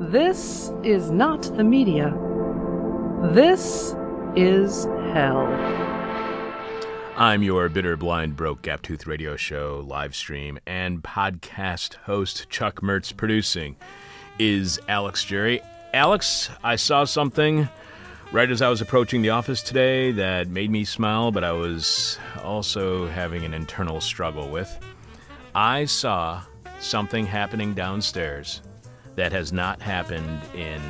This 0.00 0.72
is 0.82 1.12
not 1.12 1.42
the 1.56 1.62
media. 1.62 2.12
This 3.32 3.94
is 4.34 4.86
hell. 5.12 5.46
I'm 7.16 7.44
your 7.44 7.68
bitter, 7.68 7.96
blind, 7.96 8.34
broke, 8.34 8.62
gap 8.62 8.82
tooth 8.82 9.06
radio 9.06 9.36
show, 9.36 9.84
live 9.86 10.16
stream, 10.16 10.58
and 10.66 11.00
podcast 11.00 11.94
host, 12.06 12.50
Chuck 12.50 12.80
Mertz. 12.80 13.16
Producing 13.16 13.76
is 14.40 14.80
Alex 14.88 15.24
Jerry. 15.24 15.60
Alex, 15.92 16.50
I 16.64 16.74
saw 16.74 17.04
something 17.04 17.68
right 18.32 18.50
as 18.50 18.62
I 18.62 18.70
was 18.70 18.80
approaching 18.80 19.22
the 19.22 19.30
office 19.30 19.62
today 19.62 20.10
that 20.10 20.48
made 20.48 20.72
me 20.72 20.84
smile, 20.84 21.30
but 21.30 21.44
I 21.44 21.52
was 21.52 22.18
also 22.42 23.06
having 23.06 23.44
an 23.44 23.54
internal 23.54 24.00
struggle 24.00 24.48
with. 24.48 24.76
I 25.54 25.84
saw 25.84 26.42
something 26.80 27.26
happening 27.26 27.74
downstairs 27.74 28.60
that 29.16 29.32
has 29.32 29.52
not 29.52 29.80
happened 29.80 30.40
in 30.54 30.80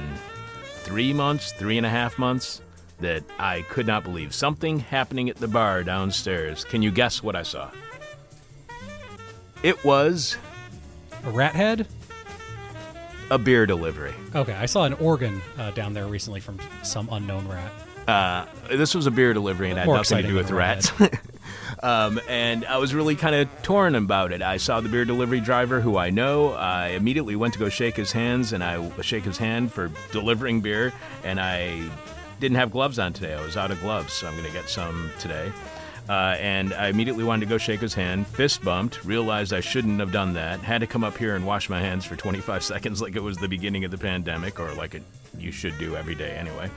three 0.63 1.13
months, 1.13 1.53
three 1.53 1.77
and 1.77 1.87
a 1.87 1.91
half 1.91 2.19
months, 2.19 2.61
that 3.01 3.23
I 3.39 3.63
could 3.63 3.87
not 3.87 4.05
believe. 4.05 4.35
Something 4.35 4.79
happening 4.81 5.29
at 5.29 5.37
the 5.37 5.49
bar 5.49 5.83
downstairs. 5.83 6.65
Can 6.65 6.83
you 6.83 6.91
guess 6.91 7.23
what 7.23 7.37
I 7.37 7.43
saw? 7.43 7.71
It 9.63 9.83
was 9.85 10.37
A 11.25 11.31
rat 11.31 11.55
head? 11.55 11.87
a 13.31 13.39
beer 13.39 13.65
delivery. 13.65 14.15
Okay, 14.35 14.53
I 14.53 14.67
saw 14.67 14.85
an 14.85 14.93
organ 14.95 15.41
uh, 15.59 15.71
down 15.71 15.95
there 15.95 16.07
recently 16.07 16.41
from 16.41 16.59
some 16.83 17.09
unknown 17.11 17.49
rat. 17.49 17.73
Uh, 18.07 18.45
this 18.77 18.95
was 18.95 19.07
a 19.07 19.11
beer 19.11 19.33
delivery 19.33 19.71
and 19.71 19.79
had 19.79 19.89
nothing 19.89 20.19
to 20.19 20.29
do 20.29 20.35
with 20.35 20.51
rats. 20.51 20.93
um, 21.83 22.21
and 22.29 22.65
I 22.67 22.79
was 22.79 22.95
really 22.95 23.17
kind 23.17 23.35
of 23.35 23.49
torn 23.63 23.95
about 23.95 24.33
it. 24.33 24.43
I 24.43 24.57
saw 24.57 24.81
the 24.81 24.89
beer 24.89 25.05
delivery 25.05 25.41
driver 25.41 25.81
who 25.81 25.97
I 25.97 26.11
know. 26.11 26.53
I 26.53 26.89
immediately 26.89 27.37
went 27.37 27.55
to 27.55 27.59
go 27.59 27.69
shake 27.69 27.97
his 27.97 28.13
hands 28.13 28.53
and 28.53 28.63
I 28.63 28.91
shake 29.01 29.25
his 29.25 29.39
hand 29.39 29.73
for 29.73 29.91
delivering 30.13 30.61
beer. 30.61 30.93
And 31.25 31.41
I 31.41 31.89
didn't 32.41 32.57
have 32.57 32.71
gloves 32.71 32.99
on 32.99 33.13
today. 33.13 33.35
I 33.35 33.45
was 33.45 33.57
out 33.57 33.71
of 33.71 33.81
gloves, 33.81 34.13
so 34.13 34.27
I'm 34.27 34.35
going 34.35 34.47
to 34.47 34.53
get 34.53 34.69
some 34.69 35.11
today. 35.19 35.53
Uh, 36.09 36.37
and 36.39 36.75
I 36.75 36.89
immediately 36.89 37.25
wanted 37.25 37.47
to 37.47 37.47
go 37.47 37.57
shake 37.57 37.81
his 37.81 37.95
hand. 37.95 38.27
Fist 38.27 38.63
bumped. 38.63 39.05
Realized 39.05 39.53
I 39.53 39.61
shouldn't 39.61 40.01
have 40.01 40.13
done 40.13 40.35
that. 40.35 40.61
Had 40.61 40.83
to 40.83 40.87
come 40.87 41.03
up 41.03 41.17
here 41.17 41.35
and 41.35 41.47
wash 41.47 41.71
my 41.71 41.81
hands 41.81 42.05
for 42.05 42.17
25 42.17 42.63
seconds, 42.73 43.01
like 43.01 43.17
it 43.17 43.23
was 43.23 43.39
the 43.39 43.49
beginning 43.49 43.85
of 43.85 43.91
the 43.91 43.99
pandemic, 43.99 44.61
or 44.61 44.75
like 44.75 44.95
it, 44.95 45.03
you 45.39 45.51
should 45.51 45.79
do 45.79 45.97
every 45.97 46.15
day 46.15 46.33
anyway. 46.33 46.71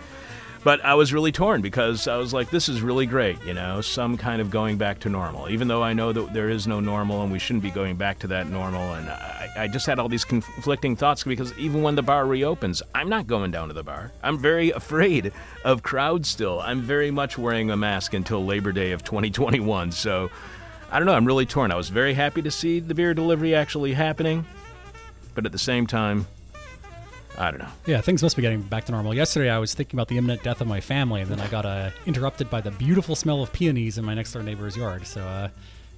But 0.63 0.83
I 0.83 0.95
was 0.95 1.13
really 1.13 1.31
torn 1.31 1.61
because 1.61 2.07
I 2.07 2.17
was 2.17 2.33
like, 2.33 2.49
this 2.49 2.67
is 2.67 2.81
really 2.81 3.05
great, 3.05 3.41
you 3.45 3.53
know, 3.53 3.81
some 3.81 4.17
kind 4.17 4.41
of 4.41 4.49
going 4.49 4.77
back 4.77 4.99
to 5.01 5.09
normal. 5.09 5.49
Even 5.49 5.67
though 5.67 5.83
I 5.83 5.93
know 5.93 6.11
that 6.11 6.33
there 6.33 6.49
is 6.49 6.67
no 6.67 6.79
normal 6.79 7.21
and 7.21 7.31
we 7.31 7.39
shouldn't 7.39 7.63
be 7.63 7.71
going 7.71 7.95
back 7.95 8.19
to 8.19 8.27
that 8.27 8.49
normal. 8.49 8.93
And 8.95 9.09
I, 9.09 9.49
I 9.57 9.67
just 9.67 9.85
had 9.85 9.99
all 9.99 10.09
these 10.09 10.25
conflicting 10.25 10.95
thoughts 10.95 11.23
because 11.23 11.57
even 11.57 11.83
when 11.83 11.95
the 11.95 12.01
bar 12.01 12.25
reopens, 12.25 12.81
I'm 12.93 13.09
not 13.09 13.27
going 13.27 13.51
down 13.51 13.67
to 13.69 13.73
the 13.73 13.83
bar. 13.83 14.11
I'm 14.23 14.37
very 14.37 14.71
afraid 14.81 15.31
of 15.63 15.83
crowds 15.83 16.27
still. 16.27 16.59
I'm 16.59 16.81
very 16.81 17.11
much 17.11 17.37
wearing 17.37 17.71
a 17.71 17.77
mask 17.77 18.13
until 18.13 18.43
Labor 18.43 18.71
Day 18.71 18.91
of 18.91 19.03
2021. 19.03 19.91
So 19.91 20.29
I 20.91 20.99
don't 20.99 21.05
know, 21.05 21.13
I'm 21.13 21.25
really 21.25 21.45
torn. 21.45 21.71
I 21.71 21.75
was 21.75 21.89
very 21.89 22.13
happy 22.13 22.41
to 22.41 22.51
see 22.51 22.79
the 22.79 22.95
beer 22.95 23.13
delivery 23.13 23.53
actually 23.53 23.93
happening. 23.93 24.45
But 25.35 25.45
at 25.45 25.51
the 25.51 25.59
same 25.59 25.85
time, 25.85 26.25
I 27.37 27.51
don't 27.51 27.59
know. 27.59 27.69
Yeah, 27.85 28.01
things 28.01 28.23
must 28.23 28.35
be 28.35 28.41
getting 28.41 28.61
back 28.61 28.85
to 28.85 28.91
normal. 28.91 29.13
Yesterday, 29.13 29.49
I 29.49 29.59
was 29.59 29.73
thinking 29.73 29.95
about 29.95 30.07
the 30.07 30.17
imminent 30.17 30.41
death 30.41 30.59
of 30.59 30.67
my 30.67 30.81
family, 30.81 31.21
and 31.21 31.29
then 31.29 31.39
I 31.39 31.47
got 31.47 31.65
uh, 31.65 31.91
interrupted 32.07 32.49
by 32.49 32.61
the 32.61 32.71
beautiful 32.71 33.15
smell 33.15 33.43
of 33.43 33.53
peonies 33.53 33.97
in 33.97 34.05
my 34.05 34.15
next 34.15 34.33
door 34.33 34.41
neighbor's 34.41 34.75
yard. 34.75 35.05
So, 35.05 35.21
uh, 35.21 35.49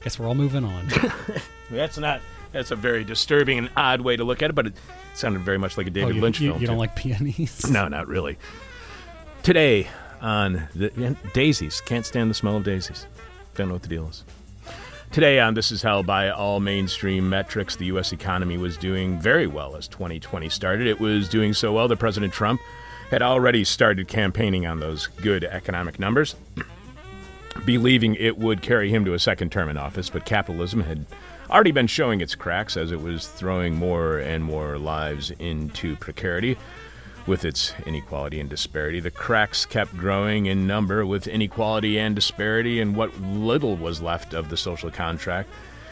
guess 0.03 0.19
we're 0.19 0.27
all 0.27 0.35
moving 0.35 0.65
on. 0.65 0.87
That's 1.71 1.97
not. 1.97 2.21
That's 2.51 2.71
a 2.71 2.75
very 2.75 3.03
disturbing 3.03 3.57
and 3.57 3.69
odd 3.77 4.01
way 4.01 4.17
to 4.17 4.23
look 4.23 4.41
at 4.41 4.49
it, 4.49 4.53
but 4.53 4.67
it 4.67 4.73
sounded 5.13 5.43
very 5.43 5.59
much 5.59 5.77
like 5.77 5.87
a 5.87 5.91
David 5.91 6.11
oh, 6.11 6.15
you, 6.15 6.21
Lynch 6.21 6.39
you, 6.39 6.49
film. 6.49 6.61
you 6.61 6.67
don't 6.67 6.75
too. 6.75 6.79
like 6.79 6.95
peonies? 6.95 7.65
No, 7.69 7.87
not 7.87 8.07
really. 8.07 8.37
Today 9.43 9.87
on 10.19 10.67
the 10.75 11.15
daisies, 11.33 11.79
can't 11.81 12.05
stand 12.05 12.29
the 12.29 12.33
smell 12.33 12.57
of 12.57 12.63
daisies. 12.63 13.05
Don't 13.55 13.67
know 13.67 13.75
what 13.75 13.83
the 13.83 13.89
deal 13.89 14.07
is. 14.07 14.23
Today 15.11 15.39
on 15.39 15.55
This 15.55 15.71
Is 15.71 15.81
Hell, 15.81 16.03
by 16.03 16.29
all 16.29 16.59
mainstream 16.59 17.27
metrics, 17.27 17.75
the 17.75 17.85
U.S. 17.85 18.11
economy 18.11 18.59
was 18.59 18.77
doing 18.77 19.19
very 19.19 19.47
well 19.47 19.75
as 19.75 19.87
2020 19.87 20.49
started. 20.49 20.85
It 20.85 20.99
was 20.99 21.27
doing 21.27 21.51
so 21.53 21.73
well 21.73 21.87
that 21.87 21.97
President 21.97 22.31
Trump 22.31 22.61
had 23.09 23.23
already 23.23 23.63
started 23.63 24.07
campaigning 24.07 24.67
on 24.67 24.79
those 24.79 25.07
good 25.07 25.43
economic 25.43 25.97
numbers, 25.97 26.35
believing 27.65 28.13
it 28.15 28.37
would 28.37 28.61
carry 28.61 28.91
him 28.91 29.03
to 29.05 29.15
a 29.15 29.19
second 29.19 29.51
term 29.51 29.67
in 29.67 29.77
office. 29.77 30.11
But 30.11 30.25
capitalism 30.25 30.81
had 30.81 31.07
already 31.49 31.71
been 31.71 31.87
showing 31.87 32.21
its 32.21 32.35
cracks 32.35 32.77
as 32.77 32.91
it 32.91 33.01
was 33.01 33.27
throwing 33.27 33.75
more 33.75 34.19
and 34.19 34.43
more 34.43 34.77
lives 34.77 35.31
into 35.39 35.95
precarity 35.95 36.55
with 37.29 37.45
its 37.45 37.73
inequality 37.85 38.39
and 38.39 38.49
disparity. 38.49 38.99
The 38.99 39.11
cracks 39.11 39.63
kept 39.63 39.95
growing 39.95 40.47
in 40.47 40.65
number 40.65 41.05
with 41.05 41.27
inequality 41.27 41.99
and 41.99 42.15
disparity, 42.15 42.81
and 42.81 42.95
what 42.95 43.21
little 43.21 43.77
was 43.77 44.01
left 44.01 44.33
of 44.33 44.49
the 44.49 44.57
social 44.57 44.89
contract 44.89 45.47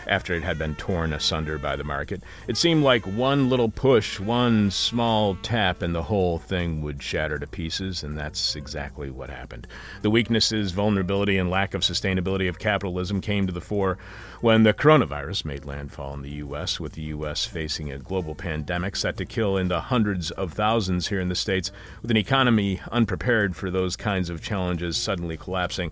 after 0.08 0.34
it 0.34 0.44
had 0.44 0.58
been 0.58 0.76
torn 0.76 1.14
asunder 1.14 1.58
by 1.58 1.76
the 1.76 1.84
market. 1.84 2.24
It 2.48 2.58
seemed 2.58 2.84
like 2.84 3.06
one 3.06 3.50
little 3.50 3.70
push, 3.70 4.20
one 4.20 4.72
small 4.72 5.36
tap, 5.36 5.82
and 5.82 5.94
the 5.94 6.04
whole 6.04 6.38
thing 6.38 6.82
would 6.82 7.04
shatter 7.04 7.38
to 7.40 7.48
pieces, 7.48 8.04
and 8.04 8.18
that's 8.18 8.56
exactly 8.56 9.10
what 9.10 9.30
happened. 9.30 9.68
The 10.02 10.10
weaknesses, 10.10 10.72
vulnerability, 10.72 11.38
and 11.38 11.50
lack 11.50 11.74
of 11.74 11.82
sustainability 11.82 12.48
of 12.50 12.60
capitalism 12.60 13.22
came 13.22 13.48
to 13.48 13.54
the 13.54 13.62
fore 13.62 13.98
when 14.42 14.64
the 14.64 14.74
coronavirus 14.74 15.46
made 15.46 15.66
landfall 15.66 16.14
in 16.14 16.22
the 16.22 16.30
U.S., 16.32 16.80
with 16.80 16.94
the 16.94 17.02
U.S. 17.04 17.46
facing 17.46 17.92
a 17.92 17.98
global 17.98 18.36
pandemic 18.36 18.96
set 18.96 19.18
to 19.18 19.26
kill 19.26 19.58
in 19.58 19.68
the 19.68 19.82
hundreds 19.82 20.32
of 20.32 20.54
thousands 20.54 21.08
here 21.08 21.20
in 21.20 21.30
the 21.30 21.36
States, 21.36 21.72
with 22.02 22.12
an 22.12 22.18
economy 22.18 22.82
unprepared 22.92 23.56
for 23.56 23.70
those 23.70 23.96
kinds 23.96 24.30
of 24.30 24.42
challenges 24.42 24.96
suddenly 24.98 25.38
collapsing. 25.38 25.92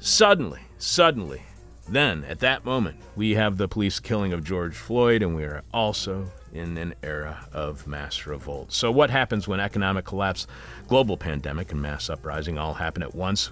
Suddenly, 0.00 0.60
suddenly, 0.78 1.42
then, 1.88 2.24
at 2.24 2.40
that 2.40 2.64
moment, 2.64 2.96
we 3.16 3.32
have 3.32 3.56
the 3.56 3.68
police 3.68 4.00
killing 4.00 4.32
of 4.32 4.44
George 4.44 4.76
Floyd, 4.76 5.22
and 5.22 5.34
we 5.34 5.44
are 5.44 5.62
also 5.72 6.26
in 6.52 6.76
an 6.76 6.94
era 7.02 7.46
of 7.52 7.86
mass 7.86 8.26
revolt. 8.26 8.72
So, 8.72 8.90
what 8.90 9.10
happens 9.10 9.48
when 9.48 9.60
economic 9.60 10.04
collapse, 10.04 10.46
global 10.88 11.16
pandemic, 11.16 11.72
and 11.72 11.82
mass 11.82 12.08
uprising 12.08 12.58
all 12.58 12.74
happen 12.74 13.02
at 13.02 13.14
once? 13.14 13.50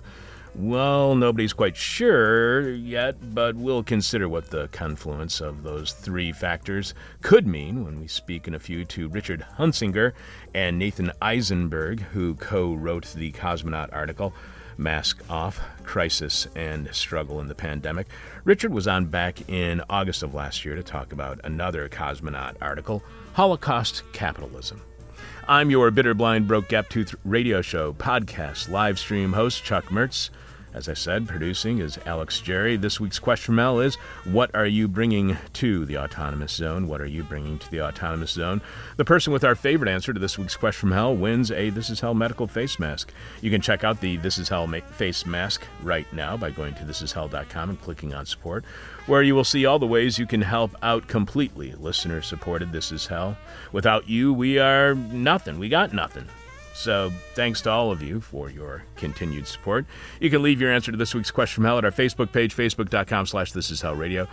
Well, 0.55 1.15
nobody's 1.15 1.53
quite 1.53 1.77
sure 1.77 2.71
yet, 2.71 3.35
but 3.35 3.55
we'll 3.55 3.85
consider 3.85 4.29
what 4.29 4.51
the 4.51 4.67
confluence 4.69 5.41
of 5.41 5.63
those 5.63 5.93
three 5.93 6.33
factors 6.33 6.93
could 7.23 7.47
mean 7.47 7.85
when 7.85 8.01
we 8.01 8.09
speak 8.09 8.49
in 8.49 8.55
a 8.55 8.59
few 8.59 8.85
to 8.87 9.09
Richard 9.09 9.47
Hunsinger 9.59 10.13
and 10.53 10.77
Nathan 10.77 11.13
Eisenberg, 11.23 12.01
who 12.01 12.35
co 12.35 12.75
wrote 12.75 13.13
the 13.15 13.31
Cosmonaut 13.33 13.91
article. 13.93 14.35
Mask 14.81 15.23
Off, 15.29 15.61
Crisis, 15.85 16.49
and 16.57 16.89
Struggle 16.95 17.41
in 17.41 17.47
the 17.47 17.55
Pandemic. 17.55 18.09
Richard 18.45 18.73
was 18.73 18.89
on 18.89 19.07
back 19.07 19.49
in 19.49 19.83
August 19.91 20.23
of 20.23 20.35
last 20.35 20.65
year 20.65 20.75
to 20.75 20.83
talk 20.83 21.13
about 21.13 21.39
another 21.45 21.89
cosmonaut 21.89 22.57
article, 22.61 23.03
Holocene 23.37 24.03
Capitalism. 24.13 24.81
I'm 25.47 25.71
your 25.71 25.91
bitter, 25.91 26.15
blind, 26.15 26.49
broke, 26.49 26.69
gap 26.69 26.89
tooth 26.89 27.15
radio 27.25 27.61
show 27.61 27.93
podcast 27.93 28.71
live 28.71 28.99
stream 28.99 29.35
host, 29.35 29.63
Chuck 29.63 29.87
Mertz. 29.87 30.31
As 30.73 30.89
I 30.89 30.95
said, 30.95 31.27
producing 31.27 31.81
is 31.81 31.99
Alex 32.07 32.41
Jerry. 32.41 32.77
This 32.77 33.01
week's 33.01 33.19
question 33.19 33.59
hell 33.59 33.81
is 33.81 33.97
What 34.25 34.55
are 34.55 34.67
you 34.67 34.87
bringing 34.87 35.37
to 35.55 35.85
the 35.85 35.99
autonomous 35.99 36.53
zone? 36.53 36.87
What 36.87 37.01
are 37.01 37.07
you 37.07 37.25
bringing 37.25 37.59
to 37.59 37.71
the 37.73 37.83
autonomous 37.83 38.31
zone? 38.31 38.63
The 38.97 39.05
person 39.05 39.33
with 39.33 39.43
our 39.43 39.57
favorite 39.57 39.91
answer 39.91 40.13
to 40.13 40.21
this 40.21 40.39
week's 40.39 40.57
question 40.57 40.89
from 40.89 40.93
hell 40.93 41.17
wins 41.17 41.51
a 41.51 41.71
This 41.71 41.91
Is 41.91 41.99
Hell 41.99 42.15
medical 42.15 42.47
face 42.47 42.79
mask. 42.79 43.13
You 43.41 43.51
can 43.51 43.61
check 43.61 43.83
out 43.83 44.01
the 44.01 44.17
This 44.19 44.39
Is 44.39 44.49
Hell 44.49 44.69
face 44.93 45.27
mask 45.27 45.65
right 45.83 46.11
now 46.13 46.37
by 46.37 46.51
going 46.51 46.75
to 46.75 46.85
thisishell.com 46.85 47.71
and 47.71 47.81
clicking 47.81 48.15
on 48.15 48.25
support, 48.25 48.65
where 49.07 49.23
you 49.23 49.35
will 49.35 49.43
see 49.43 49.67
all 49.67 49.81
the 49.81 49.87
ways 49.89 50.21
you 50.21 50.27
can 50.27 50.43
help 50.43 50.77
out 50.83 51.09
completely. 51.09 51.73
Listener 51.73 52.23
supported 52.23 52.71
This 52.71 52.93
Is 52.93 53.09
Hell. 53.09 53.37
Without 53.73 54.09
you, 54.09 54.33
we 54.33 54.61
are 54.61 54.95
nothing. 54.95 55.59
We 55.59 55.69
got 55.69 55.93
nothing. 55.93 56.29
So, 56.75 57.13
thanks 57.35 57.61
to 57.63 57.71
all 57.71 57.91
of 57.91 58.03
you 58.03 58.21
for 58.21 58.51
your 58.51 58.85
continued 58.97 59.47
support. 59.47 59.87
You 60.21 60.31
can 60.31 60.43
leave 60.43 60.61
your 60.61 60.73
answer 60.73 60.91
to 60.91 60.97
this 60.97 61.15
week's 61.15 61.31
question 61.31 61.57
from 61.57 61.65
hell 61.65 61.79
at 61.79 61.85
our 61.85 61.91
Facebook 61.91 62.33
page, 62.33 62.57
facebook.com 62.57 63.27
slash 63.27 63.53
this 63.53 63.71
is 63.71 63.81
hell 63.81 63.97
radio. 63.97 64.27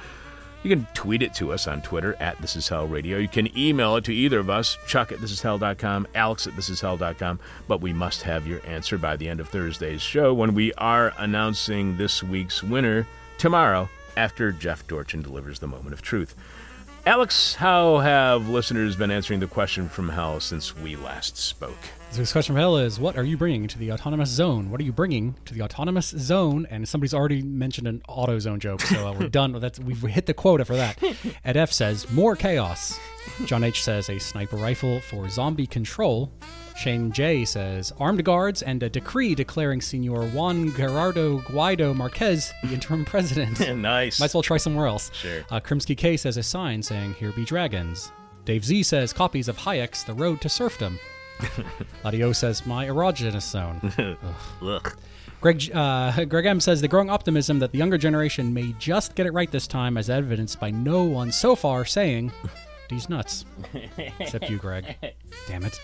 You 0.63 0.75
can 0.75 0.87
tweet 0.93 1.21
it 1.21 1.33
to 1.35 1.53
us 1.53 1.67
on 1.67 1.81
Twitter 1.81 2.15
at 2.19 2.37
This 2.41 2.55
Is 2.55 2.67
Hell 2.67 2.87
Radio. 2.87 3.19
You 3.19 3.27
can 3.27 3.55
email 3.57 3.95
it 3.95 4.03
to 4.05 4.13
either 4.13 4.39
of 4.39 4.49
us, 4.49 4.77
Chuck 4.87 5.11
at 5.11 5.21
this 5.21 5.31
is 5.31 5.41
thisishell.com, 5.41 6.07
Alex 6.15 6.47
at 6.47 6.55
this 6.55 6.69
is 6.69 6.81
thisishell.com. 6.81 7.39
But 7.67 7.79
we 7.81 7.93
must 7.93 8.23
have 8.23 8.47
your 8.47 8.65
answer 8.65 8.97
by 8.97 9.15
the 9.15 9.29
end 9.29 9.39
of 9.39 9.49
Thursday's 9.49 10.01
show 10.01 10.33
when 10.33 10.55
we 10.55 10.73
are 10.73 11.13
announcing 11.19 11.95
this 11.95 12.23
week's 12.23 12.63
winner 12.63 13.07
tomorrow 13.37 13.87
after 14.17 14.51
Jeff 14.51 14.87
Dorchin 14.87 15.21
delivers 15.21 15.59
the 15.59 15.67
moment 15.67 15.93
of 15.93 16.01
truth. 16.01 16.35
Alex, 17.05 17.55
how 17.55 17.99
have 17.99 18.49
listeners 18.49 18.95
been 18.95 19.11
answering 19.11 19.39
the 19.39 19.47
question 19.47 19.87
from 19.87 20.09
hell 20.09 20.39
since 20.39 20.75
we 20.75 20.95
last 20.95 21.37
spoke? 21.37 21.77
This 22.09 22.19
week's 22.19 22.31
question 22.31 22.55
from 22.55 22.61
hell 22.61 22.77
is 22.77 22.99
What 22.99 23.17
are 23.17 23.23
you 23.23 23.37
bringing 23.37 23.67
to 23.67 23.77
the 23.77 23.91
autonomous 23.91 24.29
zone? 24.29 24.71
What 24.71 24.79
are 24.79 24.83
you 24.83 24.93
bringing 24.93 25.35
to 25.45 25.53
the 25.53 25.61
autonomous 25.61 26.07
zone? 26.07 26.65
And 26.69 26.87
somebody's 26.87 27.13
already 27.13 27.41
mentioned 27.41 27.87
an 27.87 28.01
auto 28.07 28.39
zone 28.39 28.59
joke, 28.59 28.81
so 28.81 29.07
uh, 29.07 29.13
we're 29.13 29.27
done. 29.29 29.51
That's 29.59 29.79
We've 29.79 30.01
hit 30.01 30.25
the 30.25 30.33
quota 30.33 30.65
for 30.65 30.75
that. 30.75 30.97
Ed 31.43 31.57
F 31.57 31.71
says 31.71 32.09
More 32.11 32.35
chaos. 32.35 32.97
John 33.45 33.63
H 33.63 33.83
says 33.83 34.09
A 34.09 34.19
sniper 34.19 34.55
rifle 34.55 35.01
for 35.01 35.27
zombie 35.29 35.67
control. 35.67 36.31
Shane 36.77 37.11
J 37.11 37.43
says 37.43 37.91
armed 37.99 38.23
guards 38.23 38.61
and 38.61 38.81
a 38.83 38.89
decree 38.89 39.35
declaring 39.35 39.81
Senor 39.81 40.27
Juan 40.27 40.73
Gerardo 40.75 41.39
Guaido 41.39 41.95
Marquez 41.95 42.53
the 42.63 42.73
interim 42.73 43.03
president. 43.03 43.59
nice. 43.77 44.19
Might 44.19 44.27
as 44.27 44.33
well 44.33 44.43
try 44.43 44.57
somewhere 44.57 44.87
else. 44.87 45.11
Sure. 45.13 45.43
Uh, 45.51 45.59
Krimsky 45.59 45.97
K 45.97 46.15
says 46.17 46.37
a 46.37 46.43
sign 46.43 46.81
saying 46.81 47.15
"Here 47.15 47.31
be 47.33 47.45
dragons." 47.45 48.11
Dave 48.45 48.63
Z 48.63 48.83
says 48.83 49.11
copies 49.11 49.47
of 49.49 49.57
Hayek's 49.57 50.03
"The 50.03 50.13
Road 50.13 50.39
to 50.41 50.49
Serfdom." 50.49 50.97
Ladio 52.03 52.35
says 52.35 52.65
my 52.65 52.87
erogenous 52.87 53.49
zone. 53.49 54.17
Ugh. 54.61 54.97
Greg 55.39 55.71
uh, 55.73 56.25
Greg 56.29 56.45
M 56.45 56.59
says 56.59 56.81
the 56.81 56.87
growing 56.87 57.09
optimism 57.09 57.59
that 57.59 57.71
the 57.71 57.77
younger 57.77 57.97
generation 57.97 58.53
may 58.53 58.73
just 58.79 59.15
get 59.15 59.27
it 59.27 59.31
right 59.33 59.51
this 59.51 59.67
time, 59.67 59.97
as 59.97 60.09
evidenced 60.09 60.59
by 60.59 60.71
no 60.71 61.03
one 61.03 61.31
so 61.31 61.55
far 61.55 61.85
saying 61.85 62.31
these 62.89 63.09
nuts. 63.09 63.45
Except 64.19 64.49
you, 64.49 64.57
Greg. 64.57 64.95
Damn 65.47 65.63
it. 65.65 65.79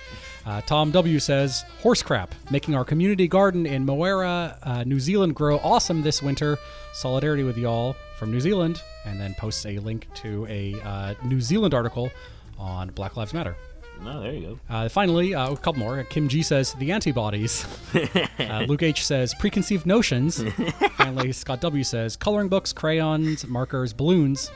Uh, 0.46 0.62
Tom 0.62 0.92
W 0.92 1.20
says 1.20 1.64
horse 1.82 2.02
crap, 2.02 2.34
making 2.50 2.76
our 2.76 2.84
community 2.84 3.28
garden 3.28 3.66
in 3.66 3.86
Moera, 3.86 4.58
uh, 4.64 4.84
New 4.86 5.00
Zealand 5.00 5.36
grow 5.36 5.58
awesome 5.60 6.02
this 6.02 6.22
winter. 6.22 6.58
Solidarity 6.94 7.44
with 7.44 7.58
y'all 7.58 7.96
from 8.18 8.32
New 8.32 8.40
Zealand, 8.40 8.82
and 9.06 9.20
then 9.20 9.36
posts 9.36 9.66
a 9.66 9.78
link 9.80 10.08
to 10.16 10.46
a 10.48 10.76
uh, 10.84 11.14
New 11.26 11.42
Zealand 11.42 11.74
article 11.74 12.12
on 12.58 12.90
Black 12.92 13.18
Lives 13.18 13.34
Matter. 13.34 13.56
No, 14.04 14.22
there 14.22 14.34
you 14.34 14.42
go. 14.42 14.60
Uh, 14.70 14.90
finally, 14.90 15.34
uh, 15.34 15.52
a 15.52 15.58
couple 15.58 15.80
more. 15.80 16.04
Kim 16.04 16.28
G 16.28 16.44
says 16.44 16.74
the 16.74 16.92
antibodies. 16.92 17.66
uh, 18.40 18.66
Luke 18.68 18.84
H 18.84 19.06
says 19.06 19.34
preconceived 19.34 19.86
notions. 19.86 20.44
finally, 20.98 21.32
Scott 21.32 21.62
W 21.62 21.84
says 21.84 22.16
coloring 22.16 22.50
books, 22.50 22.74
crayons, 22.74 23.48
markers, 23.48 23.94
balloons, 23.94 24.52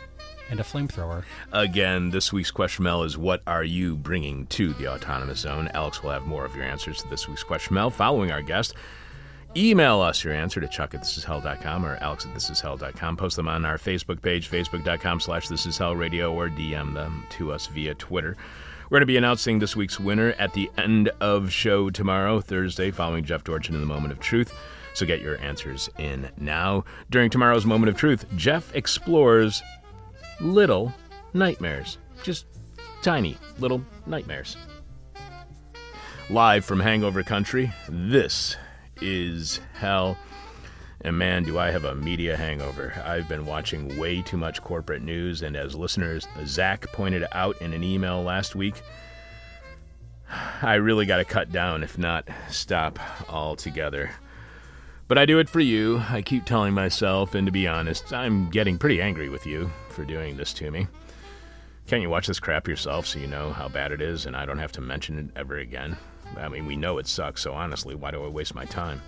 and 0.49 0.59
a 0.59 0.63
flamethrower. 0.63 1.23
Again, 1.53 2.09
this 2.09 2.33
week's 2.33 2.51
question 2.51 2.83
mail 2.83 3.03
is 3.03 3.17
what 3.17 3.41
are 3.47 3.63
you 3.63 3.95
bringing 3.95 4.47
to 4.47 4.73
the 4.73 4.89
autonomous 4.89 5.39
zone? 5.39 5.69
Alex 5.73 6.03
will 6.03 6.11
have 6.11 6.25
more 6.25 6.45
of 6.45 6.55
your 6.55 6.65
answers 6.65 7.01
to 7.01 7.07
this 7.09 7.27
week's 7.27 7.43
question 7.43 7.75
mail 7.75 7.89
following 7.89 8.31
our 8.31 8.41
guest. 8.41 8.73
Email 9.55 10.01
us 10.01 10.23
your 10.23 10.33
answer 10.33 10.59
to 10.59 10.67
chuck 10.67 10.93
at 10.93 11.01
thisishell.com 11.01 11.85
or 11.85 11.95
alex 11.97 12.25
at 12.25 12.33
thisishell.com. 12.33 13.17
Post 13.17 13.37
them 13.37 13.47
on 13.47 13.65
our 13.65 13.77
Facebook 13.77 14.21
page, 14.21 14.51
facebook.com 14.51 15.19
slash 15.19 15.47
thisishellradio, 15.47 16.31
or 16.33 16.49
DM 16.49 16.93
them 16.93 17.25
to 17.31 17.51
us 17.51 17.67
via 17.67 17.95
Twitter. 17.95 18.35
We're 18.89 18.99
going 18.99 19.01
to 19.01 19.07
be 19.07 19.17
announcing 19.17 19.59
this 19.59 19.75
week's 19.75 19.99
winner 19.99 20.33
at 20.39 20.53
the 20.53 20.71
end 20.77 21.09
of 21.19 21.51
show 21.51 21.89
tomorrow, 21.89 22.39
Thursday, 22.39 22.89
following 22.89 23.25
Jeff 23.25 23.43
Dorchin 23.43 23.75
in 23.75 23.81
the 23.81 23.87
Moment 23.87 24.13
of 24.13 24.21
Truth. 24.21 24.53
So 24.93 25.05
get 25.05 25.19
your 25.19 25.37
answers 25.41 25.89
in 25.97 26.29
now. 26.37 26.85
During 27.09 27.29
tomorrow's 27.29 27.65
Moment 27.65 27.89
of 27.89 27.97
Truth, 27.97 28.25
Jeff 28.37 28.73
explores 28.73 29.61
little 30.39 30.93
nightmares. 31.33 31.97
Just 32.23 32.45
tiny 33.01 33.35
little 33.59 33.83
nightmares. 34.05 34.55
Live 36.29 36.63
from 36.63 36.79
Hangover 36.79 37.23
Country, 37.23 37.73
this 37.89 38.55
is 39.01 39.59
hell. 39.73 40.17
And 41.01 41.17
man, 41.17 41.43
do 41.43 41.59
I 41.59 41.71
have 41.71 41.85
a 41.85 41.95
media 41.95 42.35
hangover. 42.35 42.93
I've 43.05 43.29
been 43.29 43.45
watching 43.45 43.97
way 43.99 44.21
too 44.21 44.37
much 44.37 44.61
corporate 44.61 45.03
news, 45.03 45.43
and 45.43 45.55
as 45.55 45.75
listeners, 45.75 46.27
Zach 46.45 46.87
pointed 46.91 47.25
out 47.33 47.61
in 47.61 47.73
an 47.73 47.83
email 47.83 48.23
last 48.23 48.55
week, 48.55 48.81
I 50.61 50.75
really 50.75 51.05
got 51.05 51.17
to 51.17 51.25
cut 51.25 51.51
down, 51.51 51.83
if 51.83 51.97
not 51.97 52.27
stop 52.49 52.99
altogether. 53.29 54.11
But 55.07 55.17
I 55.17 55.25
do 55.25 55.39
it 55.39 55.49
for 55.49 55.61
you. 55.61 56.03
I 56.09 56.21
keep 56.21 56.45
telling 56.45 56.73
myself, 56.73 57.33
and 57.33 57.45
to 57.45 57.51
be 57.51 57.67
honest, 57.67 58.11
I'm 58.11 58.49
getting 58.49 58.77
pretty 58.77 59.01
angry 59.01 59.29
with 59.29 59.45
you 59.45 59.71
for 59.89 60.03
doing 60.03 60.35
this 60.35 60.51
to 60.53 60.69
me. 60.69 60.87
Can't 61.85 62.01
you 62.01 62.09
watch 62.09 62.27
this 62.27 62.41
crap 62.41 62.67
yourself 62.67 63.05
so 63.05 63.19
you 63.19 63.27
know 63.27 63.53
how 63.53 63.69
bad 63.69 63.93
it 63.93 64.01
is 64.01 64.25
and 64.25 64.35
I 64.35 64.45
don't 64.45 64.57
have 64.57 64.73
to 64.73 64.81
mention 64.81 65.17
it 65.17 65.39
ever 65.39 65.57
again? 65.57 65.95
I 66.35 66.49
mean, 66.49 66.65
we 66.65 66.75
know 66.75 66.97
it 66.97 67.07
sucks, 67.07 67.41
so 67.41 67.53
honestly, 67.53 67.95
why 67.95 68.11
do 68.11 68.25
I 68.25 68.27
waste 68.27 68.53
my 68.53 68.65
time? 68.65 69.01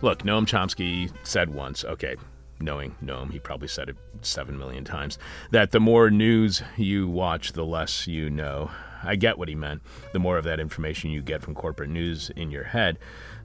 Look, 0.00 0.22
Noam 0.22 0.46
Chomsky 0.46 1.10
said 1.24 1.52
once, 1.52 1.84
okay, 1.84 2.14
knowing 2.60 2.94
Noam, 3.02 3.32
he 3.32 3.40
probably 3.40 3.66
said 3.66 3.88
it 3.88 3.96
seven 4.22 4.56
million 4.56 4.84
times, 4.84 5.18
that 5.50 5.72
the 5.72 5.80
more 5.80 6.08
news 6.08 6.62
you 6.76 7.08
watch, 7.08 7.52
the 7.52 7.64
less 7.64 8.06
you 8.06 8.30
know. 8.30 8.70
I 9.02 9.16
get 9.16 9.38
what 9.38 9.48
he 9.48 9.54
meant. 9.54 9.82
The 10.12 10.18
more 10.18 10.38
of 10.38 10.44
that 10.44 10.60
information 10.60 11.10
you 11.10 11.22
get 11.22 11.42
from 11.42 11.54
corporate 11.54 11.90
news 11.90 12.30
in 12.30 12.50
your 12.50 12.64
head, 12.64 12.98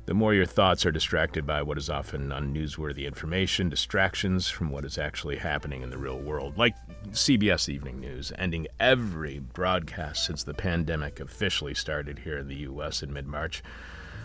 the 0.05 0.13
more 0.13 0.33
your 0.33 0.45
thoughts 0.45 0.85
are 0.85 0.91
distracted 0.91 1.45
by 1.45 1.61
what 1.61 1.77
is 1.77 1.89
often 1.89 2.29
unnewsworthy 2.29 3.05
information, 3.07 3.69
distractions 3.69 4.49
from 4.49 4.69
what 4.69 4.85
is 4.85 4.97
actually 4.97 5.37
happening 5.37 5.81
in 5.81 5.89
the 5.89 5.97
real 5.97 6.19
world, 6.19 6.57
like 6.57 6.75
CBS 7.11 7.69
Evening 7.69 7.99
News, 7.99 8.31
ending 8.37 8.67
every 8.79 9.39
broadcast 9.39 10.25
since 10.25 10.43
the 10.43 10.53
pandemic 10.53 11.19
officially 11.19 11.73
started 11.73 12.19
here 12.19 12.37
in 12.37 12.47
the 12.47 12.57
U.S. 12.57 13.01
in 13.01 13.13
mid 13.13 13.27
March, 13.27 13.63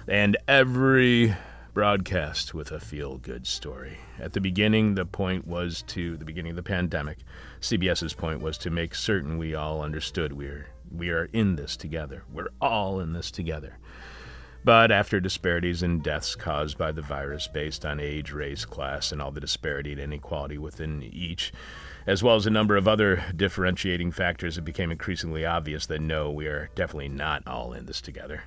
and 0.08 0.36
every 0.48 1.34
broadcast 1.78 2.54
with 2.54 2.72
a 2.72 2.80
feel 2.80 3.18
good 3.18 3.46
story. 3.46 3.98
At 4.18 4.32
the 4.32 4.40
beginning, 4.40 4.96
the 4.96 5.06
point 5.06 5.46
was 5.46 5.82
to, 5.82 6.16
the 6.16 6.24
beginning 6.24 6.50
of 6.50 6.56
the 6.56 6.62
pandemic, 6.64 7.18
CBS's 7.60 8.14
point 8.14 8.40
was 8.40 8.58
to 8.58 8.68
make 8.70 8.96
certain 8.96 9.38
we 9.38 9.54
all 9.54 9.80
understood 9.80 10.32
we're, 10.32 10.66
we 10.90 11.10
are 11.10 11.26
in 11.32 11.54
this 11.54 11.76
together. 11.76 12.24
We're 12.32 12.50
all 12.60 12.98
in 12.98 13.12
this 13.12 13.30
together. 13.30 13.78
But 14.64 14.90
after 14.90 15.20
disparities 15.20 15.84
in 15.84 16.00
deaths 16.00 16.34
caused 16.34 16.78
by 16.78 16.90
the 16.90 17.00
virus 17.00 17.46
based 17.46 17.86
on 17.86 18.00
age, 18.00 18.32
race, 18.32 18.64
class, 18.64 19.12
and 19.12 19.22
all 19.22 19.30
the 19.30 19.40
disparity 19.40 19.92
and 19.92 20.00
inequality 20.00 20.58
within 20.58 21.00
each, 21.00 21.52
as 22.08 22.24
well 22.24 22.34
as 22.34 22.46
a 22.46 22.50
number 22.50 22.76
of 22.76 22.88
other 22.88 23.22
differentiating 23.36 24.10
factors, 24.10 24.58
it 24.58 24.64
became 24.64 24.90
increasingly 24.90 25.46
obvious 25.46 25.86
that 25.86 26.00
no, 26.00 26.28
we 26.28 26.48
are 26.48 26.70
definitely 26.74 27.08
not 27.08 27.46
all 27.46 27.72
in 27.72 27.86
this 27.86 28.00
together. 28.00 28.42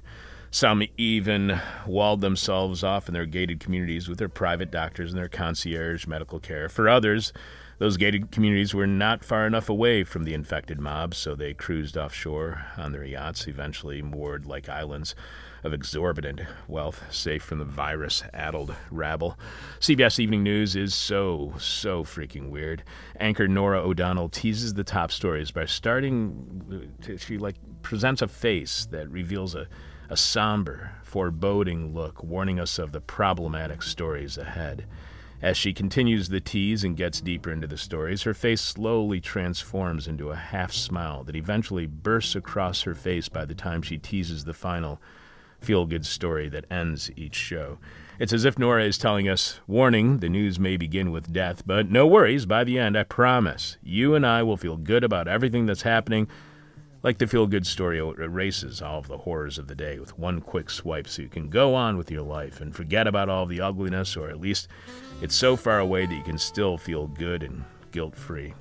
Some 0.53 0.83
even 0.97 1.61
walled 1.87 2.19
themselves 2.19 2.83
off 2.83 3.07
in 3.07 3.13
their 3.13 3.25
gated 3.25 3.61
communities 3.61 4.09
with 4.09 4.19
their 4.19 4.27
private 4.27 4.69
doctors 4.69 5.11
and 5.11 5.17
their 5.17 5.29
concierge 5.29 6.05
medical 6.05 6.41
care. 6.41 6.67
For 6.67 6.89
others, 6.89 7.31
those 7.77 7.95
gated 7.95 8.31
communities 8.31 8.75
were 8.75 8.85
not 8.85 9.23
far 9.23 9.47
enough 9.47 9.69
away 9.69 10.03
from 10.03 10.25
the 10.25 10.33
infected 10.33 10.77
mobs, 10.77 11.17
so 11.17 11.35
they 11.35 11.53
cruised 11.53 11.95
offshore 11.95 12.65
on 12.77 12.91
their 12.91 13.05
yachts, 13.05 13.47
eventually 13.47 14.01
moored 14.01 14.45
like 14.45 14.67
islands 14.67 15.15
of 15.63 15.73
exorbitant 15.73 16.41
wealth, 16.67 17.01
safe 17.09 17.41
from 17.41 17.59
the 17.59 17.65
virus 17.65 18.21
addled 18.33 18.75
rabble. 18.91 19.39
CBS 19.79 20.19
Evening 20.19 20.43
News 20.43 20.75
is 20.75 20.93
so, 20.93 21.53
so 21.59 22.03
freaking 22.03 22.49
weird. 22.49 22.83
Anchor 23.17 23.47
Norah 23.47 23.81
O'Donnell 23.81 24.27
teases 24.27 24.73
the 24.73 24.83
top 24.83 25.13
stories 25.13 25.51
by 25.51 25.65
starting, 25.65 26.91
uh, 27.09 27.17
she 27.17 27.37
like 27.37 27.55
presents 27.83 28.21
a 28.21 28.27
face 28.27 28.85
that 28.91 29.09
reveals 29.09 29.55
a, 29.55 29.67
a 30.11 30.17
somber, 30.17 30.91
foreboding 31.03 31.93
look, 31.95 32.21
warning 32.21 32.59
us 32.59 32.77
of 32.77 32.91
the 32.91 32.99
problematic 32.99 33.81
stories 33.81 34.37
ahead. 34.37 34.85
As 35.41 35.55
she 35.55 35.71
continues 35.71 36.27
the 36.27 36.41
tease 36.41 36.83
and 36.83 36.97
gets 36.97 37.21
deeper 37.21 37.49
into 37.49 37.65
the 37.65 37.77
stories, 37.77 38.23
her 38.23 38.33
face 38.33 38.59
slowly 38.59 39.21
transforms 39.21 40.09
into 40.09 40.29
a 40.29 40.35
half 40.35 40.73
smile 40.73 41.23
that 41.23 41.37
eventually 41.37 41.85
bursts 41.85 42.35
across 42.35 42.81
her 42.81 42.93
face 42.93 43.29
by 43.29 43.45
the 43.45 43.55
time 43.55 43.81
she 43.81 43.97
teases 43.97 44.43
the 44.43 44.53
final 44.53 45.01
feel 45.61 45.85
good 45.85 46.05
story 46.05 46.49
that 46.49 46.65
ends 46.69 47.09
each 47.15 47.35
show. 47.35 47.77
It's 48.19 48.33
as 48.33 48.43
if 48.43 48.59
Norah 48.59 48.83
is 48.83 48.97
telling 48.97 49.29
us, 49.29 49.61
warning, 49.65 50.17
the 50.17 50.27
news 50.27 50.59
may 50.59 50.75
begin 50.75 51.11
with 51.11 51.31
death, 51.31 51.63
but 51.65 51.89
no 51.89 52.05
worries, 52.05 52.45
by 52.45 52.65
the 52.65 52.77
end, 52.77 52.97
I 52.97 53.03
promise, 53.03 53.77
you 53.81 54.13
and 54.13 54.25
I 54.25 54.43
will 54.43 54.57
feel 54.57 54.75
good 54.75 55.05
about 55.05 55.29
everything 55.29 55.67
that's 55.67 55.83
happening. 55.83 56.27
Like 57.03 57.17
the 57.17 57.25
feel 57.25 57.47
good 57.47 57.65
story 57.65 57.97
erases 57.97 58.81
all 58.81 58.99
of 58.99 59.07
the 59.07 59.17
horrors 59.17 59.57
of 59.57 59.67
the 59.67 59.73
day 59.73 59.97
with 59.97 60.19
one 60.19 60.39
quick 60.39 60.69
swipe 60.69 61.07
so 61.07 61.23
you 61.23 61.29
can 61.29 61.49
go 61.49 61.73
on 61.73 61.97
with 61.97 62.11
your 62.11 62.21
life 62.21 62.61
and 62.61 62.75
forget 62.75 63.07
about 63.07 63.27
all 63.27 63.47
the 63.47 63.59
ugliness, 63.59 64.15
or 64.15 64.29
at 64.29 64.39
least 64.39 64.67
it's 65.19 65.35
so 65.35 65.55
far 65.55 65.79
away 65.79 66.05
that 66.05 66.13
you 66.13 66.23
can 66.23 66.37
still 66.37 66.77
feel 66.77 67.07
good 67.07 67.41
and 67.41 67.63
guilt 67.91 68.15
free. 68.15 68.53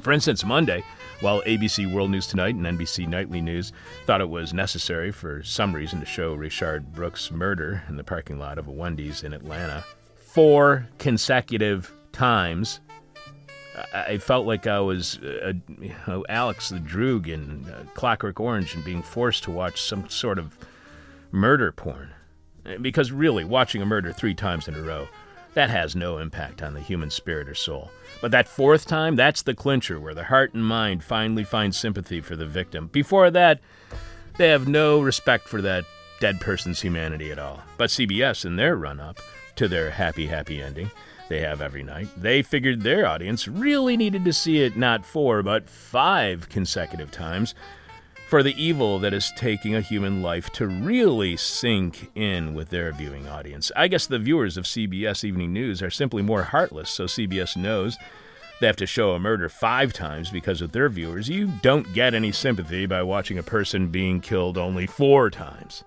For 0.00 0.12
instance, 0.12 0.44
Monday, 0.44 0.84
while 1.20 1.42
ABC 1.42 1.92
World 1.92 2.10
News 2.10 2.28
Tonight 2.28 2.54
and 2.54 2.64
NBC 2.64 3.08
Nightly 3.08 3.40
News 3.40 3.72
thought 4.06 4.20
it 4.20 4.30
was 4.30 4.54
necessary 4.54 5.10
for 5.10 5.42
some 5.42 5.74
reason 5.74 5.98
to 6.00 6.06
show 6.06 6.36
Rayshard 6.36 6.92
Brooks' 6.92 7.32
murder 7.32 7.82
in 7.88 7.96
the 7.96 8.04
parking 8.04 8.38
lot 8.38 8.58
of 8.58 8.68
a 8.68 8.72
Wendy's 8.72 9.24
in 9.24 9.32
Atlanta 9.32 9.84
four 10.16 10.88
consecutive 10.98 11.92
times, 12.12 12.80
I 13.92 14.18
felt 14.18 14.46
like 14.46 14.66
I 14.66 14.80
was 14.80 15.18
uh, 15.18 15.52
you 15.80 15.94
know, 16.06 16.24
Alex 16.28 16.68
the 16.68 16.78
Droog 16.78 17.28
in 17.28 17.66
uh, 17.66 17.84
Clockwork 17.94 18.40
Orange 18.40 18.74
and 18.74 18.84
being 18.84 19.02
forced 19.02 19.44
to 19.44 19.50
watch 19.50 19.80
some 19.80 20.08
sort 20.08 20.38
of 20.38 20.56
murder 21.30 21.72
porn. 21.72 22.10
Because 22.80 23.10
really, 23.10 23.44
watching 23.44 23.80
a 23.80 23.86
murder 23.86 24.12
three 24.12 24.34
times 24.34 24.68
in 24.68 24.74
a 24.74 24.82
row, 24.82 25.08
that 25.54 25.70
has 25.70 25.96
no 25.96 26.18
impact 26.18 26.62
on 26.62 26.74
the 26.74 26.80
human 26.80 27.10
spirit 27.10 27.48
or 27.48 27.54
soul. 27.54 27.90
But 28.20 28.30
that 28.32 28.48
fourth 28.48 28.86
time, 28.86 29.16
that's 29.16 29.42
the 29.42 29.54
clincher 29.54 29.98
where 29.98 30.14
the 30.14 30.24
heart 30.24 30.54
and 30.54 30.64
mind 30.64 31.02
finally 31.02 31.44
find 31.44 31.74
sympathy 31.74 32.20
for 32.20 32.36
the 32.36 32.46
victim. 32.46 32.88
Before 32.88 33.30
that, 33.30 33.60
they 34.36 34.48
have 34.48 34.68
no 34.68 35.00
respect 35.00 35.48
for 35.48 35.60
that 35.62 35.84
dead 36.20 36.40
person's 36.40 36.80
humanity 36.80 37.32
at 37.32 37.38
all. 37.38 37.62
But 37.78 37.90
CBS, 37.90 38.44
in 38.44 38.56
their 38.56 38.76
run 38.76 39.00
up 39.00 39.18
to 39.56 39.66
their 39.66 39.90
happy, 39.90 40.26
happy 40.26 40.62
ending, 40.62 40.90
they 41.30 41.40
have 41.40 41.62
every 41.62 41.82
night, 41.82 42.08
they 42.16 42.42
figured 42.42 42.82
their 42.82 43.06
audience 43.06 43.48
really 43.48 43.96
needed 43.96 44.24
to 44.24 44.32
see 44.32 44.60
it 44.60 44.76
not 44.76 45.06
four, 45.06 45.42
but 45.42 45.70
five 45.70 46.48
consecutive 46.48 47.10
times 47.10 47.54
for 48.28 48.42
the 48.42 48.62
evil 48.62 48.98
that 48.98 49.14
is 49.14 49.32
taking 49.36 49.74
a 49.74 49.80
human 49.80 50.22
life 50.22 50.50
to 50.50 50.66
really 50.66 51.36
sink 51.36 52.10
in 52.16 52.52
with 52.52 52.68
their 52.68 52.92
viewing 52.92 53.28
audience. 53.28 53.70
I 53.74 53.88
guess 53.88 54.06
the 54.06 54.18
viewers 54.18 54.56
of 54.56 54.64
CBS 54.64 55.24
Evening 55.24 55.52
News 55.52 55.82
are 55.82 55.90
simply 55.90 56.20
more 56.20 56.42
heartless, 56.42 56.90
so 56.90 57.04
CBS 57.04 57.56
knows 57.56 57.96
they 58.60 58.66
have 58.66 58.76
to 58.76 58.86
show 58.86 59.12
a 59.12 59.20
murder 59.20 59.48
five 59.48 59.92
times 59.92 60.30
because 60.30 60.60
of 60.60 60.72
their 60.72 60.88
viewers. 60.88 61.28
You 61.28 61.52
don't 61.62 61.92
get 61.94 62.12
any 62.12 62.32
sympathy 62.32 62.86
by 62.86 63.02
watching 63.02 63.38
a 63.38 63.42
person 63.42 63.88
being 63.88 64.20
killed 64.20 64.58
only 64.58 64.86
four 64.86 65.30
times 65.30 65.84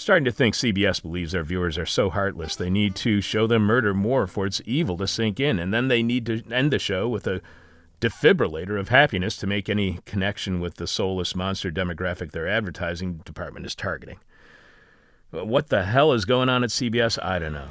starting 0.00 0.24
to 0.24 0.32
think 0.32 0.54
CBS 0.54 1.02
believes 1.02 1.32
their 1.32 1.44
viewers 1.44 1.76
are 1.76 1.86
so 1.86 2.08
heartless 2.10 2.56
they 2.56 2.70
need 2.70 2.96
to 2.96 3.20
show 3.20 3.46
them 3.46 3.62
murder 3.62 3.92
more 3.92 4.26
for 4.26 4.46
its 4.46 4.62
evil 4.64 4.96
to 4.96 5.06
sink 5.06 5.38
in, 5.38 5.58
and 5.58 5.74
then 5.74 5.88
they 5.88 6.02
need 6.02 6.24
to 6.26 6.42
end 6.50 6.72
the 6.72 6.78
show 6.78 7.08
with 7.08 7.26
a 7.26 7.40
defibrillator 8.00 8.80
of 8.80 8.88
happiness 8.88 9.36
to 9.36 9.46
make 9.46 9.68
any 9.68 10.00
connection 10.06 10.58
with 10.58 10.76
the 10.76 10.86
soulless 10.86 11.34
monster 11.36 11.70
demographic 11.70 12.32
their 12.32 12.48
advertising 12.48 13.18
department 13.18 13.66
is 13.66 13.74
targeting. 13.74 14.18
What 15.30 15.68
the 15.68 15.84
hell 15.84 16.12
is 16.12 16.24
going 16.24 16.48
on 16.48 16.64
at 16.64 16.70
CBS? 16.70 17.22
I 17.22 17.38
don't 17.38 17.52
know. 17.52 17.68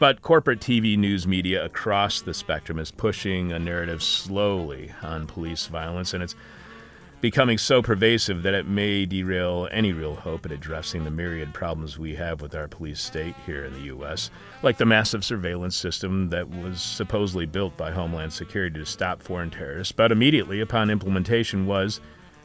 But 0.00 0.22
corporate 0.22 0.60
TV 0.60 0.98
news 0.98 1.26
media 1.26 1.64
across 1.64 2.20
the 2.20 2.34
spectrum 2.34 2.78
is 2.78 2.90
pushing 2.90 3.52
a 3.52 3.58
narrative 3.58 4.02
slowly 4.02 4.92
on 5.02 5.26
police 5.26 5.66
violence, 5.66 6.14
and 6.14 6.22
it's 6.22 6.34
becoming 7.20 7.58
so 7.58 7.82
pervasive 7.82 8.42
that 8.42 8.54
it 8.54 8.66
may 8.66 9.04
derail 9.04 9.68
any 9.70 9.92
real 9.92 10.14
hope 10.14 10.46
at 10.46 10.52
addressing 10.52 11.04
the 11.04 11.10
myriad 11.10 11.52
problems 11.52 11.98
we 11.98 12.14
have 12.14 12.40
with 12.40 12.54
our 12.54 12.66
police 12.66 13.00
state 13.00 13.34
here 13.44 13.64
in 13.64 13.72
the 13.74 13.80
U.S., 13.80 14.30
like 14.62 14.78
the 14.78 14.86
massive 14.86 15.24
surveillance 15.24 15.76
system 15.76 16.30
that 16.30 16.48
was 16.48 16.80
supposedly 16.80 17.44
built 17.44 17.76
by 17.76 17.90
Homeland 17.90 18.32
Security 18.32 18.78
to 18.78 18.86
stop 18.86 19.22
foreign 19.22 19.50
terrorists, 19.50 19.92
but 19.92 20.12
immediately 20.12 20.60
upon 20.60 20.88
implementation 20.88 21.66
was, 21.66 22.00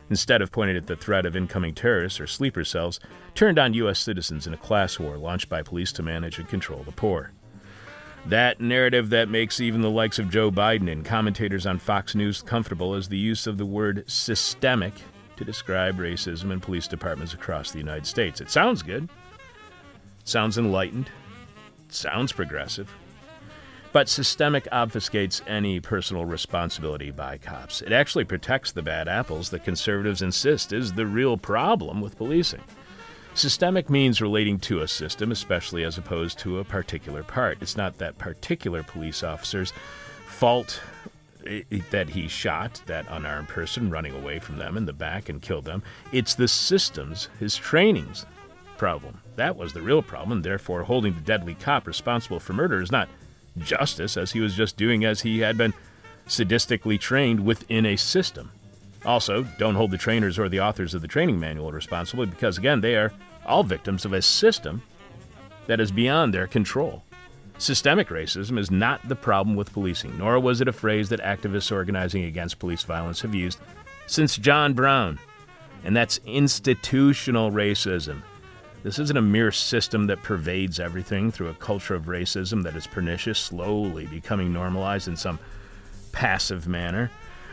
instead 0.09 0.41
of 0.41 0.51
pointed 0.51 0.75
at 0.75 0.87
the 0.87 0.95
threat 0.97 1.25
of 1.25 1.37
incoming 1.37 1.73
terrorists 1.73 2.19
or 2.19 2.27
sleeper 2.27 2.65
cells, 2.65 2.99
turned 3.33 3.57
on 3.57 3.73
U.S. 3.75 3.99
citizens 3.99 4.45
in 4.45 4.53
a 4.53 4.57
class 4.57 4.99
war 4.99 5.17
launched 5.17 5.47
by 5.47 5.63
police 5.63 5.93
to 5.93 6.03
manage 6.03 6.37
and 6.37 6.49
control 6.49 6.83
the 6.83 6.91
poor. 6.91 7.31
That 8.27 8.59
narrative 8.59 9.11
that 9.11 9.29
makes 9.29 9.61
even 9.61 9.81
the 9.81 9.89
likes 9.89 10.17
of 10.17 10.31
Joe 10.31 10.49
Biden 10.49 10.91
and 10.91 11.05
commentators 11.05 11.67
on 11.67 11.77
Fox 11.77 12.15
News 12.15 12.41
comfortable 12.41 12.95
is 12.95 13.07
the 13.07 13.17
use 13.17 13.45
of 13.45 13.59
the 13.59 13.67
word 13.67 14.03
systemic 14.07 14.93
to 15.37 15.45
describe 15.45 15.99
racism 15.99 16.51
in 16.51 16.59
police 16.59 16.87
departments 16.87 17.35
across 17.35 17.71
the 17.71 17.77
United 17.77 18.07
States. 18.07 18.41
It 18.41 18.49
sounds 18.49 18.81
good, 18.81 19.03
it 19.03 19.09
sounds 20.27 20.57
enlightened, 20.57 21.11
it 21.87 21.93
sounds 21.93 22.31
progressive. 22.31 22.91
But 23.91 24.09
systemic 24.09 24.65
obfuscates 24.71 25.41
any 25.47 25.79
personal 25.79 26.25
responsibility 26.25 27.11
by 27.11 27.37
cops. 27.37 27.83
It 27.83 27.91
actually 27.91 28.25
protects 28.25 28.71
the 28.71 28.81
bad 28.81 29.07
apples 29.07 29.51
that 29.51 29.63
conservatives 29.63 30.23
insist 30.23 30.73
is 30.73 30.93
the 30.93 31.05
real 31.05 31.37
problem 31.37 32.01
with 32.01 32.17
policing. 32.17 32.63
Systemic 33.35 33.89
means 33.89 34.21
relating 34.21 34.59
to 34.59 34.79
a 34.79 34.87
system, 34.87 35.29
especially 35.29 35.83
as 35.83 35.97
opposed 35.97 36.39
to 36.39 36.59
a 36.59 36.63
particular 36.63 37.21
part. 37.21 37.57
It's 37.61 37.75
not 37.75 37.97
that 37.97 38.17
particular 38.17 38.81
police 38.81 39.23
officer's 39.23 39.73
fault 40.25 40.81
that 41.91 42.09
he 42.09 42.29
shot 42.29 42.81
that 42.85 43.05
unarmed 43.09 43.49
person 43.49 43.89
running 43.89 44.15
away 44.15 44.39
from 44.39 44.57
them 44.57 44.77
in 44.77 44.85
the 44.85 44.93
back 44.93 45.27
and 45.27 45.41
killed 45.41 45.65
them. 45.65 45.83
It's 46.13 46.33
the 46.33 46.47
system's, 46.47 47.27
his 47.37 47.57
training's 47.57 48.25
problem. 48.77 49.19
That 49.35 49.57
was 49.57 49.73
the 49.73 49.81
real 49.81 50.01
problem, 50.01 50.41
therefore 50.41 50.83
holding 50.83 51.13
the 51.13 51.21
deadly 51.21 51.55
cop 51.55 51.87
responsible 51.87 52.39
for 52.39 52.53
murder 52.53 52.81
is 52.81 52.91
not 52.91 53.09
justice, 53.57 54.15
as 54.15 54.31
he 54.31 54.39
was 54.39 54.55
just 54.55 54.77
doing 54.77 55.03
as 55.03 55.21
he 55.21 55.39
had 55.39 55.57
been 55.57 55.73
sadistically 56.25 56.97
trained 56.97 57.45
within 57.45 57.85
a 57.85 57.97
system. 57.97 58.51
Also, 59.05 59.43
don't 59.59 59.75
hold 59.75 59.91
the 59.91 59.97
trainers 59.97 60.39
or 60.39 60.49
the 60.49 60.59
authors 60.59 60.93
of 60.93 61.01
the 61.01 61.07
training 61.07 61.39
manual 61.39 61.71
responsible 61.71 62.25
because, 62.25 62.57
again, 62.57 62.81
they 62.81 62.95
are 62.95 63.11
all 63.45 63.63
victims 63.63 64.05
of 64.05 64.13
a 64.13 64.21
system 64.21 64.81
that 65.67 65.79
is 65.79 65.91
beyond 65.91 66.33
their 66.33 66.47
control. 66.47 67.03
Systemic 67.57 68.09
racism 68.09 68.59
is 68.59 68.69
not 68.69 69.07
the 69.07 69.15
problem 69.15 69.55
with 69.55 69.71
policing, 69.71 70.17
nor 70.17 70.39
was 70.39 70.59
it 70.59 70.67
a 70.67 70.73
phrase 70.73 71.09
that 71.09 71.21
activists 71.21 71.71
organizing 71.71 72.23
against 72.25 72.59
police 72.59 72.83
violence 72.83 73.21
have 73.21 73.33
used 73.33 73.59
since 74.07 74.37
John 74.37 74.73
Brown. 74.73 75.19
And 75.83 75.95
that's 75.95 76.19
institutional 76.25 77.51
racism. 77.51 78.21
This 78.83 78.99
isn't 78.99 79.17
a 79.17 79.21
mere 79.21 79.51
system 79.51 80.07
that 80.07 80.21
pervades 80.21 80.79
everything 80.79 81.31
through 81.31 81.49
a 81.49 81.55
culture 81.55 81.95
of 81.95 82.05
racism 82.05 82.63
that 82.63 82.75
is 82.75 82.87
pernicious, 82.87 83.39
slowly 83.39 84.05
becoming 84.07 84.51
normalized 84.51 85.07
in 85.07 85.15
some 85.15 85.39
passive 86.11 86.67
manner. 86.67 87.09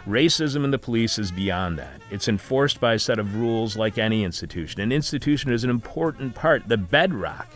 Racism 0.06 0.64
in 0.64 0.72
the 0.72 0.78
police 0.78 1.16
is 1.16 1.30
beyond 1.30 1.78
that. 1.78 2.00
It's 2.10 2.26
enforced 2.26 2.80
by 2.80 2.94
a 2.94 2.98
set 2.98 3.20
of 3.20 3.36
rules 3.36 3.76
like 3.76 3.98
any 3.98 4.24
institution. 4.24 4.80
An 4.80 4.90
institution 4.90 5.52
is 5.52 5.62
an 5.62 5.70
important 5.70 6.34
part, 6.34 6.66
the 6.66 6.76
bedrock 6.76 7.48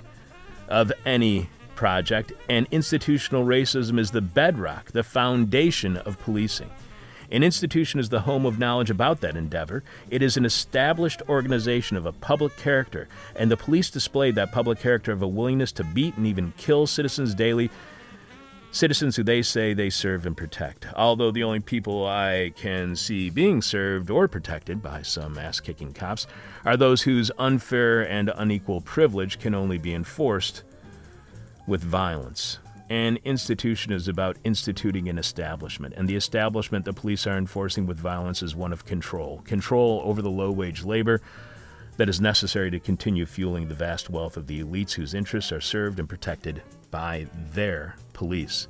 of 0.69 0.93
any 1.05 1.49
project, 1.75 2.33
and 2.49 2.69
institutional 2.71 3.45
racism 3.45 3.99
is 3.99 4.13
the 4.13 4.21
bedrock, 4.21 4.93
the 4.93 5.03
foundation 5.03 5.97
of 5.97 6.21
policing. 6.21 6.71
An 7.33 7.43
institution 7.43 7.99
is 7.99 8.11
the 8.11 8.21
home 8.21 8.47
of 8.47 8.61
knowledge 8.61 8.91
about 8.91 9.21
that 9.23 9.37
endeavor. 9.37 9.83
It 10.11 10.23
is 10.23 10.37
an 10.37 10.45
established 10.45 11.23
organization 11.29 11.97
of 11.97 12.07
a 12.07 12.13
public 12.13 12.57
character, 12.57 13.09
and 13.35 13.51
the 13.51 13.57
police 13.57 13.91
displayed 13.91 14.37
that 14.37 14.53
public 14.53 14.79
character 14.79 15.11
of 15.11 15.23
a 15.23 15.27
willingness 15.27 15.73
to 15.73 15.85
beat 15.85 16.17
and 16.17 16.29
even 16.29 16.53
kill 16.57 16.87
citizens 16.87 17.35
daily 17.35 17.71
citizens 18.77 19.17
who 19.17 19.23
they 19.23 19.41
say 19.41 19.73
they 19.73 19.89
serve 19.89 20.27
and 20.27 20.37
protect. 20.37 20.87
Although 20.95 21.31
the 21.31 21.43
only 21.43 21.61
people 21.61 22.07
I 22.07 22.53
can 22.57 22.95
see 22.95 23.31
being 23.31 23.63
served 23.63 24.11
or 24.11 24.29
protected 24.29 24.83
by 24.83 25.03
some 25.03 25.39
ass 25.39 25.61
kicking 25.61 25.95
cops 25.95 26.27
are 26.65 26.77
those 26.77 27.03
whose 27.03 27.31
unfair 27.39 28.03
and 28.03 28.31
unequal 28.37 28.83
privilege 28.83 29.39
can 29.39 29.55
only 29.55 29.79
be 29.79 29.95
enforced 29.95 30.63
with 31.67 31.83
violence. 31.83 32.59
An 32.91 33.19
institution 33.25 33.93
is 33.93 34.09
about 34.09 34.37
instituting 34.45 35.09
an 35.09 35.19
establishment, 35.19 35.95
and 35.97 36.07
the 36.07 36.15
establishment 36.15 36.85
the 36.85 36.93
police 36.93 37.27
are 37.27 37.37
enforcing 37.39 37.87
with 37.87 37.99
violence 37.99 38.43
is 38.43 38.55
one 38.55 38.73
of 38.73 38.85
control 38.85 39.41
control 39.45 40.03
over 40.05 40.23
the 40.23 40.31
low 40.31 40.53
wage 40.53 40.85
labor 40.85 41.21
that 41.97 42.09
is 42.09 42.21
necessary 42.21 42.71
to 42.71 42.79
continue 42.79 43.25
fueling 43.25 43.69
the 43.69 43.75
vast 43.75 44.11
wealth 44.11 44.37
of 44.37 44.47
the 44.47 44.63
elites 44.63 44.93
whose 44.93 45.15
interests 45.15 45.51
are 45.51 45.63
served 45.63 45.99
and 45.99 46.09
protected 46.09 46.63
by 46.91 47.27
their 47.53 47.97
police. 48.13 48.69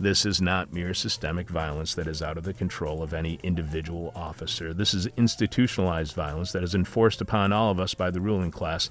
This 0.00 0.24
is 0.24 0.40
not 0.40 0.72
mere 0.72 0.94
systemic 0.94 1.48
violence 1.48 1.94
that 1.96 2.06
is 2.06 2.22
out 2.22 2.38
of 2.38 2.44
the 2.44 2.54
control 2.54 3.02
of 3.02 3.12
any 3.12 3.40
individual 3.42 4.12
officer. 4.14 4.72
This 4.72 4.94
is 4.94 5.08
institutionalized 5.16 6.14
violence 6.14 6.52
that 6.52 6.62
is 6.62 6.74
enforced 6.74 7.20
upon 7.20 7.52
all 7.52 7.72
of 7.72 7.80
us 7.80 7.94
by 7.94 8.10
the 8.10 8.20
ruling 8.20 8.52
class 8.52 8.90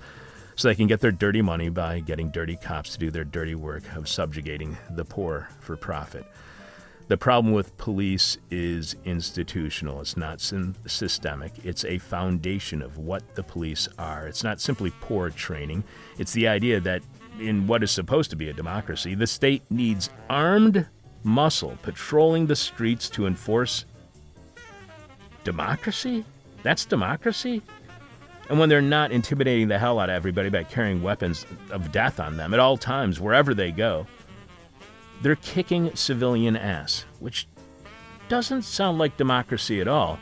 so 0.57 0.67
they 0.67 0.75
can 0.75 0.87
get 0.87 0.99
their 0.99 1.11
dirty 1.11 1.41
money 1.41 1.69
by 1.69 2.01
getting 2.01 2.29
dirty 2.29 2.57
cops 2.57 2.91
to 2.91 2.99
do 2.99 3.09
their 3.09 3.23
dirty 3.23 3.55
work 3.55 3.83
of 3.95 4.09
subjugating 4.09 4.77
the 4.89 5.05
poor 5.05 5.47
for 5.61 5.77
profit. 5.77 6.25
The 7.07 7.15
problem 7.15 7.53
with 7.53 7.77
police 7.77 8.37
is 8.51 8.97
institutional. 9.05 10.01
It's 10.01 10.17
not 10.17 10.41
systemic. 10.41 11.53
It's 11.63 11.85
a 11.85 11.99
foundation 11.99 12.81
of 12.81 12.97
what 12.97 13.35
the 13.35 13.43
police 13.43 13.87
are. 13.97 14.27
It's 14.27 14.43
not 14.43 14.59
simply 14.59 14.91
poor 14.99 15.29
training. 15.29 15.85
It's 16.17 16.33
the 16.33 16.49
idea 16.49 16.81
that 16.81 17.01
in 17.39 17.67
what 17.67 17.83
is 17.83 17.91
supposed 17.91 18.29
to 18.31 18.35
be 18.35 18.49
a 18.49 18.53
democracy, 18.53 19.15
the 19.15 19.27
state 19.27 19.63
needs 19.69 20.09
armed 20.29 20.87
muscle 21.23 21.77
patrolling 21.81 22.47
the 22.47 22.55
streets 22.55 23.09
to 23.09 23.27
enforce 23.27 23.85
democracy? 25.43 26.25
That's 26.63 26.85
democracy? 26.85 27.61
And 28.49 28.59
when 28.59 28.69
they're 28.69 28.81
not 28.81 29.11
intimidating 29.11 29.67
the 29.67 29.77
hell 29.77 29.99
out 29.99 30.09
of 30.09 30.15
everybody 30.15 30.49
by 30.49 30.63
carrying 30.63 31.01
weapons 31.01 31.45
of 31.69 31.91
death 31.91 32.19
on 32.19 32.37
them 32.37 32.53
at 32.53 32.59
all 32.59 32.77
times, 32.77 33.19
wherever 33.19 33.53
they 33.53 33.71
go, 33.71 34.07
they're 35.21 35.35
kicking 35.37 35.93
civilian 35.95 36.55
ass, 36.55 37.05
which 37.19 37.47
doesn't 38.29 38.63
sound 38.63 38.97
like 38.97 39.17
democracy 39.17 39.81
at 39.81 39.87
all. 39.87 40.19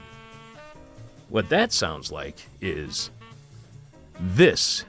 What 1.29 1.49
that 1.49 1.71
sounds 1.71 2.11
like 2.11 2.37
is 2.61 3.11
this 4.19 4.85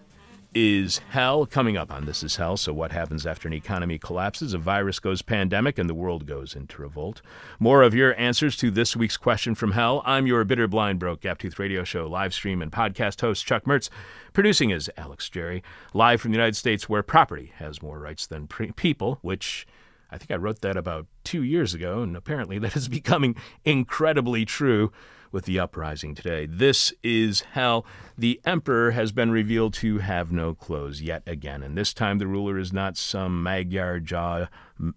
is 0.59 1.03
hell 1.11 1.45
coming 1.45 1.77
up 1.77 1.93
on 1.93 2.07
This 2.07 2.23
Is 2.23 2.37
Hell. 2.37 2.57
So, 2.57 2.73
what 2.73 2.91
happens 2.91 3.27
after 3.27 3.47
an 3.47 3.53
economy 3.53 3.99
collapses, 3.99 4.55
a 4.55 4.59
virus 4.59 4.99
goes 4.99 5.21
pandemic, 5.21 5.77
and 5.77 5.87
the 5.87 5.93
world 5.93 6.25
goes 6.25 6.57
into 6.57 6.81
revolt? 6.81 7.21
More 7.61 7.83
of 7.83 7.95
your 7.95 8.19
answers 8.19 8.57
to 8.57 8.71
this 8.71 8.97
week's 8.97 9.19
question 9.19 9.55
from 9.55 9.73
hell. 9.73 10.01
I'm 10.07 10.27
your 10.27 10.43
bitter, 10.45 10.67
blind, 10.67 10.99
broke 10.99 11.21
Gaptooth 11.21 11.59
radio 11.59 11.85
show 11.85 12.07
live 12.07 12.33
stream 12.33 12.63
and 12.63 12.73
podcast 12.73 13.21
host, 13.21 13.45
Chuck 13.45 13.65
Mertz. 13.65 13.91
Producing 14.33 14.71
is 14.71 14.91
Alex 14.97 15.29
Jerry, 15.29 15.63
live 15.93 16.23
from 16.23 16.31
the 16.31 16.39
United 16.39 16.57
States, 16.57 16.89
where 16.89 17.03
property 17.03 17.53
has 17.57 17.83
more 17.83 17.99
rights 17.99 18.27
than 18.27 18.47
pre- 18.47 18.73
people, 18.73 19.19
which 19.21 19.67
I 20.11 20.17
think 20.17 20.31
I 20.31 20.37
wrote 20.37 20.63
that 20.63 20.79
about 20.79 21.07
two 21.23 21.43
years 21.43 21.75
ago, 21.75 22.01
and 22.01 22.17
apparently 22.17 22.59
that 22.61 22.77
is 22.77 22.89
becoming 22.89 23.37
incredibly 23.67 24.47
true. 24.47 24.91
With 25.33 25.45
the 25.45 25.59
uprising 25.59 26.15
today. 26.15 26.47
This 26.47 26.93
is 27.03 27.41
hell. 27.53 27.85
The 28.17 28.41
emperor 28.45 28.93
has 28.93 29.13
been 29.13 29.31
revealed 29.31 29.75
to 29.75 29.99
have 29.99 30.33
no 30.33 30.55
clothes 30.55 31.03
yet 31.03 31.23
again, 31.27 31.63
and 31.63 31.77
this 31.77 31.93
time 31.93 32.19
the 32.19 32.27
ruler 32.27 32.59
is 32.59 32.73
not 32.73 32.97
some 32.97 33.43
Magyar 33.43 34.01
jaw, 34.01 34.47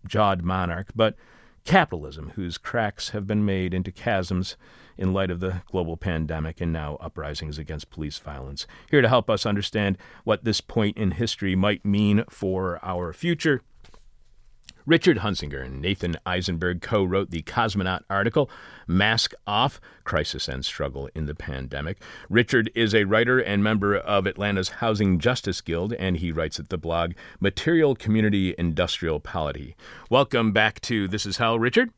jawed 0.07 0.43
monarch, 0.43 0.89
but 0.95 1.15
capitalism, 1.65 2.31
whose 2.36 2.57
cracks 2.57 3.09
have 3.09 3.27
been 3.27 3.45
made 3.45 3.74
into 3.74 3.91
chasms 3.91 4.55
in 4.98 5.13
light 5.13 5.31
of 5.31 5.39
the 5.39 5.62
global 5.71 5.98
pandemic 5.98 6.59
and 6.59 6.74
now 6.74 6.98
uprisings 7.00 7.57
against 7.57 7.89
police 7.89 8.17
violence. 8.17 8.67
Here 8.89 9.01
to 9.01 9.07
help 9.07 9.29
us 9.29 9.45
understand 9.45 9.98
what 10.24 10.43
this 10.43 10.62
point 10.62 10.98
in 10.98 11.12
history 11.12 11.55
might 11.55 11.86
mean 11.86 12.24
for 12.29 12.79
our 12.83 13.13
future 13.13 13.62
Richard 14.89 15.19
Hunsinger 15.19 15.63
and 15.63 15.79
Nathan 15.84 16.17
Eisenberg 16.25 16.81
co 16.81 17.03
wrote 17.03 17.29
the 17.29 17.43
Cosmonaut 17.43 18.01
article, 18.10 18.50
Mask 18.88 19.34
Off 19.46 19.79
Crisis 20.03 20.48
and 20.48 20.65
Struggle 20.65 21.12
in 21.13 21.27
the 21.27 21.36
Pandemic. 21.36 22.01
Richard 22.27 22.72
is 22.74 22.96
a 22.96 23.03
writer 23.03 23.38
and 23.38 23.63
member 23.63 23.96
of 23.96 24.25
Atlanta's 24.25 24.69
Housing 24.69 25.19
Justice 25.19 25.62
Guild, 25.62 25.93
and 25.93 26.17
he 26.17 26.31
writes 26.31 26.60
at 26.60 26.69
the 26.69 26.77
blog 26.79 27.12
Material 27.39 27.96
Community 27.96 28.55
Industrial 28.58 29.19
Polity. 29.19 29.75
Welcome 30.10 30.53
back 30.53 30.81
to 30.81 31.08
This 31.08 31.27
Is 31.27 31.38
Hell, 31.38 31.60
Richard. 31.60 31.91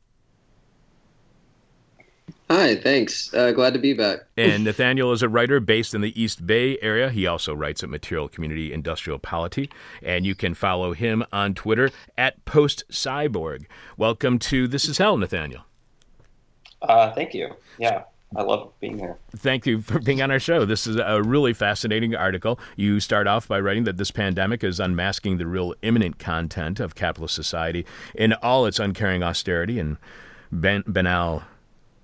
Hi, 2.52 2.76
thanks. 2.76 3.32
Uh, 3.32 3.50
glad 3.52 3.72
to 3.72 3.78
be 3.78 3.94
back. 3.94 4.26
and 4.36 4.62
Nathaniel 4.62 5.10
is 5.12 5.22
a 5.22 5.28
writer 5.30 5.58
based 5.58 5.94
in 5.94 6.02
the 6.02 6.22
East 6.22 6.46
Bay 6.46 6.78
area. 6.82 7.08
He 7.08 7.26
also 7.26 7.54
writes 7.54 7.82
at 7.82 7.88
Material 7.88 8.28
Community 8.28 8.74
Industrial 8.74 9.18
Polity, 9.18 9.70
and 10.02 10.26
you 10.26 10.34
can 10.34 10.52
follow 10.52 10.92
him 10.92 11.24
on 11.32 11.54
Twitter 11.54 11.90
at 12.18 12.44
Post 12.44 12.84
Cyborg. 12.90 13.64
Welcome 13.96 14.38
to 14.40 14.68
This 14.68 14.86
Is 14.86 14.98
Hell, 14.98 15.16
Nathaniel. 15.16 15.62
Uh, 16.82 17.10
thank 17.12 17.32
you. 17.32 17.54
Yeah, 17.78 18.02
I 18.36 18.42
love 18.42 18.70
being 18.80 18.98
here. 18.98 19.16
Thank 19.34 19.64
you 19.64 19.80
for 19.80 19.98
being 19.98 20.20
on 20.20 20.30
our 20.30 20.38
show. 20.38 20.66
This 20.66 20.86
is 20.86 20.96
a 20.96 21.22
really 21.22 21.54
fascinating 21.54 22.14
article. 22.14 22.60
You 22.76 23.00
start 23.00 23.26
off 23.26 23.48
by 23.48 23.60
writing 23.60 23.84
that 23.84 23.96
this 23.96 24.10
pandemic 24.10 24.62
is 24.62 24.78
unmasking 24.78 25.38
the 25.38 25.46
real 25.46 25.74
immanent 25.80 26.18
content 26.18 26.80
of 26.80 26.94
capitalist 26.94 27.34
society 27.34 27.86
in 28.14 28.34
all 28.34 28.66
its 28.66 28.78
uncaring 28.78 29.22
austerity 29.22 29.78
and 29.78 29.96
ban- 30.50 30.84
banal 30.86 31.44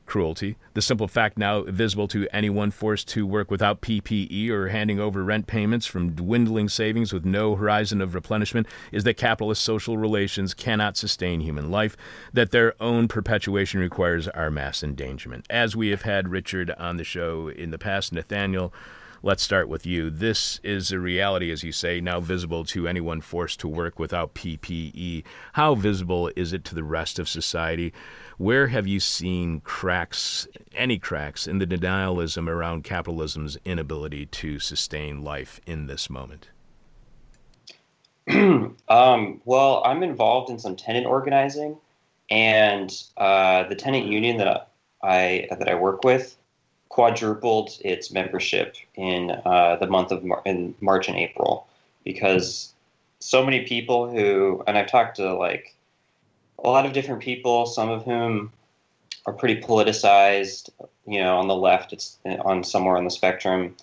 cruelty. 0.09 0.57
The 0.75 0.83
simple 0.83 1.07
fact 1.07 1.39
now 1.39 1.63
visible 1.63 2.09
to 2.09 2.27
anyone 2.33 2.71
forced 2.71 3.07
to 3.09 3.27
work 3.27 3.51
without 3.51 3.83
PPE 3.83 4.49
or 4.49 4.69
handing 4.69 4.99
over 4.99 5.23
rent 5.23 5.47
payments 5.47 5.87
from 5.87 6.13
dwindling 6.13 6.69
savings 6.69 7.13
with 7.13 7.25
no 7.25 7.55
horizon 7.55 8.01
of 8.01 8.15
replenishment 8.15 8.67
is 8.91 9.05
that 9.05 9.19
capitalist 9.19 9.63
social 9.63 9.99
relations 9.99 10.55
cannot 10.55 10.97
sustain 10.97 11.41
human 11.41 11.71
life, 11.71 11.97
that 12.33 12.51
their 12.51 12.75
own 12.83 13.07
perpetuation 13.07 13.79
requires 13.79 14.27
our 14.29 14.51
mass 14.51 14.83
endangerment. 14.83 15.47
As 15.51 15.77
we 15.77 15.91
have 15.91 16.03
had 16.03 16.29
Richard 16.29 16.71
on 16.79 16.97
the 16.97 17.05
show 17.05 17.49
in 17.49 17.71
the 17.71 17.79
past, 17.79 18.13
Nathaniel, 18.13 18.73
let's 19.23 19.43
start 19.43 19.69
with 19.69 19.87
you. 19.87 20.11
This 20.11 20.61
is 20.63 20.93
a 20.93 20.99
reality, 20.99 21.51
as 21.51 21.63
you 21.63 21.73
say, 21.73 22.01
now 22.01 22.21
visible 22.21 22.65
to 22.67 22.87
anyone 22.87 23.21
forced 23.21 23.61
to 23.61 23.69
work 23.69 23.99
without 23.99 24.35
PPE. 24.35 25.25
How 25.55 25.75
visible 25.75 26.31
is 26.37 26.53
it 26.53 26.65
to 26.65 26.75
the 26.75 26.85
rest 26.85 27.19
of 27.19 27.29
society? 27.29 27.93
Where 28.37 28.69
have 28.69 28.87
you 28.87 29.01
seen 29.01 29.61
cracks, 29.61 30.47
any 30.75 30.99
cracks, 30.99 31.47
in 31.47 31.59
the 31.59 31.67
denialism 31.67 32.49
around 32.49 32.85
capitalism's 32.85 33.59
inability 33.65 34.27
to 34.27 34.59
sustain 34.59 35.23
life 35.23 35.61
in 35.67 35.87
this 35.87 36.09
moment? 36.09 36.49
um, 38.89 39.41
well, 39.45 39.83
I'm 39.85 40.03
involved 40.03 40.51
in 40.51 40.59
some 40.59 40.77
tenant 40.77 41.07
organizing, 41.07 41.77
and 42.31 42.93
uh, 43.17 43.65
the 43.69 43.75
tenant 43.75 44.07
union 44.07 44.37
that 44.37 44.71
I 45.03 45.49
that 45.51 45.69
I 45.69 45.75
work 45.75 46.05
with 46.05 46.38
quadrupled 46.89 47.79
its 47.85 48.11
membership 48.11 48.77
in 48.95 49.31
uh, 49.45 49.77
the 49.77 49.87
month 49.87 50.11
of 50.11 50.25
Mar- 50.25 50.43
in 50.45 50.75
March 50.81 51.09
and 51.09 51.17
April 51.17 51.67
because 52.05 52.73
so 53.21 53.45
many 53.45 53.67
people 53.67 54.09
who 54.09 54.63
and 54.67 54.79
I've 54.79 54.91
talked 54.91 55.17
to 55.17 55.35
like 55.35 55.75
a 56.65 56.69
lot 56.69 56.87
of 56.87 56.93
different 56.93 57.23
people, 57.23 57.67
some 57.67 57.89
of 57.89 58.05
whom 58.05 58.53
are 59.27 59.33
pretty 59.33 59.61
politicized, 59.61 60.71
you 61.07 61.21
know, 61.21 61.39
on 61.39 61.49
the 61.49 61.55
left, 61.55 61.93
it's 61.93 62.19
on 62.25 62.65
somewhere 62.65 62.97
on 62.97 63.05
the 63.05 63.11
spectrum. 63.11 63.77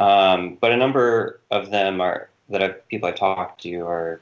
Um, 0.00 0.58
but 0.60 0.72
a 0.72 0.76
number 0.76 1.40
of 1.50 1.70
them 1.70 2.00
are 2.00 2.28
that 2.50 2.62
I've, 2.62 2.88
people 2.88 3.08
I've 3.08 3.16
talked 3.16 3.62
to 3.62 3.80
are 3.86 4.20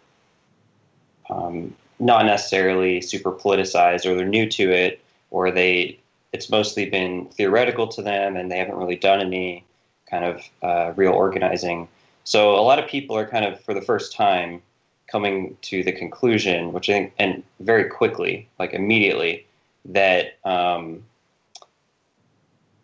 um, 1.29 1.75
not 1.99 2.27
necessarily 2.27 3.01
super 3.01 3.33
politicized, 3.33 4.07
or 4.07 4.15
they're 4.15 4.27
new 4.27 4.49
to 4.51 4.71
it, 4.71 5.01
or 5.31 5.51
they 5.51 5.99
it's 6.33 6.51
mostly 6.51 6.89
been 6.89 7.27
theoretical 7.27 7.87
to 7.89 8.03
them, 8.03 8.37
and 8.37 8.51
they 8.51 8.59
haven't 8.59 8.77
really 8.77 8.97
done 8.97 9.21
any 9.21 9.65
kind 10.11 10.25
of 10.25 10.43
uh, 10.63 10.93
real 10.97 11.13
organizing. 11.13 11.89
So 12.25 12.55
a 12.55 12.63
lot 12.63 12.79
of 12.79 12.89
people 12.89 13.17
are 13.17 13.27
kind 13.27 13.45
of 13.45 13.61
for 13.61 13.75
the 13.75 13.83
first 13.83 14.15
time 14.15 14.63
coming 15.11 15.57
to 15.63 15.83
the 15.83 15.93
conclusion, 15.93 16.73
which 16.73 16.89
I 16.89 16.93
think, 16.93 17.13
and 17.19 17.43
very 17.61 17.85
quickly, 17.85 18.49
like 18.59 18.73
immediately, 18.73 19.47
that 19.85 20.39
um, 20.45 21.05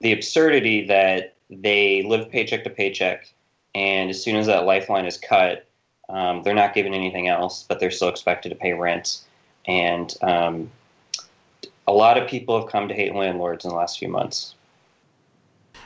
the 0.01 0.13
absurdity 0.13 0.87
that 0.87 1.35
they 1.49 2.03
live 2.03 2.31
paycheck 2.31 2.65
to 2.65 2.71
paycheck, 2.71 3.33
and 3.75 4.11
as 4.11 4.23
soon 4.23 4.37
as 4.37 4.47
that 4.47 4.65
lifeline 4.65 5.07
is 5.07 5.17
cut, 5.17 5.65
um, 6.11 6.43
they're 6.43 6.55
not 6.55 6.75
given 6.75 6.95
anything 6.95 7.29
else, 7.29 7.65
but 7.69 7.81
they're 7.81 7.91
still 7.91 8.09
expected 8.09 8.51
to 8.51 8.55
pay 8.55 8.73
rent. 8.73 9.21
And 9.67 10.15
um, 10.23 10.71
a 11.89 11.93
lot 11.93 12.19
of 12.19 12.29
people 12.29 12.61
have 12.61 12.71
come 12.71 12.87
to 12.87 12.95
hate 12.95 13.15
landlords 13.15 13.65
in 13.65 13.71
the 13.71 13.77
last 13.77 13.99
few 13.99 14.09
months. 14.09 14.55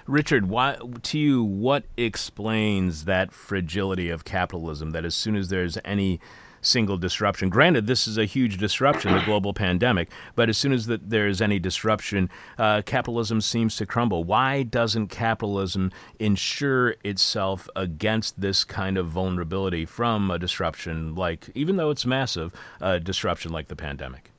Richard, 0.09 0.49
why, 0.49 0.77
to 1.03 1.17
you, 1.17 1.45
what 1.45 1.85
explains 1.97 3.05
that 3.05 3.33
fragility 3.33 4.11
of 4.11 4.25
capitalism 4.25 4.91
that 4.91 5.05
as 5.05 5.15
soon 5.15 5.37
as 5.37 5.49
there's 5.49 5.79
any 5.85 6.19
single 6.61 6.97
disruption, 6.97 7.51
granted, 7.51 7.87
this 7.87 8.09
is 8.09 8.19
a 8.19 8.25
huge 8.25 8.59
disruption, 8.59 9.13
the 9.13 9.23
global 9.25 9.55
pandemic, 9.55 10.11
but 10.35 10.49
as 10.49 10.59
soon 10.59 10.73
as 10.73 10.87
the, 10.87 11.01
there's 11.01 11.41
any 11.41 11.61
disruption, 11.61 12.29
uh, 12.59 12.83
capitalism 12.85 13.41
seems 13.41 13.77
to 13.77 13.87
crumble. 13.87 14.25
Why 14.25 14.65
doesn't 14.65 15.07
capitalism 15.07 15.93
insure 16.19 16.97
itself 17.05 17.69
against 17.77 18.41
this 18.41 18.65
kind 18.65 18.99
of 18.99 19.07
vulnerability 19.07 19.87
from 19.87 20.33
a 20.33 20.39
disruption 20.39 21.15
like, 21.15 21.49
even 21.55 21.77
though 21.77 21.91
it's 21.91 22.05
massive, 22.05 22.53
a 22.81 22.99
disruption 22.99 23.53
like 23.53 23.69
the 23.69 23.77
pandemic? 23.77 24.32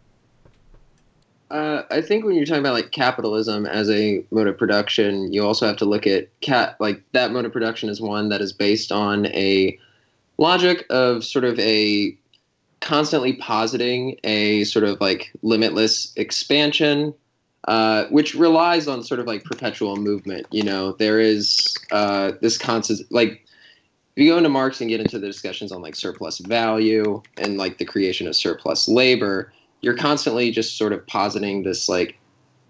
Uh, 1.52 1.84
I 1.92 2.02
think 2.02 2.26
when 2.26 2.36
you're 2.36 2.46
talking 2.46 2.62
about 2.62 2.74
like 2.74 2.92
capitalism 2.92 3.66
as 3.66 3.90
a 3.90 4.24
mode 4.32 4.48
of 4.48 4.58
production, 4.58 5.32
you 5.32 5.46
also 5.46 5.68
have 5.68 5.78
to 5.78 5.86
look 5.86 6.08
at 6.08 6.30
cat 6.42 6.76
like 6.80 7.04
that 7.12 7.32
mode 7.32 7.46
of 7.46 7.54
production 7.54 7.90
is 7.90 8.02
one 8.02 8.30
that 8.30 8.42
is 8.42 8.54
based 8.54 8.92
on 8.92 9.28
a 9.28 9.78
logic 10.38 10.86
of 10.90 11.24
sort 11.24 11.46
of 11.46 11.60
a 11.60 12.18
constantly 12.80 13.34
positing 13.34 14.20
a 14.24 14.64
sort 14.66 14.84
of 14.84 15.00
like 15.00 15.32
limitless 15.42 16.12
expansion, 16.16 17.14
uh, 17.68 18.06
which 18.06 18.36
relies 18.36 18.88
on 18.88 19.04
sort 19.04 19.20
of 19.20 19.28
like 19.28 19.44
perpetual 19.44 19.96
movement. 19.96 20.48
You 20.52 20.64
know, 20.64 20.94
there 20.94 21.20
is 21.20 21.76
uh, 21.92 22.32
this 22.42 22.58
constant 22.58 23.02
like 23.12 23.46
if 24.16 24.24
you 24.24 24.30
go 24.30 24.38
into 24.38 24.50
Marx 24.50 24.82
and 24.82 24.90
get 24.90 25.00
into 25.00 25.18
the 25.18 25.28
discussions 25.28 25.72
on 25.72 25.82
like 25.82 25.96
surplus 25.96 26.40
value 26.40 27.22
and 27.38 27.58
like 27.58 27.78
the 27.78 27.86
creation 27.86 28.28
of 28.28 28.36
surplus 28.36 28.88
labor 28.88 29.52
you're 29.84 29.98
constantly 29.98 30.50
just 30.50 30.78
sort 30.78 30.94
of 30.94 31.06
positing 31.06 31.62
this 31.62 31.88
like 31.88 32.18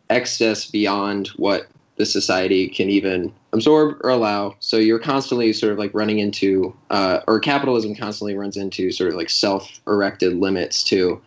excess 0.10 0.65
beyond 0.69 1.28
what 1.38 1.67
the 1.95 2.06
society 2.06 2.67
can 2.67 2.89
even 2.89 3.32
absorb 3.54 3.97
or 4.04 4.10
allow. 4.10 4.56
So 4.60 4.78
you're 4.78 4.99
constantly 4.99 5.54
sort 5.54 5.71
of 5.71 5.78
like 5.78 5.93
running 5.93 6.17
into, 6.17 6.76
uh, 6.89 7.19
or 7.28 7.39
capitalism 7.39 7.95
constantly 7.95 8.36
runs 8.36 8.58
into 8.58 8.91
sort 8.91 9.12
of 9.12 9.15
like 9.15 9.30
self-erected 9.30 10.34
limits 10.38 10.84
to 10.86 11.21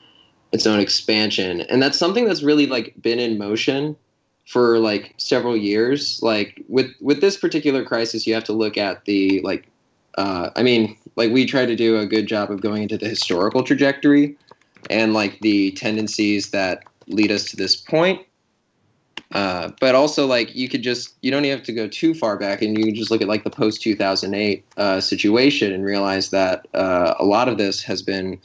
its 0.52 0.66
own 0.66 0.80
expansion, 0.80 1.60
and 1.62 1.82
that's 1.82 1.98
something 1.98 2.24
that's 2.24 2.42
really 2.42 2.66
like 2.66 2.94
been 3.00 3.18
in 3.18 3.38
motion 3.38 3.96
for 4.46 4.78
like 4.78 5.14
several 5.18 5.56
years. 5.56 6.20
Like 6.22 6.64
with 6.68 6.90
with 7.00 7.20
this 7.20 7.36
particular 7.36 7.84
crisis, 7.84 8.26
you 8.26 8.34
have 8.34 8.44
to 8.44 8.52
look 8.52 8.76
at 8.76 9.04
the 9.04 9.40
like, 9.42 9.66
uh, 10.16 10.50
I 10.56 10.62
mean, 10.62 10.96
like 11.16 11.32
we 11.32 11.46
try 11.46 11.66
to 11.66 11.76
do 11.76 11.98
a 11.98 12.06
good 12.06 12.26
job 12.26 12.50
of 12.50 12.60
going 12.60 12.82
into 12.82 12.96
the 12.96 13.08
historical 13.08 13.62
trajectory 13.62 14.36
and 14.90 15.12
like 15.12 15.40
the 15.40 15.72
tendencies 15.72 16.50
that 16.50 16.84
lead 17.08 17.30
us 17.30 17.44
to 17.50 17.56
this 17.56 17.76
point. 17.76 18.20
Uh, 19.32 19.70
but 19.80 19.94
also 19.94 20.26
like 20.26 20.54
you 20.54 20.68
could 20.68 20.82
just 20.82 21.14
you 21.20 21.30
don't 21.30 21.44
even 21.44 21.58
have 21.58 21.66
to 21.66 21.72
go 21.72 21.88
too 21.88 22.14
far 22.14 22.36
back 22.38 22.62
and 22.62 22.78
you 22.78 22.84
can 22.84 22.94
just 22.94 23.10
look 23.10 23.20
at 23.20 23.26
like 23.26 23.42
the 23.42 23.50
post 23.50 23.82
2008 23.82 24.64
uh, 24.76 25.00
situation 25.00 25.72
and 25.72 25.84
realize 25.84 26.30
that 26.30 26.66
uh, 26.74 27.14
a 27.18 27.24
lot 27.24 27.48
of 27.48 27.58
this 27.58 27.82
has 27.82 28.02
been 28.02 28.38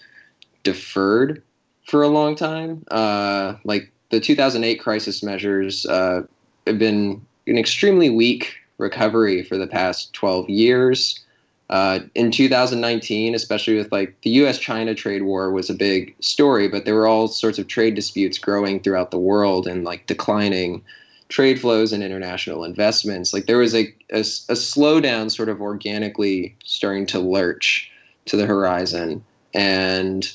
deferred 0.64 1.44
for 1.86 2.02
a 2.02 2.08
long 2.08 2.36
time 2.36 2.84
uh, 2.90 3.54
like 3.64 3.92
the 4.10 4.20
2008 4.20 4.78
crisis 4.78 5.22
measures 5.22 5.86
uh, 5.86 6.24
have 6.66 6.80
been 6.80 7.24
an 7.46 7.60
extremely 7.60 8.10
weak 8.10 8.56
recovery 8.80 9.44
for 9.44 9.58
the 9.58 9.68
past 9.68 10.12
12 10.14 10.50
years 10.50 11.24
uh, 11.72 12.00
in 12.16 12.32
2019, 12.32 13.34
especially 13.34 13.78
with 13.78 13.92
like 13.94 14.20
the 14.22 14.30
U.S. 14.32 14.60
China 14.60 14.94
trade 14.94 15.24
war 15.24 15.52
was 15.52 15.70
a 15.70 15.74
big 15.74 16.14
story, 16.20 16.68
but 16.68 16.84
there 16.84 16.96
were 16.96 17.08
all 17.08 17.30
sorts 17.30 17.58
of 17.58 17.68
trade 17.68 17.96
disputes 17.96 18.38
growing 18.38 18.82
throughout 18.82 19.12
the 19.12 19.18
world 19.18 19.66
and 19.66 19.86
like 19.86 20.06
declining 20.06 20.84
trade 21.30 21.62
flows 21.62 21.94
and 21.94 22.04
international 22.04 22.66
investments. 22.66 23.34
Like 23.34 23.46
there 23.46 23.58
was 23.58 23.74
a, 23.74 23.84
a, 24.12 24.20
a 24.20 24.54
slowdown 24.54 25.32
sort 25.32 25.48
of 25.48 25.62
organically 25.62 26.54
starting 26.66 27.06
to 27.08 27.20
lurch 27.20 27.90
to 28.26 28.36
the 28.36 28.46
horizon. 28.46 29.24
And 29.54 30.30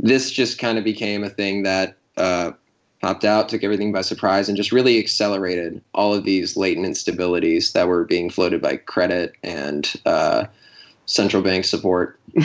this 0.00 0.32
just 0.32 0.58
kind 0.58 0.78
of 0.78 0.84
became 0.84 1.22
a 1.22 1.30
thing 1.30 1.62
that 1.62 1.96
uh, 2.16 2.50
popped 3.00 3.24
out, 3.24 3.48
took 3.48 3.62
everything 3.62 3.92
by 3.92 4.00
surprise, 4.00 4.48
and 4.48 4.56
just 4.56 4.72
really 4.72 4.98
accelerated 4.98 5.80
all 5.94 6.12
of 6.12 6.24
these 6.24 6.56
latent 6.56 6.88
instabilities 6.88 7.72
that 7.72 7.86
were 7.86 8.04
being 8.04 8.30
floated 8.30 8.60
by 8.60 8.78
credit 8.78 9.34
and 9.44 9.94
uh, 10.06 10.46
central 11.06 11.42
bank 11.42 11.64
support. 11.64 12.18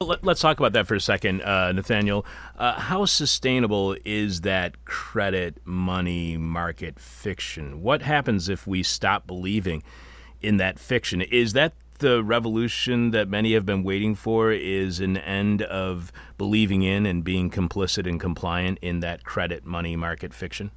Let, 0.00 0.26
us 0.26 0.40
talk 0.40 0.58
about 0.58 0.72
that 0.72 0.86
for 0.86 0.96
a 0.96 1.00
second, 1.00 1.42
uh, 1.42 1.70
Nathaniel. 1.72 2.26
Uh, 2.58 2.72
how 2.72 3.04
sustainable 3.04 3.96
is 4.04 4.40
that 4.40 4.84
credit 4.84 5.58
money 5.64 6.36
market 6.36 6.98
fiction? 6.98 7.82
What 7.82 8.02
happens 8.02 8.48
if 8.48 8.66
we 8.66 8.82
stop 8.82 9.26
believing 9.26 9.82
in 10.40 10.56
that 10.56 10.78
fiction? 10.80 11.20
Is 11.20 11.52
that 11.52 11.74
the 11.98 12.22
revolution 12.24 13.12
that 13.12 13.28
many 13.28 13.54
have 13.54 13.64
been 13.64 13.84
waiting 13.84 14.16
for? 14.16 14.50
Is 14.50 14.98
an 14.98 15.16
end 15.18 15.62
of 15.62 16.12
believing 16.36 16.82
in 16.82 17.06
and 17.06 17.22
being 17.22 17.48
complicit 17.48 18.08
and 18.08 18.20
compliant 18.20 18.78
in 18.82 19.00
that 19.00 19.24
credit 19.24 19.64
money 19.64 19.94
market 19.94 20.34
fiction? 20.34 20.72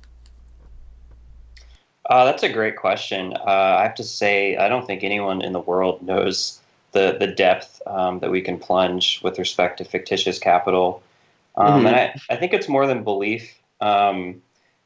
Uh, 2.10 2.26
that's 2.26 2.44
a 2.44 2.50
great 2.50 2.76
question. 2.76 3.34
Uh, 3.34 3.78
I 3.80 3.84
have 3.84 3.96
to 3.96 4.04
say, 4.04 4.58
I 4.58 4.70
don't 4.70 4.86
think 4.86 5.04
anyone 5.04 5.42
in 5.42 5.54
the 5.54 5.60
world 5.60 6.02
knows 6.02 6.60
the 6.92 7.18
the 7.20 7.28
depth 7.28 7.82
um, 7.88 8.20
that 8.20 8.32
we 8.32 8.42
can 8.42 8.58
plunge 8.58 9.22
with 9.24 9.40
respect 9.40 9.78
to 9.80 9.84
fictitious 9.84 10.40
capital. 10.40 11.02
Um, 11.58 11.68
mm-hmm. 11.68 11.88
And 11.88 11.96
I, 11.96 12.22
I 12.30 12.36
think 12.36 12.54
it's 12.54 12.70
more 12.70 12.88
than 12.88 13.04
belief. 13.04 13.54
Um, 13.82 14.42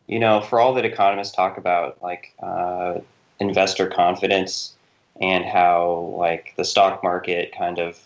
you 0.08 0.18
know, 0.18 0.42
for 0.42 0.60
all 0.60 0.74
that 0.74 0.86
economists 0.86 1.36
talk 1.36 1.58
about, 1.58 2.02
like 2.02 2.34
uh, 2.42 3.00
investor 3.40 3.88
confidence 3.88 4.74
and 5.22 5.46
how 5.46 6.16
like 6.18 6.54
the 6.58 6.66
stock 6.66 7.04
market 7.04 7.54
kind 7.56 7.80
of 7.80 8.00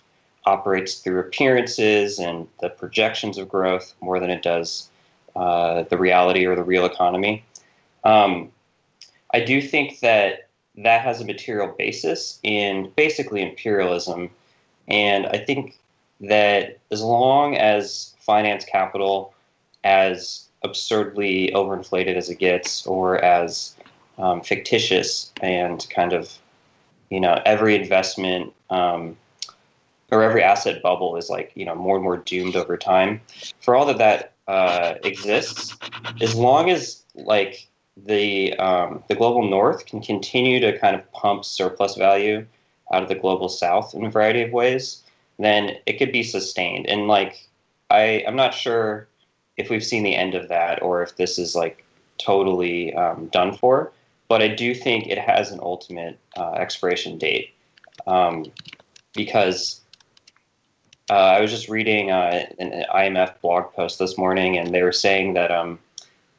operates 0.46 0.96
through 0.96 1.20
appearances 1.20 2.20
and 2.20 2.48
the 2.62 2.70
projections 2.70 3.38
of 3.38 3.48
growth 3.48 3.94
more 4.02 4.20
than 4.20 4.30
it 4.30 4.42
does 4.42 4.90
uh, 5.36 5.84
the 5.84 5.98
reality 5.98 6.46
or 6.46 6.56
the 6.56 6.64
real 6.64 6.86
economy. 6.86 7.44
Um, 8.04 8.52
I 9.34 9.40
do 9.40 9.62
think 9.62 10.00
that 10.00 10.50
that 10.78 11.02
has 11.02 11.22
a 11.22 11.26
material 11.26 11.74
basis 11.78 12.40
in 12.44 12.92
basically 12.96 13.42
imperialism. 13.42 14.30
And 14.88 15.28
I 15.28 15.38
think 15.38 15.80
that 16.22 16.80
as 16.92 17.02
long 17.02 17.56
as 17.58 18.16
finance 18.20 18.66
capital, 18.66 19.34
as 19.84 20.48
absurdly 20.64 21.52
overinflated 21.54 22.16
as 22.16 22.30
it 22.30 22.40
gets, 22.40 22.86
or 22.88 23.24
as 23.24 23.76
um, 24.18 24.42
fictitious 24.42 25.32
and 25.42 25.86
kind 25.90 26.14
of, 26.14 26.32
you 27.10 27.20
know, 27.20 27.42
every 27.46 27.76
investment 27.76 28.54
um, 28.70 29.18
or 30.12 30.24
every 30.24 30.44
asset 30.44 30.82
bubble 30.82 31.18
is 31.18 31.30
like, 31.30 31.52
you 31.56 31.66
know, 31.66 31.76
more 31.76 31.96
and 31.96 32.04
more 32.04 32.18
doomed 32.18 32.56
over 32.56 32.78
time. 32.78 33.20
For 33.60 33.76
all 33.76 33.86
that 33.88 33.98
that 33.98 34.34
uh, 34.48 34.96
exists, 35.04 35.76
as 36.22 36.36
long 36.36 36.70
as 36.70 37.04
like 37.16 37.68
the 37.98 38.54
um, 38.58 39.04
the 39.08 39.16
global 39.16 39.48
north 39.48 39.86
can 39.86 40.02
continue 40.02 40.60
to 40.60 40.78
kind 40.80 40.96
of 40.96 41.12
pump 41.12 41.46
surplus 41.46 41.96
value 41.96 42.46
out 42.92 43.04
of 43.04 43.10
the 43.10 43.16
global 43.16 43.50
south 43.50 43.94
in 43.94 44.06
a 44.06 44.10
variety 44.10 44.42
of 44.42 44.52
ways, 44.52 45.04
then 45.40 45.78
it 45.86 45.94
could 45.94 46.12
be 46.12 46.24
sustained. 46.24 46.88
And 46.88 47.08
like 47.08 47.48
I, 47.90 48.24
I'm 48.28 48.36
not 48.36 48.54
sure 48.54 49.08
if 49.58 49.70
we've 49.70 49.86
seen 49.86 50.04
the 50.04 50.16
end 50.16 50.36
of 50.36 50.50
that 50.50 50.82
or 50.82 51.04
if 51.04 51.16
this 51.16 51.38
is 51.38 51.56
like 51.56 51.86
totally 52.18 52.94
um, 52.94 53.28
done 53.28 53.56
for. 53.56 53.92
But 54.28 54.42
I 54.42 54.48
do 54.48 54.74
think 54.74 55.08
it 55.08 55.20
has 55.20 55.52
an 55.52 55.60
ultimate 55.62 56.18
uh, 56.36 56.54
expiration 56.54 57.18
date 57.18 57.54
um, 58.08 58.46
because 59.14 59.82
uh, 61.10 61.14
I 61.14 61.42
was 61.42 61.52
just 61.52 61.70
reading 61.70 62.10
uh, 62.10 62.46
an 62.58 62.86
IMF 62.94 63.40
blog 63.42 63.74
post 63.74 64.00
this 64.00 64.18
morning, 64.18 64.58
and 64.58 64.74
they 64.74 64.82
were 64.82 64.94
saying 64.94 65.34
that 65.34 65.52
um, 65.52 65.78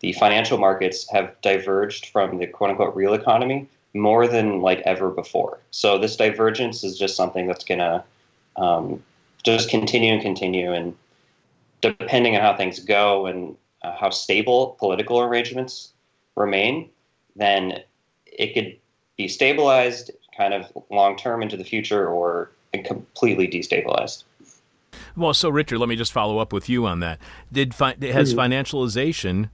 the 0.05 0.13
financial 0.13 0.59
markets 0.59 1.09
have 1.09 1.35
diverged 1.41 2.09
from 2.11 2.37
the 2.37 2.47
quote 2.47 2.69
unquote 2.69 2.95
real 2.95 3.15
economy 3.15 3.67
more 3.95 4.29
than 4.29 4.61
like 4.61 4.81
ever 4.81 5.11
before. 5.11 5.59
So 5.71 5.97
this 5.97 6.15
divergence 6.15 6.85
is 6.85 6.99
just 6.99 7.17
something 7.17 7.47
that's 7.47 7.65
going 7.65 7.79
to 7.79 8.05
um, 8.57 9.03
just 9.45 9.71
continue 9.71 10.13
and 10.13 10.21
continue. 10.21 10.75
And 10.75 10.95
depending 11.81 12.37
on 12.37 12.43
how 12.43 12.55
things 12.55 12.81
go 12.81 13.25
and 13.25 13.57
uh, 13.83 13.97
how 13.97 14.11
stable 14.11 14.77
political 14.79 15.23
arrangements 15.23 15.95
remain, 16.37 16.91
then 17.35 17.81
it 18.27 18.53
could 18.53 18.77
be 19.17 19.27
stabilized 19.27 20.11
kind 20.37 20.53
of 20.53 20.71
long 20.91 21.17
term 21.17 21.43
into 21.43 21.57
the 21.57 21.65
future 21.65 22.07
or 22.07 22.51
completely 22.85 23.49
destabilized. 23.49 24.25
Well, 25.17 25.33
so 25.33 25.49
Richard, 25.49 25.79
let 25.79 25.89
me 25.89 25.97
just 25.97 26.13
follow 26.13 26.39
up 26.41 26.53
with 26.53 26.69
you 26.69 26.85
on 26.85 27.01
that. 27.01 27.21
Did 27.51 27.75
fi- 27.75 27.97
has 28.03 28.35
financialization 28.35 29.49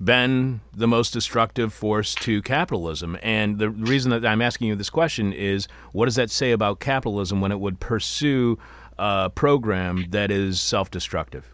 been 0.00 0.60
the 0.74 0.86
most 0.86 1.12
destructive 1.12 1.72
force 1.72 2.14
to 2.14 2.40
capitalism. 2.42 3.18
And 3.22 3.58
the 3.58 3.70
reason 3.70 4.10
that 4.10 4.24
I'm 4.24 4.40
asking 4.40 4.68
you 4.68 4.76
this 4.76 4.90
question 4.90 5.32
is 5.32 5.68
what 5.92 6.04
does 6.06 6.14
that 6.16 6.30
say 6.30 6.52
about 6.52 6.80
capitalism 6.80 7.40
when 7.40 7.52
it 7.52 7.60
would 7.60 7.80
pursue 7.80 8.58
a 8.98 9.30
program 9.30 10.06
that 10.10 10.30
is 10.30 10.60
self 10.60 10.90
destructive? 10.90 11.50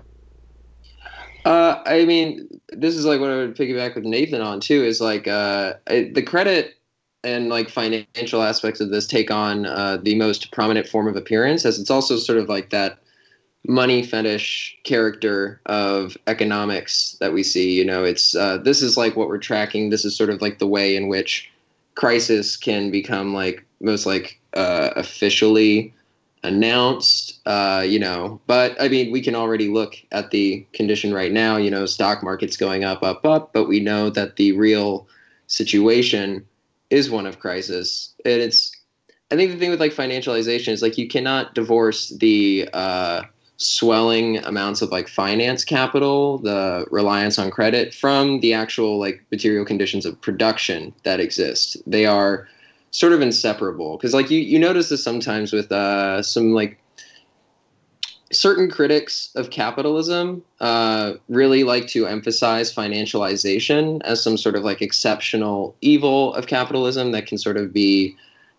Uh, 1.45 1.83
I 1.85 2.07
mean, 2.07 2.49
this 2.71 2.97
is 2.97 3.05
like 3.05 3.21
what 3.21 3.31
I 3.31 3.37
would 3.37 3.57
piggyback 3.57 3.95
with 3.95 4.05
Nathan 4.05 4.41
on 4.41 4.61
too. 4.61 4.83
Is 4.85 5.01
like 5.01 5.29
uh, 5.29 5.75
the 5.87 6.23
credit 6.23 6.75
and 7.23 7.49
like 7.49 7.69
financial 7.69 8.43
aspects 8.43 8.81
of 8.81 8.91
this 8.91 9.07
take 9.07 9.31
on 9.31 9.67
uh, 9.67 9.99
the 10.03 10.15
most 10.15 10.53
prominent 10.53 10.89
form 10.89 11.07
of 11.07 11.17
appearance, 11.17 11.65
as 11.65 11.79
it's 11.79 11.91
also 11.91 12.17
sort 12.17 12.39
of 12.39 12.49
like 12.49 12.71
that 12.71 12.99
money 13.67 14.03
fetish 14.03 14.77
character 14.85 15.61
of 15.67 16.17
economics 16.27 17.17
that 17.21 17.33
we 17.33 17.43
see. 17.43 17.73
You 17.73 17.85
know, 17.85 18.05
it's 18.05 18.35
uh, 18.35 18.59
this 18.59 18.83
is 18.83 18.97
like 18.97 19.17
what 19.17 19.29
we're 19.29 19.39
tracking. 19.39 19.91
This 19.91 20.05
is 20.05 20.17
sort 20.17 20.31
of 20.31 20.43
like 20.43 20.59
the 20.59 20.67
way 20.67 20.97
in 20.97 21.09
which 21.09 21.51
crisis 21.95 22.57
can 22.57 22.91
become 22.91 23.35
like 23.35 23.65
most 23.81 24.07
like 24.07 24.39
uh, 24.55 24.91
officially 24.97 25.95
announced. 26.43 27.41
Uh, 27.47 27.85
you 27.87 27.99
know, 27.99 28.41
but 28.47 28.81
I 28.81 28.89
mean, 28.89 29.11
we 29.11 29.23
can 29.23 29.35
already 29.35 29.69
look 29.69 29.97
at 30.13 30.31
the 30.31 30.67
condition 30.73 31.15
right 31.15 31.33
now. 31.33 31.57
You 31.57 31.71
know, 31.71 31.87
stock 31.87 32.23
market's 32.23 32.57
going 32.57 32.85
up, 32.85 33.03
up, 33.03 33.25
up, 33.25 33.53
but 33.53 33.67
we 33.69 33.81
know 33.81 34.11
that 34.11 34.37
the 34.37 34.53
real 34.53 35.09
situation 35.47 36.45
is 36.91 37.11
one 37.11 37.27
of 37.27 37.39
crisis, 37.41 38.15
and 38.25 38.41
it's. 38.41 38.73
I 39.31 39.37
think 39.37 39.51
the 39.51 39.59
thing 39.59 39.71
with 39.71 39.81
like 39.81 39.93
financialization 39.93 40.69
is 40.69 40.83
like 40.83 40.99
you 40.99 41.09
cannot 41.09 41.55
divorce 41.55 42.11
the 42.11 42.69
uh, 42.73 43.23
swelling 43.57 44.39
amounts 44.39 44.83
of 44.83 44.91
like 44.91 45.09
finance 45.09 45.65
capital, 45.65 46.39
the 46.39 46.87
reliance 46.91 47.39
on 47.39 47.51
credit 47.51 47.95
from 47.95 48.41
the 48.41 48.53
actual 48.53 48.99
like 48.99 49.23
material 49.31 49.65
conditions 49.65 50.05
of 50.05 50.21
production 50.21 50.93
that 51.05 51.21
exist. 51.21 51.77
They 51.87 52.07
are 52.07 52.49
sort 52.91 53.13
of 53.13 53.21
inseparable 53.21 53.97
because 53.97 54.15
like 54.15 54.31
you 54.31 54.39
you 54.39 54.59
notice 54.59 54.89
this 54.89 55.03
sometimes 55.03 55.53
with 55.53 55.71
uh, 55.73 56.23
some 56.23 56.53
like 56.53 56.79
certain 58.33 58.69
critics 58.69 59.31
of 59.37 59.51
capitalism 59.51 60.43
uh, 60.61 61.15
really 61.29 61.63
like 61.63 61.87
to 61.87 62.07
emphasize 62.07 62.75
financialization 62.75 64.01
as 64.03 64.23
some 64.23 64.37
sort 64.37 64.57
of 64.57 64.65
like 64.65 64.83
exceptional 64.83 65.77
evil 65.81 66.35
of 66.35 66.47
capitalism 66.47 67.13
that 67.13 67.27
can 67.27 67.39
sort 67.39 67.57
of 67.57 67.73
be 67.73 68.17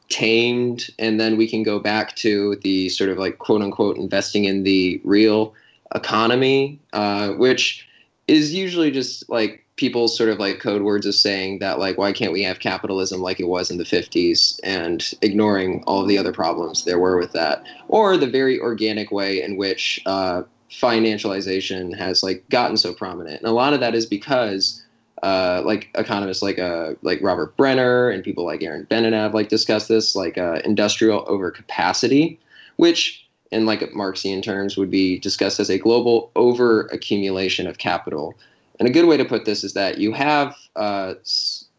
tamed 0.10 0.89
and 1.00 1.20
then 1.20 1.38
we 1.38 1.48
can 1.48 1.63
go 1.63 1.80
back 1.80 2.15
to 2.15 2.56
the 2.63 2.89
sort 2.89 3.10
of 3.10 3.18
like 3.18 3.38
quote 3.39 3.62
unquote 3.62 3.98
investing 3.98 4.46
in 4.46 4.63
the 4.63 5.02
real 5.04 5.54
economy 5.94 6.80
uh, 6.94 7.30
which 7.30 7.88
is 8.28 8.54
usually 8.54 8.91
just 8.91 9.28
like 9.30 9.65
people's 9.76 10.15
sort 10.15 10.30
of 10.30 10.39
like 10.39 10.60
code 10.60 10.82
words 10.82 11.06
of 11.06 11.13
saying 11.13 11.60
that 11.60 11.80
like 11.80 11.98
why 11.98 12.13
can't 12.13 12.32
we 12.32 12.44
have 12.44 12.60
capitalism 12.60 13.22
like 13.22 13.39
it 13.39 13.48
was 13.48 13.70
in 13.70 13.78
the 13.78 13.84
50s 13.84 14.60
and 14.63 15.13
ignoring 15.22 15.84
all 15.86 16.02
of 16.02 16.08
the 16.08 16.18
other 16.18 16.32
problems 16.32 16.86
there 16.86 17.00
were 17.00 17.18
with 17.18 17.34
that? 17.34 17.63
Or 17.88 18.15
the 18.15 18.28
very 18.28 18.60
organic 18.60 19.12
way 19.12 19.41
in 19.41 19.58
which 19.58 20.02
uh, 20.06 20.44
financialization 20.72 21.96
has 21.98 22.24
like 22.24 22.48
gotten 22.50 22.78
so 22.78 22.94
prominent. 22.94 23.41
And 23.41 23.50
a 23.50 23.54
lot 23.54 23.74
of 23.74 23.82
that 23.82 23.96
is 23.96 24.06
because 24.06 24.82
uh, 25.26 25.64
like 25.66 25.90
economists 25.96 26.44
like 26.44 26.60
uh, 26.60 26.94
like 27.02 27.20
Robert 27.20 27.58
Brenner 27.58 28.10
and 28.12 28.24
people 28.24 28.46
like 28.46 28.62
Aaron 28.62 28.86
Benanav 28.92 29.14
have 29.14 29.34
like 29.34 29.50
discussed 29.50 29.88
this, 29.88 30.16
like 30.16 30.38
uh, 30.38 30.62
industrial 30.64 31.26
overcapacity, 31.26 32.38
which 32.76 33.26
in 33.52 33.66
like 33.66 33.82
Marxian 33.96 34.44
terms 34.44 34.78
would 34.78 34.92
be 34.92 35.18
discussed 35.18 35.60
as 35.60 35.72
a 35.72 35.80
global 35.80 36.32
overaccumulation 36.36 37.68
of 37.68 37.80
capital. 37.80 38.36
And 38.80 38.88
a 38.88 38.92
good 38.92 39.06
way 39.06 39.18
to 39.18 39.26
put 39.26 39.46
this 39.46 39.64
is 39.64 39.74
that 39.74 39.98
you 39.98 40.14
have 40.14 40.56
uh, 40.76 41.16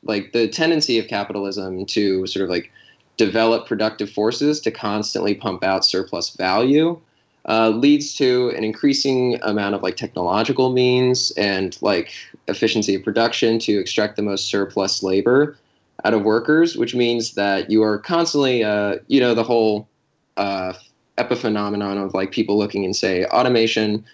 like 0.03 0.33
the 0.33 0.49
tendency 0.49 0.99
of 0.99 1.07
capitalism 1.07 1.87
to 1.87 2.27
sort 2.27 2.43
of 2.43 2.51
like 2.51 2.73
develop 3.17 3.69
productive 3.69 4.11
forces 4.11 4.61
to 4.63 4.73
constantly 4.73 5.37
pump 5.37 5.63
out 5.63 5.85
surplus 5.85 6.31
value. 6.31 7.01
Uh, 7.49 7.71
leads 7.71 8.15
to 8.17 8.51
an 8.57 8.65
increasing 8.65 9.39
amount 9.43 9.75
of 9.75 9.83
like 9.83 9.97
technological 9.97 10.73
means 10.73 11.31
and 11.33 11.79
like 11.81 12.13
efficiency 12.49 12.95
of 12.95 13.05
production 13.05 13.59
to 13.59 13.79
extract 13.79 14.17
the 14.17 14.23
most 14.23 14.49
surplus 14.49 15.03
labor 15.03 15.57
out 16.05 16.13
of 16.13 16.23
workers, 16.23 16.77
which 16.77 16.95
means 16.95 17.35
that 17.35 17.71
you 17.71 17.83
are 17.83 17.99
constantly, 17.99 18.65
uh, 18.65 18.97
you 19.07 19.21
know, 19.21 19.35
the 19.35 19.45
whole 19.45 19.89
uh, 20.37 20.73
epiphenomenon 21.19 22.05
of 22.05 22.15
like 22.15 22.33
people 22.33 22.59
looking 22.59 22.85
and 22.85 22.95
say 22.95 23.25
automation 23.27 24.05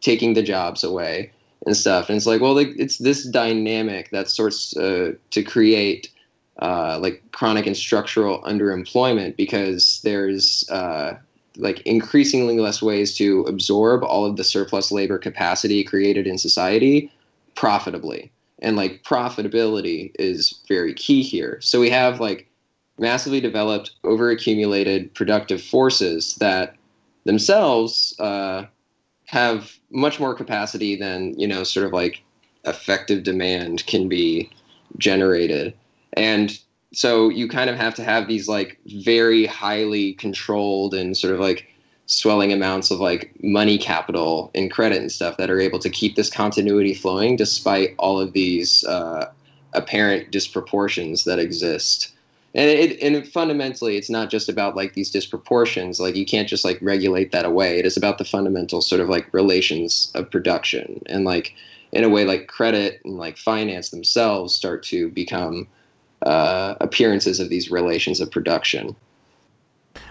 taking 0.00 0.34
the 0.34 0.42
jobs 0.42 0.84
away 0.84 1.32
and 1.66 1.76
stuff. 1.76 2.08
And 2.08 2.16
it's 2.16 2.26
like, 2.26 2.40
well, 2.40 2.54
like, 2.54 2.70
it's 2.76 2.98
this 2.98 3.24
dynamic 3.24 4.10
that 4.10 4.28
sorts 4.28 4.76
uh, 4.76 5.12
to 5.30 5.42
create 5.42 6.10
uh, 6.60 6.98
like 7.00 7.22
chronic 7.32 7.66
and 7.66 7.76
structural 7.76 8.42
underemployment 8.42 9.36
because 9.36 10.00
there's 10.04 10.68
uh, 10.70 11.14
like 11.56 11.80
increasingly 11.82 12.58
less 12.58 12.80
ways 12.80 13.16
to 13.16 13.42
absorb 13.42 14.02
all 14.02 14.24
of 14.24 14.36
the 14.36 14.44
surplus 14.44 14.90
labor 14.90 15.18
capacity 15.18 15.84
created 15.84 16.26
in 16.26 16.38
society 16.38 17.12
profitably. 17.54 18.30
And 18.60 18.76
like 18.76 19.02
profitability 19.02 20.12
is 20.18 20.60
very 20.68 20.94
key 20.94 21.22
here. 21.22 21.58
So 21.60 21.80
we 21.80 21.90
have 21.90 22.20
like 22.20 22.48
massively 22.98 23.40
developed, 23.40 23.92
overaccumulated 24.04 25.12
productive 25.14 25.62
forces 25.62 26.36
that 26.36 26.76
themselves 27.24 28.14
uh, 28.18 28.64
have 29.26 29.72
much 29.90 30.20
more 30.20 30.34
capacity 30.34 30.96
than 30.96 31.38
you 31.38 31.46
know 31.46 31.64
sort 31.64 31.86
of 31.86 31.92
like 31.92 32.22
effective 32.64 33.22
demand 33.22 33.84
can 33.86 34.08
be 34.08 34.50
generated 34.98 35.74
and 36.12 36.58
so 36.92 37.28
you 37.30 37.48
kind 37.48 37.70
of 37.70 37.76
have 37.76 37.94
to 37.94 38.04
have 38.04 38.28
these 38.28 38.48
like 38.48 38.78
very 38.86 39.46
highly 39.46 40.12
controlled 40.14 40.94
and 40.94 41.16
sort 41.16 41.34
of 41.34 41.40
like 41.40 41.66
swelling 42.06 42.52
amounts 42.52 42.90
of 42.90 43.00
like 43.00 43.32
money 43.42 43.78
capital 43.78 44.50
and 44.54 44.70
credit 44.70 44.98
and 44.98 45.10
stuff 45.10 45.36
that 45.38 45.50
are 45.50 45.60
able 45.60 45.78
to 45.78 45.88
keep 45.88 46.14
this 46.14 46.28
continuity 46.28 46.92
flowing 46.92 47.36
despite 47.36 47.94
all 47.98 48.20
of 48.20 48.32
these 48.34 48.84
uh, 48.84 49.30
apparent 49.72 50.30
disproportions 50.30 51.24
that 51.24 51.38
exist. 51.38 52.12
And 52.54 52.68
it 52.68 53.00
and 53.00 53.26
fundamentally 53.26 53.96
it's 53.96 54.10
not 54.10 54.28
just 54.28 54.50
about 54.50 54.76
like 54.76 54.92
these 54.92 55.10
disproportions. 55.10 55.98
Like 55.98 56.16
you 56.16 56.26
can't 56.26 56.48
just 56.48 56.66
like 56.66 56.78
regulate 56.82 57.32
that 57.32 57.46
away. 57.46 57.78
It 57.78 57.86
is 57.86 57.96
about 57.96 58.18
the 58.18 58.26
fundamental 58.26 58.82
sort 58.82 59.00
of 59.00 59.08
like 59.08 59.32
relations 59.32 60.12
of 60.14 60.30
production. 60.30 61.02
And 61.06 61.24
like 61.24 61.54
in 61.92 62.04
a 62.04 62.10
way 62.10 62.26
like 62.26 62.48
credit 62.48 63.00
and 63.06 63.16
like 63.16 63.38
finance 63.38 63.88
themselves 63.88 64.54
start 64.54 64.82
to 64.84 65.08
become 65.10 65.66
uh, 66.26 66.74
appearances 66.80 67.40
of 67.40 67.48
these 67.48 67.70
relations 67.70 68.20
of 68.20 68.30
production. 68.30 68.96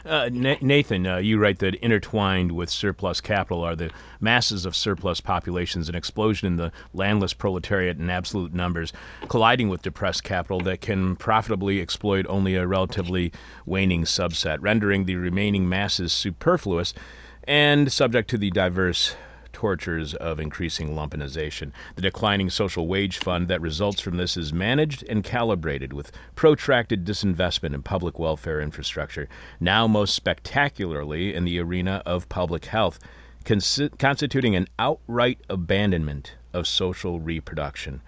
Uh, 0.05 0.29
Nathan, 0.31 1.05
uh, 1.05 1.17
you 1.17 1.37
write 1.37 1.59
that 1.59 1.75
intertwined 1.75 2.51
with 2.53 2.69
surplus 2.69 3.21
capital 3.21 3.63
are 3.63 3.75
the 3.75 3.91
masses 4.19 4.65
of 4.65 4.75
surplus 4.75 5.21
populations, 5.21 5.89
an 5.89 5.95
explosion 5.95 6.47
in 6.47 6.55
the 6.57 6.71
landless 6.93 7.33
proletariat 7.33 7.97
in 7.97 8.09
absolute 8.09 8.53
numbers, 8.53 8.93
colliding 9.29 9.69
with 9.69 9.83
depressed 9.83 10.23
capital 10.23 10.59
that 10.61 10.81
can 10.81 11.15
profitably 11.15 11.79
exploit 11.79 12.25
only 12.27 12.55
a 12.55 12.65
relatively 12.65 13.31
waning 13.65 14.03
subset, 14.03 14.57
rendering 14.61 15.05
the 15.05 15.15
remaining 15.15 15.69
masses 15.69 16.11
superfluous 16.11 16.93
and 17.43 17.91
subject 17.91 18.29
to 18.29 18.37
the 18.37 18.51
diverse 18.51 19.15
tortures 19.53 20.13
of 20.15 20.39
increasing 20.39 20.89
lumpenization. 20.89 21.71
The 21.95 22.01
declining 22.01 22.49
social 22.49 22.87
wage 22.87 23.17
fund 23.17 23.47
that 23.47 23.61
results 23.61 24.01
from 24.01 24.17
this 24.17 24.37
is 24.37 24.51
managed 24.51 25.03
and 25.09 25.23
calibrated 25.23 25.93
with 25.93 26.11
protracted 26.35 27.05
disinvestment 27.05 27.73
in 27.73 27.83
public 27.83 28.17
welfare 28.19 28.59
infrastructure, 28.61 29.27
now 29.59 29.87
most 29.87 30.15
spectacularly 30.15 31.33
in 31.33 31.45
the 31.45 31.59
arena 31.59 32.01
of 32.05 32.29
public 32.29 32.65
health, 32.65 32.99
constituting 33.43 34.55
an 34.55 34.67
outright 34.77 35.39
abandonment 35.49 36.35
of 36.53 36.67
social 36.67 37.19
reproduction. 37.19 38.01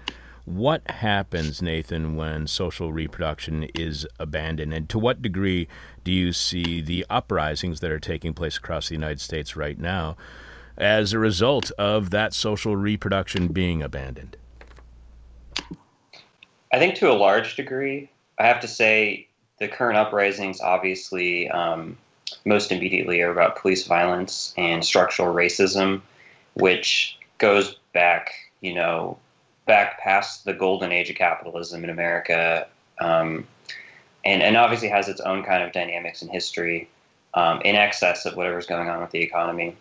What 0.45 0.91
happens, 0.91 1.61
Nathan, 1.61 2.17
when 2.17 2.47
social 2.47 2.91
reproduction 2.91 3.63
is 3.73 4.05
abandoned? 4.19 4.73
And 4.73 4.89
to 4.89 4.99
what 4.99 5.21
degree 5.21 5.69
do 6.03 6.11
you 6.11 6.33
see 6.33 6.81
the 6.81 7.05
uprisings 7.09 7.79
that 7.79 7.91
are 7.91 7.99
taking 7.99 8.33
place 8.33 8.57
across 8.57 8.89
the 8.89 8.95
United 8.95 9.21
States 9.21 9.55
right 9.55 9.79
now 9.79 10.17
as 10.77 11.13
a 11.13 11.19
result 11.19 11.71
of 11.77 12.09
that 12.09 12.33
social 12.33 12.75
reproduction 12.75 13.47
being 13.47 13.81
abandoned? 13.81 14.37
I 16.71 16.79
think 16.79 16.95
to 16.95 17.11
a 17.11 17.13
large 17.13 17.55
degree, 17.55 18.09
I 18.39 18.47
have 18.47 18.59
to 18.61 18.67
say 18.67 19.27
the 19.59 19.67
current 19.67 19.97
uprisings 19.97 20.59
obviously 20.59 21.49
um, 21.49 21.97
most 22.45 22.71
immediately 22.71 23.21
are 23.21 23.31
about 23.31 23.55
police 23.55 23.85
violence 23.85 24.53
and 24.57 24.83
structural 24.83 25.33
racism, 25.33 26.01
which 26.55 27.17
goes 27.37 27.75
back, 27.93 28.31
you 28.61 28.73
know, 28.73 29.17
back 29.65 29.99
past 29.99 30.45
the 30.45 30.53
golden 30.53 30.91
age 30.91 31.09
of 31.09 31.15
capitalism 31.15 31.83
in 31.83 31.89
America, 31.89 32.67
um, 32.99 33.47
and 34.25 34.41
and 34.41 34.57
obviously 34.57 34.89
has 34.89 35.07
its 35.07 35.21
own 35.21 35.43
kind 35.43 35.63
of 35.63 35.71
dynamics 35.71 36.21
and 36.21 36.31
history 36.31 36.89
um, 37.33 37.61
in 37.61 37.75
excess 37.75 38.25
of 38.25 38.35
whatever's 38.35 38.65
going 38.65 38.89
on 38.89 39.01
with 39.01 39.11
the 39.11 39.21
economy. 39.21 39.75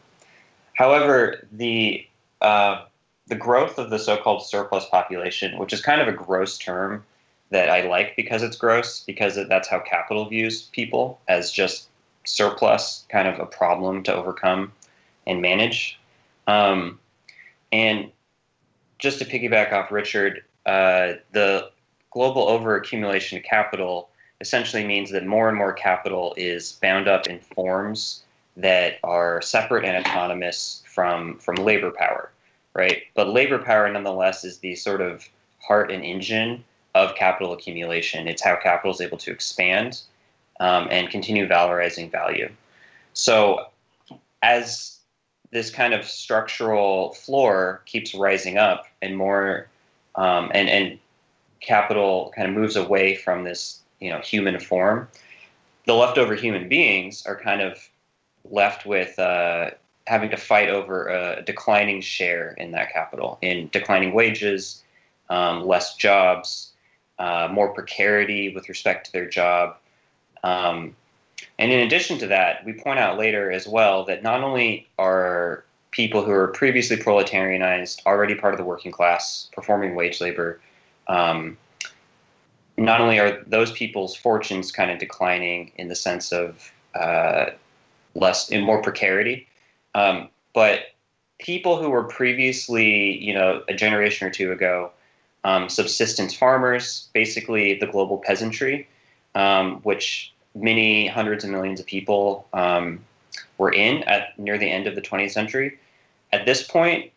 However, 0.75 1.47
the 1.53 2.07
uh, 2.41 2.85
the 3.29 3.37
growth 3.37 3.79
of 3.79 3.91
the 3.91 3.99
so-called 3.99 4.45
surplus 4.45 4.85
population, 4.87 5.59
which 5.59 5.73
is 5.73 5.81
kind 5.81 6.01
of 6.01 6.09
a 6.09 6.13
gross 6.13 6.59
term 6.59 7.05
that 7.51 7.69
I 7.69 7.87
like 7.87 8.17
because 8.17 8.43
it's 8.43 8.57
gross, 8.57 9.01
because 9.01 9.39
that's 9.49 9.69
how 9.69 9.79
capital 9.81 10.29
views 10.29 10.63
people 10.73 11.21
as 11.29 11.53
just 11.53 11.89
surplus, 12.25 13.05
kind 13.09 13.29
of 13.29 13.39
a 13.39 13.47
problem 13.47 14.03
to 14.05 14.15
overcome 14.15 14.73
and 15.27 15.41
manage. 15.41 15.99
Um, 16.47 16.99
and 17.71 18.11
just 18.99 19.19
to 19.19 19.25
piggyback 19.25 19.73
off 19.73 19.91
Richard, 19.93 20.45
uh, 20.67 21.15
the 21.33 21.71
global 22.11 22.47
overaccumulation 22.47 23.39
of 23.39 23.45
capital 23.45 24.09
essentially 24.41 24.85
means 24.85 25.11
that 25.11 25.25
more 25.25 25.49
and 25.49 25.57
more 25.57 25.73
capital 25.73 26.35
is 26.37 26.73
bound 26.73 27.09
up 27.09 27.27
in 27.27 27.39
forms 27.39 28.25
that 28.57 28.99
are 29.03 29.41
separate 29.43 29.85
and 29.85 30.05
autonomous 30.05 30.83
from 30.87 31.38
from 31.38 31.57
labor 31.57 31.91
power, 31.91 32.31
right? 32.75 33.03
But 33.15 33.29
labor 33.29 33.59
power, 33.59 33.91
nonetheless, 33.91 34.45
is 34.45 34.59
the 34.59 34.75
sort 34.75 35.01
of 35.01 35.29
heart 35.61 35.91
and 35.91 36.05
engine 36.05 36.65
of 36.95 37.15
capital 37.15 37.53
accumulation. 37.53 38.29
It's 38.29 38.43
how 38.43 38.57
capital 38.57 38.93
is 38.93 39.01
able 39.01 39.19
to 39.19 39.31
expand 39.31 40.01
um, 40.61 40.88
and 40.91 41.09
continue 41.09 41.49
valorizing 41.49 42.11
value. 42.11 42.51
So, 43.15 43.67
as 44.43 44.99
this 45.51 45.71
kind 45.71 45.95
of 45.95 46.05
structural 46.05 47.12
floor 47.15 47.83
keeps 47.87 48.15
rising 48.15 48.59
up 48.59 48.87
and 49.01 49.17
more, 49.17 49.69
um, 50.17 50.51
and 50.55 50.69
and 50.69 50.99
capital 51.61 52.33
kind 52.35 52.49
of 52.49 52.55
moves 52.55 52.77
away 52.77 53.15
from 53.15 53.45
this, 53.45 53.81
you 54.01 54.11
know, 54.11 54.19
human 54.19 54.59
form, 54.61 55.09
the 55.87 55.95
leftover 55.95 56.35
human 56.35 56.69
beings 56.69 57.25
are 57.25 57.37
kind 57.37 57.62
of 57.62 57.88
left 58.51 58.87
with 58.87 59.19
uh, 59.19 59.71
having 60.07 60.31
to 60.31 60.37
fight 60.37 60.69
over 60.69 61.09
a 61.09 61.43
declining 61.43 62.01
share 62.01 62.53
in 62.53 62.73
that 62.73 62.93
capital, 62.93 63.39
in 63.41 63.69
declining 63.73 64.13
wages, 64.13 64.83
um, 65.31 65.67
less 65.67 65.97
jobs, 65.97 66.73
uh, 67.19 67.49
more 67.51 67.73
precarity 67.73 68.55
with 68.55 68.69
respect 68.69 69.07
to 69.07 69.13
their 69.13 69.29
job. 69.29 69.77
Um, 70.43 70.97
and 71.59 71.71
in 71.71 71.81
addition 71.81 72.19
to 72.19 72.27
that, 72.29 72.65
we 72.65 72.73
point 72.73 72.99
out 72.99 73.19
later 73.19 73.51
as 73.51 73.67
well 73.67 74.05
that 74.07 74.23
not 74.23 74.43
only 74.43 74.89
are 74.99 75.65
people 75.93 76.25
who 76.25 76.33
are 76.33 76.49
previously 76.49 76.97
proletarianized 76.97 78.05
already 78.07 78.35
part 78.35 78.55
of 78.55 78.59
the 78.59 78.65
working 78.65 78.91
class 78.91 79.49
performing 79.53 79.95
wage 79.95 80.21
labor, 80.21 80.61
um, 81.09 81.57
not 82.77 83.01
only 83.01 83.19
are 83.19 83.43
those 83.47 83.71
people's 83.73 84.17
fortunes 84.17 84.73
kind 84.73 84.91
of 84.91 84.99
declining 84.99 85.71
in 85.77 85.89
the 85.89 85.95
sense 85.95 86.33
of 86.33 86.73
uh, 86.95 87.51
less 88.14 88.48
in 88.51 88.62
more 88.62 88.83
precarity. 88.83 89.46
Um, 89.94 90.29
but 90.55 90.81
people 91.38 91.81
who 91.81 91.90
were 91.90 92.05
previously, 92.05 93.18
you 93.18 93.35
know, 93.35 93.62
a 93.68 93.75
generation 93.75 94.27
or 94.27 94.31
two 94.31 94.53
ago, 94.53 94.90
um, 95.44 95.68
subsistence 95.68 96.35
farmers, 96.35 97.09
basically 97.12 97.79
the 97.79 97.87
global 97.87 98.18
peasantry, 98.18 98.88
um, 99.35 99.77
which 99.83 100.33
many 100.55 101.07
hundreds 101.07 101.44
of 101.44 101.51
millions 101.51 101.81
of 101.81 101.87
people 101.87 102.46
um, 102.53 103.01
were 103.59 103.72
in 103.72 104.03
at 104.05 104.38
near 104.38 104.59
the 104.59 104.70
end 104.70 104.87
of 104.87 104.94
the 104.94 105.03
20th 105.03 105.33
century. 105.33 105.79
At 106.33 106.46
this 106.46 106.62
point, 106.62 107.11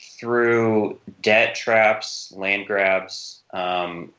through 0.00 0.98
debt 1.22 1.54
traps, 1.54 2.32
land 2.34 2.66
grabs, 2.66 3.40
um, 3.52 4.12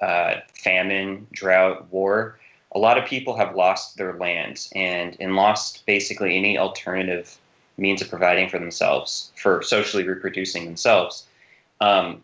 uh, 0.00 0.36
famine, 0.54 1.26
drought, 1.32 1.92
war, 1.92 2.38
a 2.72 2.78
lot 2.78 2.98
of 2.98 3.06
people 3.06 3.36
have 3.36 3.56
lost 3.56 3.96
their 3.96 4.14
lands 4.14 4.70
and, 4.74 5.16
and 5.20 5.36
lost 5.36 5.84
basically 5.86 6.36
any 6.36 6.58
alternative 6.58 7.38
means 7.76 8.02
of 8.02 8.10
providing 8.10 8.48
for 8.48 8.58
themselves, 8.58 9.30
for 9.36 9.62
socially 9.62 10.06
reproducing 10.06 10.64
themselves. 10.64 11.24
Um, 11.80 12.22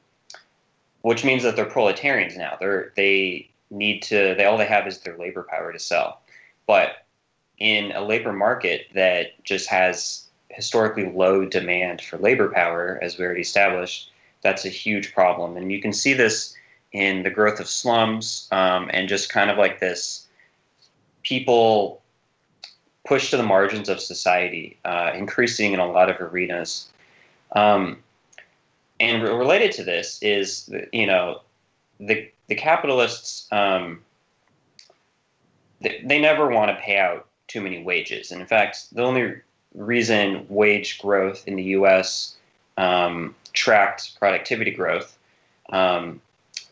which 1.05 1.23
means 1.23 1.43
that 1.43 1.55
they're 1.55 1.67
proletarians 1.67 2.35
now. 2.35 2.57
They're 2.59 2.91
they 2.97 3.51
need 3.71 4.01
to 4.05 4.35
they 4.39 4.47
all 4.47 4.57
they 4.57 4.65
have 4.65 4.87
is 4.87 5.01
their 5.01 5.19
labor 5.19 5.47
power 5.49 5.71
to 5.71 5.79
sell. 5.79 6.23
But 6.67 7.05
in 7.59 7.93
a 7.93 8.03
labor 8.03 8.33
market 8.33 8.87
that 8.95 9.43
just 9.45 9.69
has 9.69 10.25
historically 10.49 11.11
low 11.11 11.45
demand 11.45 12.01
for 12.01 12.17
labor 12.17 12.49
power, 12.49 12.99
as 13.03 13.19
we 13.19 13.25
already 13.27 13.43
established, 13.43 14.13
that's 14.43 14.65
a 14.65 14.71
huge 14.71 15.13
problem. 15.13 15.59
And 15.59 15.71
you 15.71 15.81
can 15.81 15.93
see 15.93 16.15
this 16.15 16.57
in 16.93 17.23
the 17.23 17.31
growth 17.31 17.61
of 17.61 17.69
slums 17.69 18.49
um, 18.51 18.89
and 18.95 19.07
just 19.07 19.29
kind 19.29 19.51
of 19.51 19.59
like 19.59 19.81
this 19.81 20.24
people 21.25 22.01
pushed 23.05 23.31
to 23.31 23.37
the 23.37 23.43
margins 23.43 23.89
of 23.89 24.01
society, 24.01 24.79
uh, 24.85 25.13
increasing 25.15 25.73
in 25.73 25.81
a 25.81 25.91
lot 25.91 26.09
of 26.09 26.21
arenas. 26.21 26.89
Um, 27.53 27.99
and 29.01 29.23
re- 29.23 29.31
related 29.31 29.73
to 29.73 29.85
this 29.85 30.23
is, 30.23 30.71
you 30.93 31.07
know, 31.07 31.43
the 32.01 32.31
the 32.47 32.55
capitalists 32.55 33.47
um, 33.53 34.01
they, 35.81 36.03
they 36.05 36.21
never 36.21 36.49
want 36.49 36.71
to 36.71 36.83
pay 36.83 36.99
out 36.99 37.27
too 37.49 37.61
many 37.61 37.83
wages, 37.83 38.31
and 38.31 38.41
in 38.41 38.47
fact, 38.47 38.95
the 38.95 39.03
only 39.03 39.35
reason 39.75 40.47
wage 40.49 40.99
growth 40.99 41.47
in 41.47 41.57
the 41.57 41.63
U.S. 41.63 42.37
Um, 42.77 43.35
tracked 43.53 44.19
productivity 44.19 44.71
growth 44.71 45.17
um, 45.71 46.21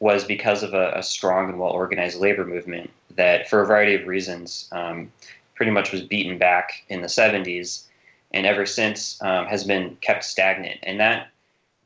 was 0.02 0.24
because 0.24 0.64
of 0.64 0.74
a, 0.74 0.90
a 0.96 1.02
strong 1.02 1.48
and 1.48 1.60
well 1.60 1.70
organized 1.70 2.18
labor 2.18 2.44
movement 2.44 2.90
that, 3.14 3.48
for 3.48 3.62
a 3.62 3.66
variety 3.66 3.94
of 3.94 4.08
reasons, 4.08 4.68
um, 4.72 5.12
pretty 5.54 5.70
much 5.70 5.92
was 5.92 6.02
beaten 6.02 6.38
back 6.38 6.82
in 6.88 7.02
the 7.02 7.06
70s 7.06 7.84
and 8.32 8.44
ever 8.44 8.66
since 8.66 9.22
um, 9.22 9.46
has 9.46 9.62
been 9.62 9.96
kept 10.00 10.24
stagnant. 10.24 10.80
And 10.82 10.98
that 10.98 11.28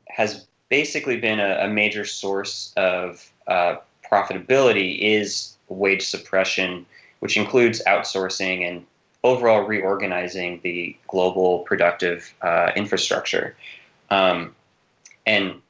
has 0.07 0.47
basically 0.67 1.19
been 1.19 1.39
a, 1.39 1.59
a 1.59 1.67
major 1.67 2.05
source 2.05 2.73
of 2.75 3.31
uh, 3.45 3.75
profitability 4.11 4.97
is 4.99 5.55
wage 5.69 6.07
suppression, 6.07 6.87
which 7.19 7.37
includes 7.37 7.83
outsourcing 7.85 8.67
and 8.67 8.83
overall 9.23 9.61
reorganizing 9.61 10.59
the 10.63 10.97
global 11.07 11.59
productive 11.59 12.33
uh, 12.41 12.71
infrastructure. 12.75 13.55
Um, 14.09 14.55
and 15.27 15.61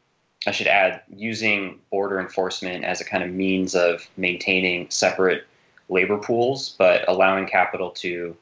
I 0.46 0.52
should 0.52 0.68
add, 0.68 1.02
using 1.16 1.80
border 1.90 2.20
enforcement 2.20 2.86
as 2.86 3.02
a 3.02 3.06
kind 3.06 3.24
of 3.24 3.32
means 3.32 3.76
of 3.76 4.08
maintaining 4.18 4.90
separate 4.90 5.46
labor 5.90 6.18
pools, 6.18 6.76
but 6.78 7.08
allowing 7.08 7.48
capital 7.48 7.92
to 7.92 8.36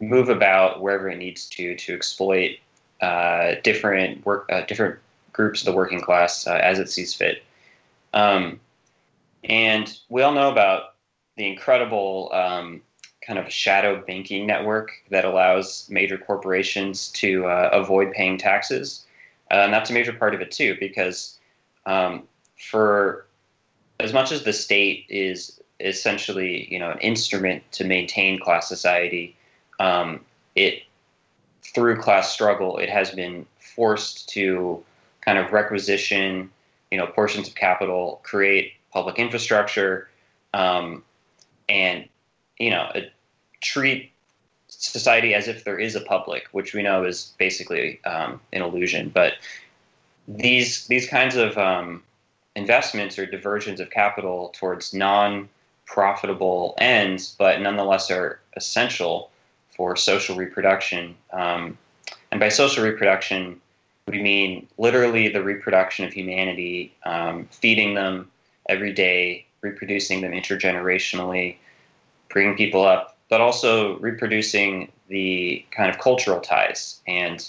move 0.00 0.28
about 0.28 0.80
wherever 0.80 1.08
it 1.08 1.16
needs 1.16 1.48
to 1.48 1.74
to 1.76 1.94
exploit 1.94 2.58
uh, 3.00 3.54
different 3.62 4.24
work, 4.24 4.50
uh, 4.50 4.62
different 4.62 4.98
groups 5.32 5.60
of 5.60 5.66
the 5.66 5.72
working 5.72 6.00
class 6.00 6.46
uh, 6.46 6.60
as 6.62 6.78
it 6.78 6.90
sees 6.90 7.14
fit. 7.14 7.42
Um, 8.14 8.60
and 9.44 9.98
we 10.08 10.22
all 10.22 10.32
know 10.32 10.50
about 10.50 10.94
the 11.36 11.46
incredible 11.48 12.30
um, 12.32 12.82
kind 13.26 13.38
of 13.38 13.50
shadow 13.50 14.02
banking 14.06 14.46
network 14.46 14.92
that 15.10 15.24
allows 15.24 15.88
major 15.88 16.18
corporations 16.18 17.08
to 17.08 17.46
uh, 17.46 17.70
avoid 17.72 18.12
paying 18.12 18.36
taxes. 18.36 19.06
Uh, 19.52 19.56
and 19.56 19.72
that's 19.72 19.90
a 19.90 19.92
major 19.92 20.12
part 20.12 20.34
of 20.34 20.40
it 20.40 20.50
too, 20.50 20.76
because 20.80 21.38
um, 21.86 22.22
for 22.70 23.26
as 24.00 24.12
much 24.12 24.32
as 24.32 24.44
the 24.44 24.52
state 24.52 25.04
is 25.08 25.60
essentially, 25.80 26.72
you 26.72 26.78
know, 26.78 26.90
an 26.90 26.98
instrument 26.98 27.62
to 27.72 27.84
maintain 27.84 28.40
class 28.40 28.68
society, 28.68 29.36
um, 29.78 30.20
it 30.54 30.82
through 31.62 32.00
class 32.00 32.32
struggle, 32.32 32.78
it 32.78 32.88
has 32.88 33.10
been 33.10 33.46
forced 33.58 34.28
to 34.30 34.82
kind 35.20 35.38
of 35.38 35.52
requisition, 35.52 36.50
you 36.90 36.98
know, 36.98 37.06
portions 37.06 37.48
of 37.48 37.54
capital, 37.54 38.20
create 38.22 38.72
public 38.92 39.18
infrastructure, 39.18 40.08
um, 40.54 41.02
and 41.68 42.08
you 42.58 42.70
know, 42.70 42.90
treat 43.60 44.11
society 44.82 45.34
as 45.34 45.48
if 45.48 45.64
there 45.64 45.78
is 45.78 45.94
a 45.94 46.00
public, 46.00 46.48
which 46.52 46.74
we 46.74 46.82
know 46.82 47.04
is 47.04 47.32
basically 47.38 48.04
um, 48.04 48.40
an 48.52 48.62
illusion. 48.62 49.10
But 49.10 49.34
these 50.26 50.86
these 50.88 51.08
kinds 51.08 51.36
of 51.36 51.56
um, 51.56 52.02
investments 52.56 53.18
or 53.18 53.26
diversions 53.26 53.80
of 53.80 53.90
capital 53.90 54.52
towards 54.54 54.92
non-profitable 54.92 56.74
ends, 56.78 57.34
but 57.38 57.60
nonetheless 57.60 58.10
are 58.10 58.40
essential 58.56 59.30
for 59.70 59.96
social 59.96 60.36
reproduction. 60.36 61.14
Um, 61.32 61.78
and 62.30 62.40
by 62.40 62.48
social 62.48 62.84
reproduction, 62.84 63.60
we 64.06 64.20
mean 64.20 64.66
literally 64.78 65.28
the 65.28 65.42
reproduction 65.42 66.04
of 66.04 66.12
humanity, 66.12 66.94
um, 67.04 67.48
feeding 67.50 67.94
them 67.94 68.30
every 68.68 68.92
day, 68.92 69.46
reproducing 69.60 70.20
them 70.20 70.32
intergenerationally, 70.32 71.56
bringing 72.28 72.56
people 72.56 72.84
up, 72.84 73.11
but 73.32 73.40
also 73.40 73.96
reproducing 74.00 74.92
the 75.08 75.64
kind 75.70 75.88
of 75.88 75.98
cultural 75.98 76.38
ties. 76.38 77.00
And 77.08 77.42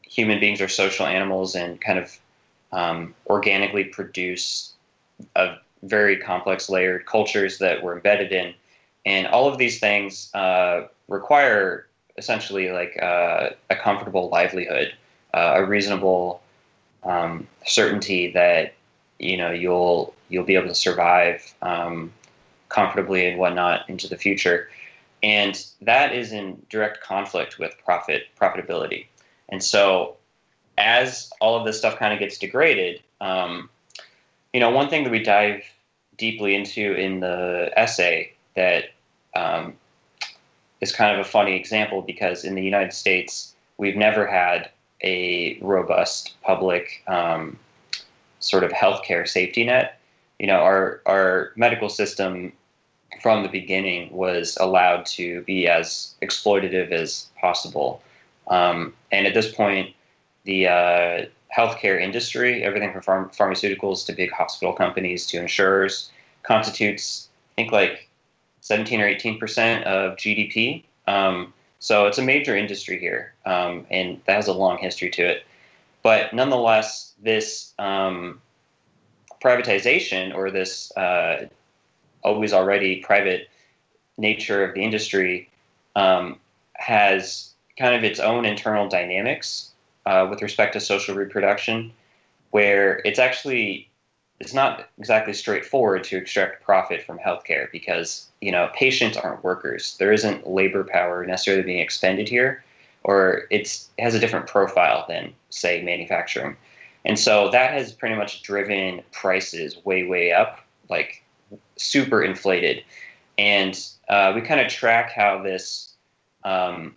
human 0.00 0.40
beings 0.40 0.58
are 0.62 0.68
social 0.68 1.04
animals 1.04 1.54
and 1.54 1.78
kind 1.82 1.98
of 1.98 2.18
um, 2.72 3.14
organically 3.26 3.84
produce 3.84 4.72
a 5.34 5.56
very 5.82 6.16
complex 6.16 6.70
layered 6.70 7.04
cultures 7.04 7.58
that 7.58 7.82
we're 7.82 7.96
embedded 7.96 8.32
in. 8.32 8.54
And 9.04 9.26
all 9.26 9.46
of 9.46 9.58
these 9.58 9.78
things 9.78 10.30
uh, 10.32 10.86
require 11.08 11.86
essentially 12.16 12.70
like 12.70 12.98
uh, 13.02 13.50
a 13.68 13.76
comfortable 13.76 14.30
livelihood, 14.30 14.94
uh, 15.34 15.56
a 15.56 15.64
reasonable 15.66 16.40
um, 17.02 17.46
certainty 17.66 18.32
that 18.32 18.72
you 19.18 19.36
know 19.36 19.50
you'll 19.50 20.14
you'll 20.30 20.44
be 20.44 20.54
able 20.54 20.68
to 20.68 20.74
survive 20.74 21.54
um, 21.60 22.10
comfortably 22.70 23.26
and 23.26 23.38
whatnot 23.38 23.86
into 23.90 24.08
the 24.08 24.16
future, 24.16 24.70
and 25.26 25.66
that 25.80 26.14
is 26.14 26.30
in 26.30 26.62
direct 26.70 27.00
conflict 27.00 27.58
with 27.58 27.76
profit 27.84 28.28
profitability. 28.40 29.06
And 29.48 29.62
so, 29.62 30.16
as 30.78 31.32
all 31.40 31.58
of 31.58 31.66
this 31.66 31.76
stuff 31.76 31.98
kind 31.98 32.14
of 32.14 32.20
gets 32.20 32.38
degraded, 32.38 33.02
um, 33.20 33.68
you 34.52 34.60
know, 34.60 34.70
one 34.70 34.88
thing 34.88 35.02
that 35.02 35.10
we 35.10 35.20
dive 35.20 35.64
deeply 36.16 36.54
into 36.54 36.94
in 36.94 37.18
the 37.18 37.72
essay 37.76 38.34
that 38.54 38.90
um, 39.34 39.74
is 40.80 40.92
kind 40.92 41.18
of 41.18 41.26
a 41.26 41.28
funny 41.28 41.56
example 41.56 42.02
because 42.02 42.44
in 42.44 42.54
the 42.54 42.62
United 42.62 42.92
States, 42.92 43.52
we've 43.78 43.96
never 43.96 44.28
had 44.28 44.70
a 45.02 45.58
robust 45.60 46.40
public 46.40 47.02
um, 47.08 47.58
sort 48.38 48.62
of 48.62 48.70
healthcare 48.70 49.26
safety 49.26 49.64
net. 49.64 49.98
You 50.38 50.46
know, 50.46 50.60
our 50.60 51.00
our 51.04 51.50
medical 51.56 51.88
system 51.88 52.52
from 53.22 53.42
the 53.42 53.48
beginning 53.48 54.12
was 54.12 54.56
allowed 54.60 55.06
to 55.06 55.42
be 55.42 55.68
as 55.68 56.14
exploitative 56.22 56.90
as 56.90 57.28
possible. 57.40 58.02
Um, 58.48 58.94
and 59.12 59.26
at 59.26 59.34
this 59.34 59.52
point, 59.52 59.94
the 60.44 60.68
uh, 60.68 61.24
healthcare 61.56 62.00
industry, 62.00 62.62
everything 62.62 62.92
from 62.92 63.02
pharm- 63.02 63.36
pharmaceuticals 63.36 64.06
to 64.06 64.12
big 64.12 64.30
hospital 64.30 64.72
companies 64.72 65.26
to 65.26 65.38
insurers, 65.38 66.10
constitutes, 66.42 67.28
I 67.52 67.62
think, 67.62 67.72
like 67.72 68.08
17 68.60 69.00
or 69.00 69.06
18 69.06 69.38
percent 69.38 69.84
of 69.84 70.16
GDP. 70.16 70.84
Um, 71.06 71.52
so 71.78 72.06
it's 72.06 72.18
a 72.18 72.22
major 72.22 72.56
industry 72.56 72.98
here, 72.98 73.34
um, 73.44 73.86
and 73.90 74.20
that 74.26 74.36
has 74.36 74.48
a 74.48 74.52
long 74.52 74.78
history 74.78 75.10
to 75.10 75.22
it. 75.22 75.44
But 76.02 76.32
nonetheless, 76.32 77.12
this 77.22 77.72
um, 77.78 78.40
privatization 79.42 80.34
or 80.34 80.50
this 80.50 80.90
uh, 80.96 81.46
always 82.26 82.52
already 82.52 82.96
private 82.96 83.48
nature 84.18 84.64
of 84.64 84.74
the 84.74 84.82
industry 84.82 85.48
um, 85.94 86.38
has 86.74 87.52
kind 87.78 87.94
of 87.94 88.04
its 88.04 88.20
own 88.20 88.44
internal 88.44 88.88
dynamics 88.88 89.70
uh, 90.06 90.26
with 90.28 90.42
respect 90.42 90.72
to 90.72 90.80
social 90.80 91.14
reproduction, 91.14 91.92
where 92.50 93.00
it's 93.04 93.18
actually 93.18 93.88
it's 94.38 94.52
not 94.52 94.90
exactly 94.98 95.32
straightforward 95.32 96.04
to 96.04 96.16
extract 96.16 96.62
profit 96.62 97.02
from 97.02 97.18
healthcare 97.18 97.70
because 97.72 98.28
you 98.40 98.52
know 98.52 98.70
patients 98.74 99.16
aren't 99.16 99.44
workers. 99.44 99.96
There 99.98 100.12
isn't 100.12 100.48
labor 100.48 100.84
power 100.84 101.24
necessarily 101.24 101.62
being 101.62 101.80
expended 101.80 102.28
here, 102.28 102.64
or 103.04 103.44
it's 103.50 103.88
it 103.98 104.02
has 104.02 104.14
a 104.14 104.20
different 104.20 104.46
profile 104.46 105.04
than 105.08 105.32
say 105.50 105.82
manufacturing, 105.82 106.56
and 107.04 107.18
so 107.18 107.50
that 107.50 107.72
has 107.72 107.92
pretty 107.92 108.16
much 108.16 108.42
driven 108.42 109.02
prices 109.12 109.84
way 109.84 110.04
way 110.04 110.32
up, 110.32 110.60
like 110.88 111.22
super 111.76 112.22
inflated, 112.22 112.82
and 113.38 113.78
uh, 114.08 114.32
we 114.34 114.40
kind 114.40 114.60
of 114.60 114.68
track 114.68 115.12
how 115.12 115.42
this 115.42 115.94
um, 116.44 116.94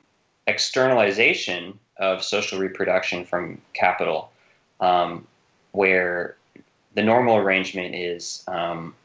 externalization 0.48 1.78
of 1.98 2.24
social 2.24 2.60
reproduction 2.60 3.26
from 3.26 3.62
capital, 3.74 4.32
um, 4.80 5.27
where 5.71 6.38
the 6.96 7.04
normal 7.04 7.36
arrangement 7.36 7.94
is, 7.94 8.44
um, 8.48 8.96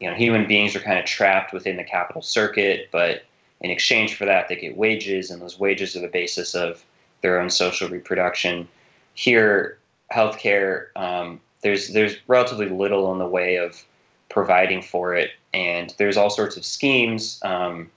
you 0.00 0.08
know, 0.08 0.14
human 0.14 0.46
beings 0.46 0.74
are 0.76 0.80
kind 0.80 0.98
of 0.98 1.04
trapped 1.04 1.52
within 1.52 1.76
the 1.76 1.84
capital 1.84 2.22
circuit, 2.22 2.88
but 2.92 3.24
in 3.60 3.70
exchange 3.70 4.14
for 4.14 4.24
that, 4.24 4.48
they 4.48 4.56
get 4.56 4.76
wages, 4.76 5.30
and 5.30 5.42
those 5.42 5.58
wages 5.58 5.96
are 5.96 6.00
the 6.00 6.08
basis 6.08 6.54
of 6.54 6.84
their 7.22 7.40
own 7.40 7.50
social 7.50 7.88
reproduction. 7.88 8.68
Here, 9.14 9.78
healthcare, 10.12 10.88
um, 10.94 11.40
there's 11.62 11.88
there's 11.88 12.16
relatively 12.28 12.68
little 12.68 13.12
in 13.12 13.18
the 13.18 13.26
way 13.26 13.56
of 13.56 13.84
providing 14.28 14.82
for 14.82 15.14
it, 15.14 15.30
and 15.54 15.94
there's 15.98 16.16
all 16.16 16.30
sorts 16.30 16.56
of 16.56 16.64
schemes 16.64 17.40
um, 17.44 17.90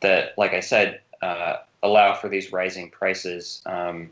that, 0.00 0.36
like 0.36 0.52
I 0.52 0.60
said, 0.60 1.00
uh, 1.22 1.56
allow 1.82 2.14
for 2.14 2.28
these 2.28 2.52
rising 2.52 2.90
prices. 2.90 3.62
Um, 3.66 4.10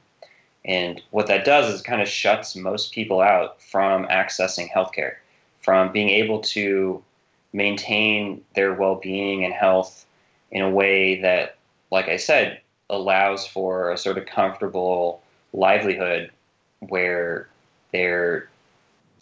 and 0.65 1.03
what 1.11 1.27
that 1.27 1.45
does 1.45 1.73
is 1.73 1.83
kind 1.83 2.01
of 2.01 2.09
shuts 2.09 2.55
most 2.55 2.93
people 2.93 3.21
out 3.21 3.61
from 3.61 4.07
accessing 4.07 4.71
healthcare, 4.71 5.15
from 5.61 5.93
being 5.93 6.09
able 6.09 6.41
to 6.41 7.03
maintain 7.53 8.43
their 8.55 8.75
well 8.75 8.95
being 8.95 9.45
and 9.45 9.53
health 9.53 10.07
in 10.51 10.63
a 10.63 10.71
way 10.71 11.21
that, 11.21 11.57
like 11.91 12.09
I 12.09 12.17
said, 12.17 12.61
allows 12.91 13.47
for 13.47 13.91
a 13.91 13.99
sort 13.99 14.19
of 14.19 14.27
comfortable 14.27 15.23
livelihood 15.53 16.31
where 16.81 17.49
their 17.93 18.49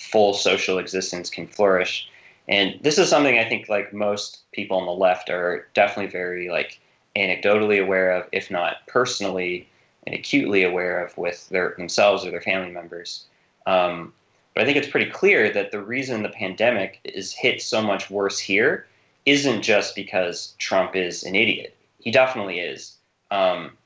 full 0.01 0.32
social 0.32 0.78
existence 0.78 1.30
can 1.30 1.46
flourish. 1.46 2.09
And 2.48 2.78
this 2.82 2.98
is 2.98 3.09
something 3.09 3.38
I 3.38 3.48
think 3.48 3.68
like 3.68 3.92
most 3.92 4.40
people 4.53 4.78
on 4.78 4.86
the 4.86 4.92
left 4.92 5.30
are 5.30 5.68
definitely 5.74 6.11
very 6.11 6.48
like 6.48 6.80
anecdotally 7.16 7.82
aware 7.82 8.11
of, 8.12 8.26
if 8.32 8.51
not 8.51 8.86
personally 8.86 9.68
and 10.07 10.14
acutely 10.14 10.62
aware 10.62 11.05
of 11.05 11.16
with 11.18 11.48
their 11.51 11.74
themselves 11.76 12.24
or 12.24 12.30
their 12.30 12.40
family 12.40 12.72
members. 12.72 13.26
Um, 13.66 14.12
but 14.55 14.62
I 14.62 14.64
think 14.64 14.78
it's 14.78 14.88
pretty 14.88 15.11
clear 15.11 15.53
that 15.53 15.70
the 15.70 15.82
reason 15.82 16.22
the 16.22 16.30
pandemic 16.30 16.98
is 17.05 17.32
hit 17.32 17.62
so 17.62 17.82
much 17.82 18.11
worse 18.11 18.38
here 18.38 18.86
isn't 19.26 19.62
just 19.62 19.94
because 19.94 20.55
Trump 20.59 20.96
is 20.96 21.22
an 21.22 21.36
idiot. 21.36 21.76
He 22.01 22.11
definitely 22.11 22.59
is. 22.59 22.96
Um, 23.30 23.76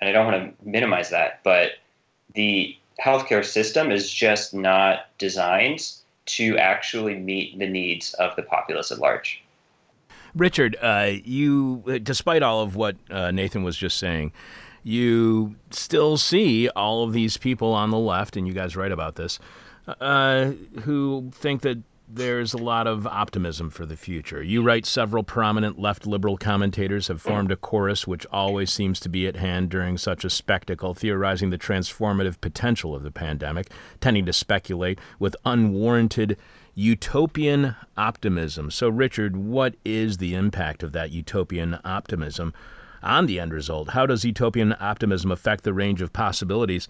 and 0.00 0.08
I 0.08 0.12
don't 0.12 0.26
want 0.26 0.58
to 0.58 0.68
minimize 0.68 1.10
that, 1.10 1.40
but 1.42 1.72
the 2.34 2.76
healthcare 3.02 3.44
system 3.44 3.90
is 3.90 4.10
just 4.10 4.54
not 4.54 5.06
designed 5.18 5.92
to 6.26 6.56
actually 6.58 7.16
meet 7.16 7.58
the 7.58 7.68
needs 7.68 8.14
of 8.14 8.34
the 8.36 8.42
populace 8.42 8.90
at 8.90 8.98
large. 8.98 9.42
Richard, 10.34 10.76
uh, 10.80 11.12
you, 11.24 12.00
despite 12.02 12.42
all 12.42 12.62
of 12.62 12.76
what 12.76 12.96
uh, 13.10 13.30
Nathan 13.30 13.62
was 13.62 13.76
just 13.76 13.98
saying, 13.98 14.32
you 14.82 15.54
still 15.70 16.16
see 16.16 16.68
all 16.70 17.04
of 17.04 17.12
these 17.12 17.36
people 17.36 17.72
on 17.72 17.90
the 17.90 17.98
left, 17.98 18.36
and 18.36 18.46
you 18.46 18.52
guys 18.52 18.76
write 18.76 18.92
about 18.92 19.14
this, 19.14 19.38
uh, 20.00 20.52
who 20.82 21.30
think 21.32 21.62
that 21.62 21.78
there's 22.14 22.54
a 22.54 22.58
lot 22.58 22.86
of 22.86 23.06
optimism 23.06 23.70
for 23.70 23.84
the 23.84 23.96
future. 23.96 24.40
You 24.40 24.62
write 24.62 24.86
several 24.86 25.24
prominent 25.24 25.80
left 25.80 26.06
liberal 26.06 26.36
commentators 26.36 27.08
have 27.08 27.20
formed 27.20 27.50
a 27.50 27.56
chorus 27.56 28.06
which 28.06 28.24
always 28.30 28.72
seems 28.72 29.00
to 29.00 29.08
be 29.08 29.26
at 29.26 29.34
hand 29.36 29.68
during 29.68 29.98
such 29.98 30.24
a 30.24 30.30
spectacle, 30.30 30.94
theorizing 30.94 31.50
the 31.50 31.58
transformative 31.58 32.40
potential 32.40 32.94
of 32.94 33.02
the 33.02 33.10
pandemic, 33.10 33.68
tending 34.00 34.24
to 34.26 34.32
speculate 34.32 35.00
with 35.18 35.34
unwarranted 35.44 36.36
utopian 36.74 37.74
optimism. 37.96 38.70
So, 38.70 38.88
Richard, 38.88 39.36
what 39.36 39.74
is 39.84 40.18
the 40.18 40.34
impact 40.34 40.84
of 40.84 40.92
that 40.92 41.10
utopian 41.10 41.78
optimism 41.84 42.54
on 43.02 43.26
the 43.26 43.40
end 43.40 43.52
result? 43.52 43.90
How 43.90 44.06
does 44.06 44.24
utopian 44.24 44.76
optimism 44.78 45.32
affect 45.32 45.64
the 45.64 45.74
range 45.74 46.00
of 46.00 46.12
possibilities 46.12 46.86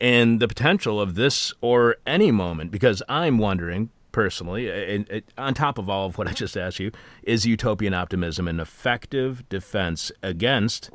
and 0.00 0.40
the 0.40 0.48
potential 0.48 0.98
of 0.98 1.14
this 1.14 1.52
or 1.60 1.96
any 2.06 2.30
moment? 2.30 2.70
Because 2.70 3.02
I'm 3.08 3.36
wondering, 3.36 3.90
personally, 4.12 4.68
and, 4.68 5.08
and 5.10 5.22
on 5.36 5.54
top 5.54 5.78
of 5.78 5.88
all 5.88 6.06
of 6.06 6.18
what 6.18 6.28
I 6.28 6.32
just 6.32 6.56
asked 6.56 6.78
you, 6.78 6.92
is 7.22 7.46
utopian 7.46 7.94
optimism 7.94 8.46
an 8.46 8.60
effective 8.60 9.48
defense 9.48 10.12
against, 10.22 10.90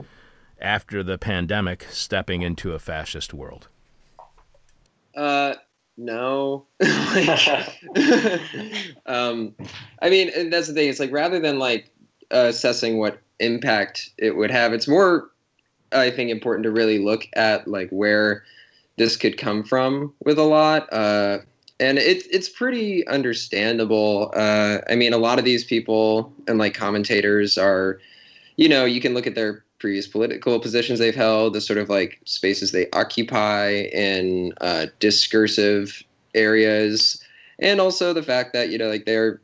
after 0.60 1.04
the 1.04 1.18
pandemic, 1.18 1.86
stepping 1.90 2.42
into 2.42 2.74
a 2.74 2.80
fascist 2.80 3.34
world? 3.34 3.68
Uh, 5.16 5.56
no. 5.98 6.68
um, 9.06 9.56
I 10.02 10.10
mean, 10.10 10.30
and 10.36 10.54
that's 10.54 10.68
the 10.68 10.74
thing. 10.74 10.90
It's 10.90 11.00
like 11.00 11.12
rather 11.12 11.40
than 11.40 11.60
like 11.60 11.90
uh, 12.32 12.48
assessing 12.50 13.00
what 13.00 13.20
impact 13.40 14.12
it 14.18 14.36
would 14.36 14.52
have, 14.52 14.74
it's 14.74 14.88
more, 14.88 15.32
I 15.92 16.12
think, 16.12 16.30
important 16.30 16.64
to 16.64 16.72
really 16.72 17.00
look 17.00 17.28
at 17.34 17.68
like 17.68 17.90
where 17.90 18.44
this 18.98 19.18
could 19.18 19.38
come 19.38 19.64
from 19.64 20.14
with 20.24 20.38
a 20.38 20.44
lot. 20.44 20.92
Uh, 20.92 21.40
and 21.80 21.98
it's 21.98 22.26
it's 22.28 22.50
pretty 22.50 23.06
understandable. 23.08 24.32
Uh, 24.36 24.80
I 24.90 24.96
mean, 24.96 25.14
a 25.14 25.18
lot 25.18 25.40
of 25.40 25.46
these 25.46 25.64
people 25.64 26.34
and 26.48 26.58
like 26.58 26.74
commentators 26.74 27.58
are, 27.58 28.00
you 28.56 28.68
know, 28.68 28.86
you 28.86 29.00
can 29.00 29.14
look 29.14 29.28
at 29.28 29.36
their 29.36 29.64
previous 29.80 30.08
political 30.08 30.60
positions 30.60 30.98
they've 30.98 31.16
held, 31.16 31.54
the 31.54 31.62
sort 31.62 31.78
of 31.78 31.90
like 31.90 32.20
spaces 32.26 32.72
they 32.72 32.90
occupy 32.92 33.70
in 33.94 34.54
uh, 34.62 34.88
discursive 35.00 36.04
areas, 36.34 37.22
and 37.60 37.80
also 37.80 38.14
the 38.14 38.24
fact 38.24 38.54
that 38.54 38.70
you 38.70 38.78
know, 38.78 38.88
like 38.88 39.06
they're 39.06 39.42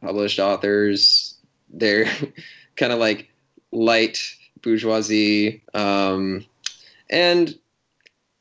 published 0.00 0.38
authors, 0.38 1.36
they're 1.70 2.06
kind 2.76 2.92
of 2.92 3.00
like 3.00 3.28
light 3.72 4.20
bourgeoisie, 4.62 5.62
um, 5.74 6.44
and 7.10 7.58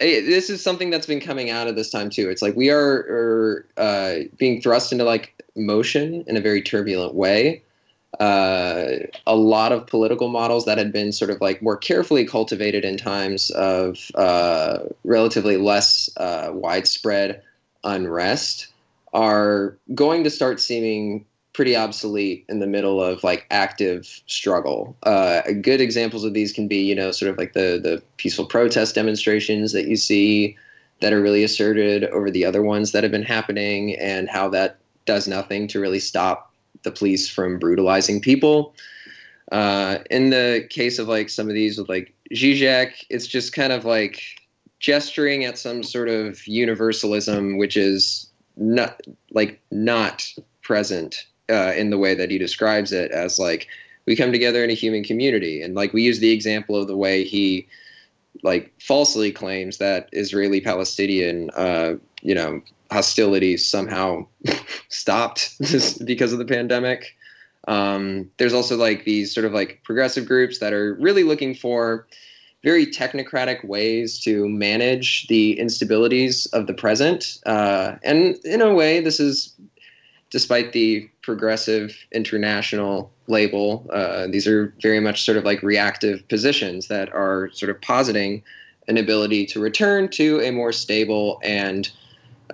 this 0.02 0.50
is 0.50 0.64
something 0.64 0.90
that's 0.90 1.06
been 1.06 1.20
coming 1.20 1.50
out 1.50 1.68
of 1.68 1.76
this 1.76 1.90
time 1.90 2.10
too. 2.10 2.30
It's 2.30 2.42
like 2.42 2.56
we 2.56 2.70
are, 2.70 3.06
are 3.10 3.66
uh, 3.78 4.16
being 4.38 4.62
thrust 4.62 4.92
into 4.92 5.04
like 5.04 5.42
motion 5.56 6.24
in 6.28 6.36
a 6.36 6.42
very 6.42 6.62
turbulent 6.62 7.14
way. 7.14 7.62
Uh, 8.20 8.98
a 9.26 9.36
lot 9.36 9.72
of 9.72 9.88
political 9.88 10.28
models 10.28 10.66
that 10.66 10.78
had 10.78 10.92
been 10.92 11.12
sort 11.12 11.32
of 11.32 11.40
like 11.40 11.62
more 11.62 11.78
carefully 11.78 12.26
cultivated 12.26 12.84
in 12.84 12.98
times 12.98 13.52
of 13.52 14.12
uh, 14.16 14.80
relatively 15.04 15.58
less 15.58 16.10
uh, 16.18 16.50
widespread 16.54 17.42
unrest 17.84 18.68
are 19.14 19.78
going 19.96 20.24
to 20.24 20.30
start 20.30 20.60
seeming 20.60 21.26
pretty 21.54 21.76
obsolete 21.76 22.46
in 22.48 22.60
the 22.60 22.68
middle 22.68 23.04
of 23.04 23.24
like 23.24 23.46
active 23.52 24.22
struggle. 24.26 24.96
Uh, 25.04 25.42
good 25.62 25.82
examples 25.82 26.24
of 26.24 26.34
these 26.34 26.54
can 26.54 26.68
be, 26.68 26.78
you 26.78 26.96
know, 26.96 27.12
sort 27.12 27.32
of 27.32 27.38
like 27.38 27.54
the 27.54 27.80
the 27.82 28.02
peaceful 28.18 28.46
protest 28.46 28.96
demonstrations 28.96 29.74
that 29.74 29.88
you 29.88 29.96
see 29.96 30.56
that 31.02 31.14
are 31.14 31.22
really 31.22 31.44
asserted 31.44 32.06
over 32.06 32.30
the 32.30 32.46
other 32.46 32.62
ones 32.62 32.92
that 32.92 33.04
have 33.04 33.12
been 33.12 33.24
happening, 33.24 33.96
and 33.98 34.30
how 34.30 34.48
that 34.50 34.78
does 35.06 35.28
nothing 35.28 35.68
to 35.68 35.80
really 35.80 36.00
stop 36.00 36.54
the 36.84 36.92
police 36.92 37.28
from 37.28 37.60
brutalizing 37.60 38.22
people. 38.22 38.74
Uh, 39.52 39.98
in 40.10 40.30
the 40.30 40.66
case 40.70 40.98
of 40.98 41.08
like 41.08 41.30
some 41.30 41.50
of 41.50 41.54
these 41.54 41.78
with 41.78 41.90
like 41.90 42.14
Zizek, 42.34 42.94
it's 43.10 43.28
just 43.28 43.52
kind 43.52 43.74
of 43.74 43.84
like 43.84 44.22
gesturing 44.80 45.44
at 45.44 45.58
some 45.58 45.84
sort 45.84 46.08
of 46.08 46.48
universalism, 46.48 47.58
which 47.58 47.76
is 47.76 48.30
not 48.56 49.02
like 49.32 49.60
not 49.72 50.32
present 50.62 51.26
uh, 51.52 51.74
in 51.74 51.90
the 51.90 51.98
way 51.98 52.14
that 52.14 52.32
he 52.32 52.38
describes 52.38 52.92
it 52.92 53.12
as 53.12 53.38
like 53.38 53.68
we 54.06 54.16
come 54.16 54.32
together 54.32 54.64
in 54.64 54.70
a 54.70 54.76
human 54.76 55.04
community 55.04 55.62
and 55.62 55.76
like 55.76 55.94
we 55.94 56.02
use 56.02 56.20
the 56.20 56.32
example 56.32 56.76
of 56.76 56.88
the 56.88 56.98
way 56.98 57.24
he 57.24 57.68
like 58.44 58.74
falsely 58.80 59.32
claims 59.32 59.78
that 59.78 60.10
israeli 60.14 60.62
palestinian 60.62 61.50
uh, 61.52 61.94
you 62.22 62.34
know 62.34 62.62
hostilities 62.92 63.68
somehow 63.68 64.26
stopped 64.90 65.56
because 66.06 66.34
of 66.34 66.40
the 66.40 66.46
pandemic 66.46 67.16
um, 67.68 68.30
there's 68.38 68.54
also 68.54 68.76
like 68.76 69.06
these 69.06 69.34
sort 69.34 69.46
of 69.46 69.54
like 69.54 69.82
progressive 69.84 70.26
groups 70.26 70.60
that 70.60 70.74
are 70.74 70.96
really 70.96 71.24
looking 71.24 71.54
for 71.54 72.08
very 72.64 72.86
technocratic 72.86 73.64
ways 73.66 74.20
to 74.20 74.48
manage 74.48 75.28
the 75.28 75.58
instabilities 75.60 76.52
of 76.54 76.68
the 76.68 76.74
present. 76.74 77.40
Uh, 77.46 77.96
and 78.04 78.36
in 78.46 78.62
a 78.62 78.74
way, 78.74 79.00
this 79.00 79.20
is 79.20 79.56
despite 80.32 80.72
the 80.72 81.08
progressive 81.22 81.96
international 82.14 83.12
label, 83.28 83.86
uh, 83.94 84.28
these 84.28 84.48
are 84.48 84.74
very 84.82 85.00
much 85.00 85.24
sort 85.24 85.38
of 85.38 85.44
like 85.44 85.62
reactive 85.62 86.28
positions 86.30 86.88
that 86.88 87.14
are 87.14 87.50
sort 87.54 87.70
of 87.70 87.80
positing 87.82 88.42
an 88.88 88.98
ability 88.98 89.46
to 89.46 89.60
return 89.60 90.08
to 90.10 90.42
a 90.42 90.52
more 90.52 90.72
stable 90.72 91.40
and 91.44 91.92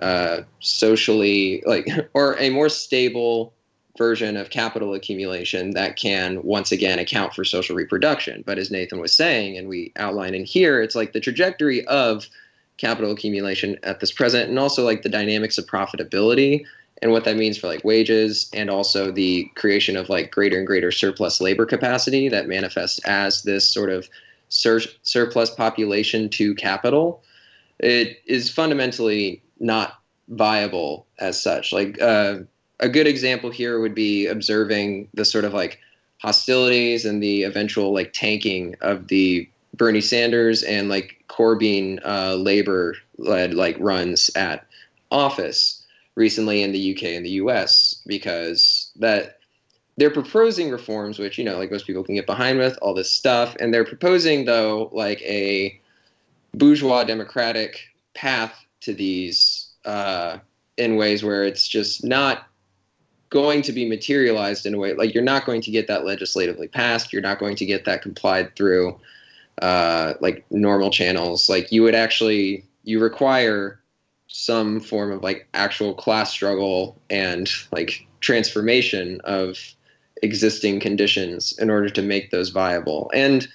uh, 0.02 0.42
socially 0.60 1.62
like 1.66 1.88
or 2.14 2.36
a 2.38 2.50
more 2.50 2.68
stable 2.68 3.54
version 3.96 4.36
of 4.36 4.50
capital 4.50 4.94
accumulation 4.94 5.70
that 5.70 5.96
can 5.96 6.40
once 6.44 6.70
again 6.70 6.98
account 7.00 7.34
for 7.34 7.44
social 7.44 7.74
reproduction. 7.74 8.44
But 8.46 8.58
as 8.58 8.70
Nathan 8.70 9.00
was 9.00 9.12
saying, 9.12 9.58
and 9.58 9.68
we 9.68 9.92
outline 9.96 10.34
in 10.34 10.44
here, 10.44 10.80
it's 10.80 10.94
like 10.94 11.12
the 11.12 11.20
trajectory 11.20 11.84
of 11.86 12.28
capital 12.76 13.10
accumulation 13.10 13.76
at 13.82 13.98
this 13.98 14.12
present 14.12 14.48
and 14.48 14.58
also 14.58 14.84
like 14.84 15.02
the 15.02 15.08
dynamics 15.08 15.58
of 15.58 15.66
profitability 15.66 16.64
and 17.00 17.12
what 17.12 17.24
that 17.24 17.36
means 17.36 17.56
for 17.56 17.66
like 17.68 17.84
wages 17.84 18.50
and 18.52 18.70
also 18.70 19.10
the 19.10 19.44
creation 19.54 19.96
of 19.96 20.08
like 20.08 20.30
greater 20.30 20.58
and 20.58 20.66
greater 20.66 20.90
surplus 20.90 21.40
labor 21.40 21.66
capacity 21.66 22.28
that 22.28 22.48
manifests 22.48 22.98
as 23.04 23.42
this 23.42 23.68
sort 23.68 23.90
of 23.90 24.08
sur- 24.48 24.80
surplus 25.02 25.50
population 25.50 26.28
to 26.28 26.54
capital 26.54 27.22
it 27.78 28.18
is 28.26 28.50
fundamentally 28.50 29.42
not 29.60 30.00
viable 30.28 31.06
as 31.18 31.40
such. 31.40 31.72
Like 31.72 32.00
uh, 32.00 32.40
a 32.80 32.88
good 32.88 33.06
example 33.06 33.50
here 33.50 33.80
would 33.80 33.94
be 33.94 34.26
observing 34.26 35.08
the 35.14 35.24
sort 35.24 35.44
of 35.44 35.54
like 35.54 35.78
hostilities 36.18 37.04
and 37.04 37.22
the 37.22 37.44
eventual 37.44 37.92
like 37.92 38.12
tanking 38.12 38.74
of 38.80 39.08
the 39.08 39.48
Bernie 39.74 40.00
Sanders 40.00 40.62
and 40.62 40.88
like 40.88 41.22
Corbyn 41.28 42.00
uh, 42.04 42.34
labor 42.34 42.96
led 43.18 43.54
like 43.54 43.76
runs 43.78 44.30
at 44.34 44.66
office 45.10 45.77
recently 46.18 46.62
in 46.62 46.72
the 46.72 46.94
UK 46.94 47.04
and 47.14 47.24
the 47.24 47.38
US 47.42 48.02
because 48.04 48.90
that 48.96 49.38
they're 49.96 50.10
proposing 50.10 50.70
reforms, 50.70 51.18
which 51.18 51.38
you 51.38 51.44
know, 51.44 51.56
like 51.56 51.70
most 51.70 51.86
people 51.86 52.04
can 52.04 52.16
get 52.16 52.26
behind 52.26 52.58
with 52.58 52.76
all 52.82 52.92
this 52.92 53.10
stuff, 53.10 53.56
and 53.60 53.72
they're 53.72 53.84
proposing 53.84 54.44
though 54.44 54.90
like 54.92 55.22
a 55.22 55.80
bourgeois 56.54 57.04
democratic 57.04 57.80
path 58.14 58.54
to 58.80 58.92
these 58.92 59.70
uh, 59.84 60.38
in 60.76 60.96
ways 60.96 61.22
where 61.22 61.44
it's 61.44 61.66
just 61.66 62.04
not 62.04 62.46
going 63.30 63.62
to 63.62 63.72
be 63.72 63.86
materialized 63.88 64.64
in 64.64 64.74
a 64.74 64.78
way 64.78 64.94
like 64.94 65.12
you're 65.12 65.22
not 65.22 65.44
going 65.44 65.60
to 65.60 65.70
get 65.70 65.86
that 65.86 66.04
legislatively 66.04 66.68
passed. 66.68 67.12
You're 67.12 67.22
not 67.22 67.38
going 67.38 67.56
to 67.56 67.66
get 67.66 67.84
that 67.84 68.02
complied 68.02 68.56
through 68.56 68.98
uh, 69.62 70.14
like 70.20 70.44
normal 70.50 70.90
channels. 70.90 71.48
Like 71.48 71.70
you 71.70 71.82
would 71.82 71.94
actually 71.94 72.64
you 72.82 73.00
require 73.00 73.80
some 74.28 74.80
form 74.80 75.10
of 75.10 75.22
like 75.22 75.48
actual 75.54 75.94
class 75.94 76.30
struggle 76.30 77.00
and 77.10 77.48
like 77.72 78.06
transformation 78.20 79.20
of 79.24 79.58
existing 80.22 80.80
conditions 80.80 81.56
in 81.58 81.70
order 81.70 81.88
to 81.88 82.02
make 82.02 82.30
those 82.30 82.50
viable 82.50 83.10
and 83.14 83.48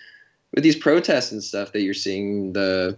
with 0.53 0.63
these 0.63 0.76
protests 0.76 1.32
and 1.32 1.43
stuff 1.43 1.71
that 1.74 1.82
you're 1.82 1.93
seeing 1.93 2.53
the 2.53 2.97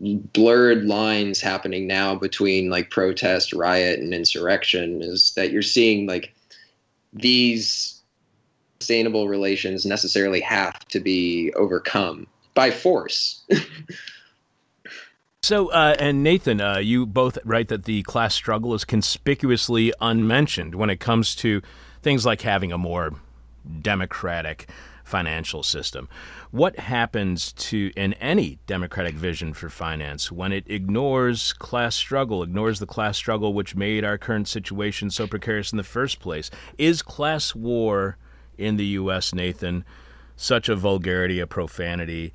blurred 0.00 0.84
lines 0.84 1.40
happening 1.40 1.86
now 1.86 2.14
between 2.14 2.68
like 2.68 2.90
protest, 2.90 3.52
riot, 3.52 3.98
and 3.98 4.12
insurrection 4.12 5.02
is 5.02 5.32
that 5.34 5.50
you're 5.50 5.62
seeing 5.62 6.06
like 6.06 6.34
these 7.12 8.02
sustainable 8.80 9.28
relations 9.28 9.86
necessarily 9.86 10.40
have 10.40 10.78
to 10.88 11.00
be 11.00 11.52
overcome 11.54 12.26
by 12.54 12.70
force. 12.70 13.44
so, 15.46 15.68
uh, 15.68 15.94
and 16.00 16.24
Nathan, 16.24 16.60
uh, 16.60 16.78
you 16.78 17.06
both 17.06 17.38
write 17.44 17.68
that 17.68 17.84
the 17.84 18.02
class 18.02 18.34
struggle 18.34 18.74
is 18.74 18.84
conspicuously 18.84 19.92
unmentioned 20.00 20.74
when 20.74 20.90
it 20.90 20.98
comes 20.98 21.36
to 21.36 21.62
things 22.02 22.26
like 22.26 22.40
having 22.40 22.72
a 22.72 22.78
more 22.78 23.12
democratic 23.80 24.68
financial 25.04 25.62
system. 25.62 26.08
What 26.50 26.80
happens 26.80 27.52
to 27.52 27.92
in 27.94 28.14
any 28.14 28.58
democratic 28.66 29.14
vision 29.14 29.54
for 29.54 29.68
finance 29.68 30.32
when 30.32 30.50
it 30.50 30.64
ignores 30.66 31.52
class 31.52 31.94
struggle, 31.94 32.42
ignores 32.42 32.80
the 32.80 32.86
class 32.86 33.16
struggle 33.16 33.54
which 33.54 33.76
made 33.76 34.04
our 34.04 34.18
current 34.18 34.48
situation 34.48 35.10
so 35.10 35.28
precarious 35.28 35.70
in 35.70 35.76
the 35.76 35.84
first 35.84 36.18
place? 36.18 36.50
Is 36.76 37.02
class 37.02 37.54
war 37.54 38.16
in 38.58 38.78
the 38.78 38.86
U.S., 38.86 39.32
Nathan, 39.32 39.84
such 40.34 40.68
a 40.68 40.74
vulgarity, 40.74 41.38
a 41.38 41.46
profanity? 41.46 42.32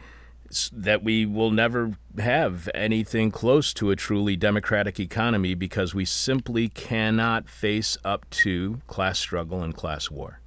That 0.73 1.03
we 1.03 1.25
will 1.25 1.51
never 1.51 1.91
have 2.17 2.69
anything 2.73 3.31
close 3.31 3.73
to 3.73 3.91
a 3.91 3.95
truly 3.95 4.35
democratic 4.35 4.99
economy 4.99 5.53
because 5.53 5.95
we 5.95 6.05
simply 6.05 6.67
cannot 6.69 7.49
face 7.49 7.97
up 8.03 8.29
to 8.29 8.81
class 8.87 9.19
struggle 9.19 9.63
and 9.63 9.75
class 9.75 10.09
war. 10.11 10.39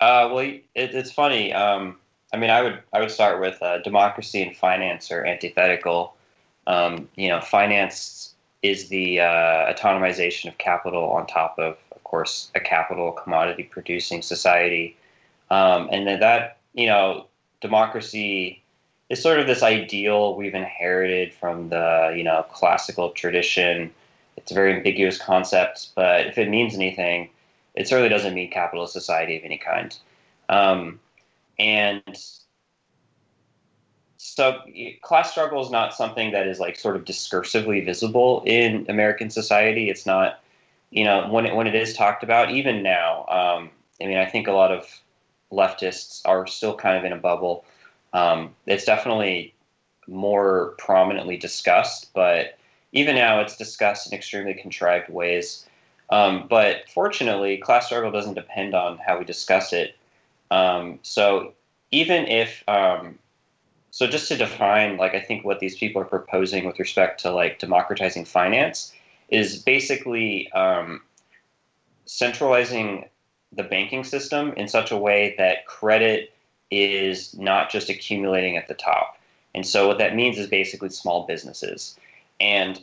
Uh, 0.00 0.28
well, 0.32 0.38
it, 0.40 0.64
it's 0.74 1.10
funny. 1.10 1.52
Um, 1.52 1.96
I 2.32 2.36
mean, 2.36 2.50
I 2.50 2.62
would 2.62 2.82
I 2.92 3.00
would 3.00 3.10
start 3.10 3.40
with 3.40 3.60
uh, 3.62 3.78
democracy 3.78 4.42
and 4.42 4.56
finance 4.56 5.10
are 5.10 5.24
antithetical. 5.24 6.14
Um, 6.66 7.08
you 7.16 7.28
know, 7.28 7.40
finance 7.40 8.34
is 8.62 8.88
the 8.88 9.20
uh, 9.20 9.72
autonomization 9.72 10.48
of 10.48 10.58
capital 10.58 11.10
on 11.10 11.26
top 11.26 11.58
of, 11.58 11.76
of 11.92 12.04
course, 12.04 12.50
a 12.54 12.60
capital 12.60 13.12
commodity 13.12 13.62
producing 13.62 14.22
society, 14.22 14.96
um, 15.50 15.88
and 15.92 16.06
then 16.06 16.20
that 16.20 16.56
you 16.76 16.86
know, 16.86 17.26
democracy 17.60 18.62
is 19.08 19.22
sort 19.22 19.38
of 19.38 19.46
this 19.46 19.62
ideal 19.62 20.34
we've 20.36 20.54
inherited 20.54 21.32
from 21.32 21.68
the 21.68 22.14
you 22.16 22.24
know 22.24 22.44
classical 22.50 23.10
tradition. 23.10 23.90
It's 24.36 24.50
a 24.50 24.54
very 24.54 24.74
ambiguous 24.74 25.18
concept, 25.18 25.88
but 25.94 26.26
if 26.26 26.38
it 26.38 26.48
means 26.48 26.74
anything, 26.74 27.30
it 27.74 27.88
certainly 27.88 28.08
doesn't 28.08 28.34
mean 28.34 28.50
capitalist 28.50 28.92
society 28.92 29.36
of 29.36 29.44
any 29.44 29.58
kind. 29.58 29.96
Um, 30.48 31.00
and 31.58 32.02
so 34.18 34.60
class 35.02 35.30
struggle 35.30 35.62
is 35.62 35.70
not 35.70 35.94
something 35.94 36.32
that 36.32 36.46
is 36.46 36.60
like 36.60 36.76
sort 36.76 36.96
of 36.96 37.04
discursively 37.04 37.84
visible 37.84 38.42
in 38.44 38.84
American 38.88 39.30
society. 39.30 39.88
It's 39.88 40.04
not, 40.04 40.40
you 40.90 41.04
know, 41.04 41.28
when 41.30 41.46
it, 41.46 41.54
when 41.54 41.66
it 41.66 41.74
is 41.74 41.94
talked 41.94 42.22
about, 42.22 42.50
even 42.50 42.82
now, 42.82 43.20
um, 43.28 43.70
I 44.00 44.06
mean, 44.06 44.18
I 44.18 44.26
think 44.26 44.46
a 44.46 44.52
lot 44.52 44.72
of 44.72 44.86
leftists 45.52 46.20
are 46.24 46.46
still 46.46 46.74
kind 46.74 46.96
of 46.96 47.04
in 47.04 47.12
a 47.12 47.16
bubble. 47.16 47.64
Um, 48.12 48.54
it's 48.66 48.84
definitely 48.84 49.54
more 50.06 50.74
prominently 50.78 51.36
discussed, 51.36 52.12
but 52.14 52.58
even 52.92 53.16
now 53.16 53.40
it's 53.40 53.56
discussed 53.56 54.06
in 54.06 54.16
extremely 54.16 54.54
contrived 54.54 55.08
ways. 55.08 55.66
Um, 56.10 56.46
but 56.48 56.88
fortunately, 56.88 57.56
class 57.58 57.86
struggle 57.86 58.10
doesn't 58.10 58.34
depend 58.34 58.74
on 58.74 58.98
how 58.98 59.18
we 59.18 59.24
discuss 59.24 59.72
it. 59.72 59.96
Um, 60.50 61.00
so 61.02 61.52
even 61.90 62.26
if, 62.26 62.62
um, 62.68 63.18
so 63.90 64.06
just 64.06 64.28
to 64.28 64.36
define, 64.36 64.96
like 64.96 65.14
I 65.14 65.20
think 65.20 65.44
what 65.44 65.58
these 65.58 65.76
people 65.76 66.00
are 66.02 66.06
proposing 66.06 66.64
with 66.64 66.78
respect 66.78 67.20
to 67.22 67.32
like 67.32 67.58
democratizing 67.58 68.24
finance 68.24 68.94
is 69.28 69.62
basically 69.62 70.50
um, 70.52 71.02
centralizing 72.04 73.08
the 73.52 73.62
banking 73.62 74.04
system 74.04 74.52
in 74.56 74.68
such 74.68 74.90
a 74.90 74.96
way 74.96 75.34
that 75.38 75.66
credit 75.66 76.32
is 76.70 77.34
not 77.38 77.70
just 77.70 77.88
accumulating 77.88 78.56
at 78.56 78.68
the 78.68 78.74
top. 78.74 79.18
And 79.54 79.66
so 79.66 79.86
what 79.86 79.98
that 79.98 80.14
means 80.14 80.38
is 80.38 80.46
basically 80.48 80.90
small 80.90 81.26
businesses. 81.26 81.98
And 82.40 82.80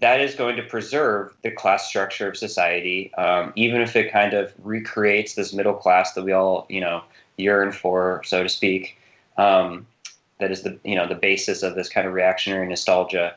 that 0.00 0.20
is 0.20 0.34
going 0.34 0.56
to 0.56 0.62
preserve 0.62 1.36
the 1.42 1.50
class 1.50 1.88
structure 1.88 2.28
of 2.28 2.36
society, 2.36 3.14
um, 3.14 3.52
even 3.54 3.80
if 3.80 3.94
it 3.94 4.12
kind 4.12 4.34
of 4.34 4.52
recreates 4.62 5.34
this 5.34 5.52
middle 5.52 5.74
class 5.74 6.14
that 6.14 6.24
we 6.24 6.32
all, 6.32 6.66
you 6.68 6.80
know, 6.80 7.04
yearn 7.36 7.72
for, 7.72 8.22
so 8.24 8.42
to 8.42 8.48
speak. 8.48 8.98
Um, 9.38 9.86
that 10.40 10.50
is 10.50 10.62
the, 10.62 10.78
you 10.84 10.96
know, 10.96 11.06
the 11.06 11.14
basis 11.14 11.62
of 11.62 11.74
this 11.74 11.88
kind 11.88 12.06
of 12.06 12.12
reactionary 12.12 12.68
nostalgia. 12.68 13.34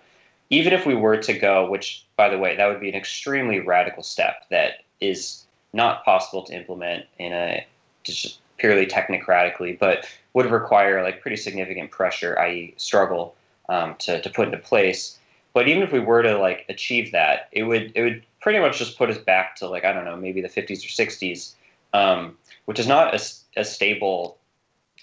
Even 0.49 0.74
if 0.74 0.86
we 0.86 0.95
were 0.95 1.18
to 1.18 1.34
go, 1.34 1.70
which, 1.70 2.05
by 2.16 2.30
the 2.30 2.38
way, 2.38 2.55
that 2.55 2.68
would 2.68 2.80
be 2.80 2.89
an 2.89 2.95
extremely 2.95 3.60
radical 3.60 4.01
step 4.01 4.45
that 4.49 4.84
is 4.99 5.45
not 5.74 6.03
possible 6.05 6.43
to 6.43 6.53
implement 6.53 7.05
in 7.20 7.34
a 7.34 7.65
just 8.03 8.39
purely 8.57 8.86
technocratically, 8.86 9.78
but 9.78 10.07
would 10.34 10.49
require 10.49 11.03
like 11.03 11.22
pretty 11.22 11.38
significant 11.38 11.91
pressure, 11.91 12.38
i.e., 12.39 12.74
struggle 12.78 13.36
um, 13.70 13.95
to 13.99 14.22
to 14.22 14.30
put 14.30 14.47
into 14.47 14.57
place 14.57 15.20
but 15.57 15.68
even 15.68 15.82
if 15.82 15.91
we 15.91 15.99
were 15.99 16.22
to 16.22 16.38
like 16.38 16.65
achieve 16.70 17.11
that, 17.13 17.49
it 17.51 17.63
would 17.63 17.91
it 17.95 18.03
would 18.03 18.24
pretty 18.41 18.59
much 18.59 18.78
just 18.78 18.95
put 18.95 19.09
us 19.09 19.18
back 19.18 19.55
to 19.55 19.68
like 19.68 19.86
I 19.86 19.91
don't 19.91 20.05
know 20.05 20.15
maybe 20.15 20.39
the 20.39 20.47
50s 20.47 20.86
or 20.86 21.03
60s, 21.03 21.55
um, 21.93 22.38
which 22.65 22.78
is 22.78 22.86
not 22.86 23.15
a, 23.15 23.59
a 23.59 23.65
stable 23.65 24.38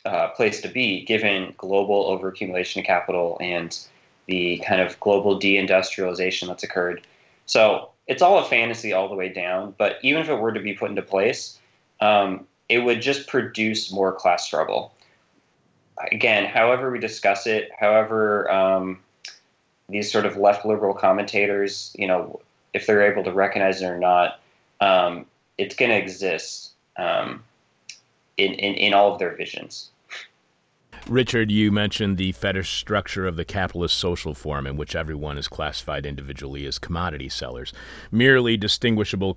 uh, 0.04 0.28
place 0.28 0.60
to 0.60 0.68
be 0.68 1.04
given 1.06 1.54
global 1.56 2.04
overaccumulation 2.04 2.76
of 2.78 2.84
capital 2.84 3.36
and 3.40 3.76
the 4.26 4.62
kind 4.64 4.80
of 4.80 5.00
global 5.00 5.40
deindustrialization 5.40 6.46
that's 6.46 6.62
occurred. 6.62 7.04
So 7.46 7.90
it's 8.06 8.22
all 8.22 8.38
a 8.38 8.44
fantasy 8.44 8.92
all 8.92 9.08
the 9.08 9.14
way 9.14 9.28
down. 9.28 9.74
But 9.78 9.98
even 10.02 10.22
if 10.22 10.28
it 10.28 10.38
were 10.38 10.52
to 10.52 10.60
be 10.60 10.74
put 10.74 10.90
into 10.90 11.02
place, 11.02 11.58
um, 12.00 12.46
it 12.68 12.78
would 12.78 13.00
just 13.00 13.28
produce 13.28 13.92
more 13.92 14.12
class 14.12 14.44
struggle. 14.44 14.92
Again, 16.10 16.46
however 16.46 16.90
we 16.90 16.98
discuss 16.98 17.46
it, 17.46 17.70
however 17.78 18.50
um, 18.50 18.98
these 19.88 20.10
sort 20.10 20.26
of 20.26 20.36
left 20.36 20.66
liberal 20.66 20.94
commentators, 20.94 21.94
you 21.98 22.06
know, 22.06 22.40
if 22.72 22.86
they're 22.86 23.10
able 23.10 23.22
to 23.24 23.32
recognize 23.32 23.80
it 23.80 23.86
or 23.86 23.98
not, 23.98 24.40
um, 24.80 25.26
it's 25.56 25.76
going 25.76 25.90
to 25.90 25.96
exist 25.96 26.72
um, 26.96 27.44
in, 28.36 28.52
in, 28.54 28.74
in 28.74 28.94
all 28.94 29.12
of 29.12 29.18
their 29.18 29.36
visions. 29.36 29.90
Richard, 31.08 31.50
you 31.50 31.70
mentioned 31.70 32.16
the 32.16 32.32
fetish 32.32 32.78
structure 32.78 33.26
of 33.26 33.36
the 33.36 33.44
capitalist 33.44 33.98
social 33.98 34.32
form 34.32 34.66
in 34.66 34.78
which 34.78 34.96
everyone 34.96 35.36
is 35.36 35.48
classified 35.48 36.06
individually 36.06 36.64
as 36.64 36.78
commodity 36.78 37.28
sellers, 37.28 37.74
merely 38.10 38.56
distinguishable 38.56 39.36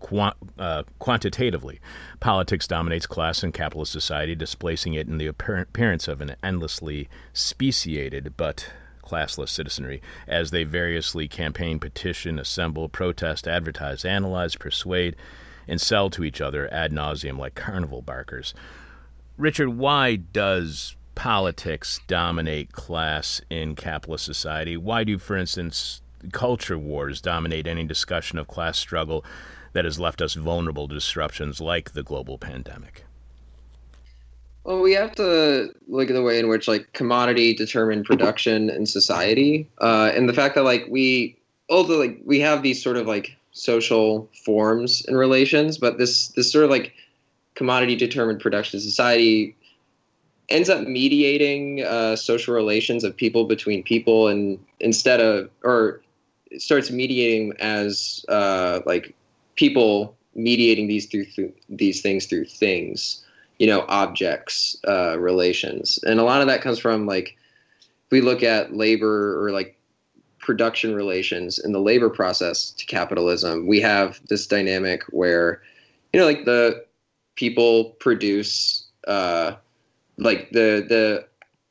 uh, 0.57 0.83
quantitatively. 0.99 1.81
Politics 2.21 2.67
dominates 2.67 3.05
class 3.05 3.43
in 3.43 3.51
capitalist 3.51 3.91
society, 3.91 4.33
displacing 4.33 4.93
it 4.93 5.09
in 5.09 5.17
the 5.17 5.27
appearance 5.27 6.07
of 6.07 6.21
an 6.21 6.37
endlessly 6.41 7.09
speciated 7.33 8.35
but 8.37 8.71
classless 9.03 9.49
citizenry 9.49 10.01
as 10.25 10.51
they 10.51 10.63
variously 10.63 11.27
campaign, 11.27 11.79
petition, 11.79 12.39
assemble, 12.39 12.87
protest, 12.87 13.45
advertise, 13.45 14.05
analyze, 14.05 14.55
persuade, 14.55 15.17
and 15.67 15.81
sell 15.81 16.09
to 16.09 16.23
each 16.23 16.39
other 16.39 16.73
ad 16.73 16.93
nauseum 16.93 17.37
like 17.37 17.55
carnival 17.55 18.01
barkers. 18.01 18.53
Richard, 19.37 19.69
why 19.69 20.15
does 20.15 20.95
politics 21.17 21.99
dominate 22.05 22.73
class 22.73 23.41
in 23.49 23.73
capitalist 23.75 24.23
society? 24.23 24.77
Why 24.77 25.03
do, 25.03 25.17
for 25.17 25.35
instance, 25.35 25.99
culture 26.31 26.77
wars 26.77 27.21
dominate 27.21 27.65
any 27.65 27.85
discussion 27.85 28.37
of 28.37 28.47
class 28.47 28.77
struggle 28.77 29.25
that 29.73 29.83
has 29.83 29.99
left 29.99 30.21
us 30.21 30.35
vulnerable 30.35 30.87
to 30.87 30.93
disruptions 30.93 31.59
like 31.59 31.93
the 31.93 32.03
global 32.03 32.37
pandemic? 32.37 33.03
Well, 34.63 34.79
we 34.79 34.93
have 34.93 35.15
to 35.15 35.73
look 35.87 36.11
at 36.11 36.13
the 36.13 36.21
way 36.21 36.37
in 36.37 36.49
which 36.49 36.67
like 36.67 36.93
commodity 36.93 37.55
determined 37.55 38.05
production 38.05 38.69
in 38.69 38.85
society, 38.85 39.67
uh, 39.81 40.11
and 40.13 40.29
the 40.29 40.33
fact 40.33 40.53
that 40.53 40.65
like 40.65 40.85
we 40.87 41.35
although 41.67 41.97
like 41.97 42.19
we 42.25 42.39
have 42.41 42.61
these 42.61 42.83
sort 42.83 42.95
of 42.95 43.07
like 43.07 43.35
social 43.53 44.29
forms 44.45 45.03
and 45.07 45.17
relations, 45.17 45.79
but 45.79 45.97
this 45.97 46.27
this 46.29 46.51
sort 46.51 46.65
of 46.65 46.69
like 46.69 46.93
commodity 47.55 47.95
determined 47.95 48.39
production 48.39 48.79
society 48.79 49.55
ends 50.49 50.69
up 50.69 50.87
mediating 50.87 51.83
uh, 51.83 52.15
social 52.15 52.53
relations 52.53 53.03
of 53.03 53.15
people 53.15 53.45
between 53.45 53.83
people, 53.83 54.27
and 54.27 54.59
instead 54.79 55.19
of 55.19 55.49
or 55.63 56.01
starts 56.57 56.89
mediating 56.91 57.53
as 57.59 58.25
uh, 58.29 58.81
like 58.85 59.15
people 59.55 60.15
mediating 60.35 60.87
these 60.87 61.07
through, 61.07 61.25
these 61.69 62.01
things 62.01 62.25
through 62.27 62.45
things, 62.45 63.25
you 63.59 63.67
know, 63.67 63.85
objects, 63.89 64.77
uh, 64.87 65.19
relations, 65.19 65.99
and 66.03 66.19
a 66.19 66.23
lot 66.23 66.41
of 66.41 66.47
that 66.47 66.61
comes 66.61 66.79
from 66.79 67.05
like 67.05 67.35
if 68.05 68.11
we 68.11 68.21
look 68.21 68.41
at 68.41 68.75
labor 68.75 69.43
or 69.43 69.51
like 69.51 69.77
production 70.39 70.95
relations 70.95 71.59
in 71.59 71.73
the 71.73 71.79
labor 71.81 72.09
process 72.09 72.71
to 72.71 72.85
capitalism, 72.85 73.67
we 73.67 73.81
have 73.81 74.21
this 74.29 74.47
dynamic 74.47 75.03
where, 75.09 75.61
you 76.13 76.19
know, 76.21 76.25
like 76.25 76.45
the 76.45 76.85
people 77.35 77.89
produce, 77.99 78.85
uh, 79.09 79.51
like 80.17 80.49
the 80.51 80.85
the 80.87 81.25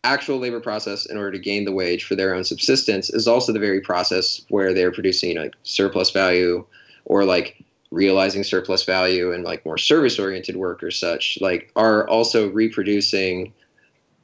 actual 0.05 0.39
labor 0.39 0.61
process 0.61 1.07
in 1.07 1.17
order 1.17 1.33
to 1.33 1.39
gain 1.39 1.65
the 1.65 1.73
wage 1.73 2.05
for 2.05 2.15
their 2.15 2.35
own 2.35 2.45
subsistence 2.45 3.11
is 3.11 3.27
also 3.27 3.53
the 3.53 3.59
very 3.59 3.81
process 3.81 4.41
where 4.51 4.73
they're 4.73 4.93
producing 4.93 5.35
know, 5.35 5.51
surplus 5.65 6.11
value 6.11 6.65
or 7.07 7.25
like 7.25 7.65
realizing 7.91 8.45
surplus 8.45 8.85
value 8.85 9.33
and 9.33 9.45
like 9.45 9.65
more 9.65 9.79
service 9.79 10.19
oriented 10.19 10.57
work 10.57 10.83
or 10.83 10.91
such 10.91 11.39
like 11.41 11.73
are 11.77 12.09
also 12.09 12.49
reproducing 12.51 13.53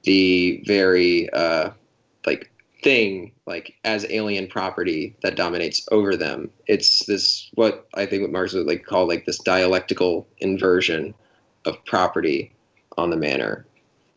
the 0.05 0.62
very 0.66 1.29
uh, 1.33 1.70
like 2.27 2.51
thing 2.83 3.33
like 3.47 3.75
as 3.85 4.07
alien 4.11 4.47
property 4.47 5.16
that 5.23 5.37
dominates 5.37 5.87
over 5.91 6.16
them. 6.16 6.51
It's 6.66 7.07
this 7.07 7.51
what 7.55 7.89
i 7.95 8.07
think 8.07 8.23
what 8.23 8.33
marx 8.33 8.53
would 8.53 8.66
like 8.66 8.85
call 8.85 9.07
like 9.09 9.25
this 9.25 9.39
dialectical 9.39 10.29
inversion 10.39 11.14
of 11.64 11.85
property 11.85 12.53
on 12.97 13.11
the 13.11 13.16
manor 13.16 13.66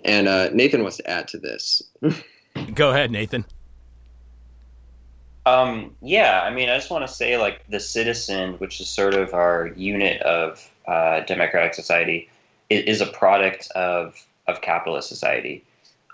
and 0.04 0.28
uh, 0.28 0.50
nathan 0.52 0.82
wants 0.82 0.98
to 0.98 1.10
add 1.10 1.28
to 1.28 1.38
this 1.38 1.82
Go 2.74 2.92
ahead, 2.92 3.12
Nathan. 3.12 3.46
Um, 5.46 5.96
yeah, 6.02 6.42
I 6.44 6.52
mean, 6.52 6.70
I 6.70 6.78
just 6.78 6.90
want 6.90 7.06
to 7.08 7.14
say, 7.14 7.38
like, 7.38 7.68
the 7.70 7.80
citizen, 7.80 8.54
which 8.54 8.82
is 8.82 8.88
sort 8.88 9.14
of 9.14 9.34
our 9.34 9.68
unit 9.76 10.22
of 10.24 10.68
uh, 10.88 11.20
democratic 11.22 11.74
society, 11.76 12.30
is, 12.70 12.84
is 12.86 13.02
a 13.02 13.08
product 13.08 13.70
of 13.72 14.26
of 14.48 14.62
capitalist 14.62 15.10
society, 15.10 15.64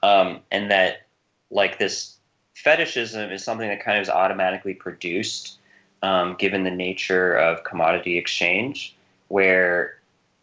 um, 0.04 0.40
and 0.52 0.72
that, 0.72 1.06
like, 1.50 1.80
this 1.80 2.16
fetishism 2.56 3.32
is 3.32 3.44
something 3.44 3.68
that 3.68 3.84
kind 3.84 3.98
of 3.98 4.04
is 4.04 4.10
automatically 4.10 4.74
produced, 4.74 5.58
um, 6.02 6.36
given 6.38 6.64
the 6.64 6.72
nature 6.72 7.34
of 7.34 7.64
commodity 7.64 8.18
exchange, 8.18 8.96
where 9.28 9.98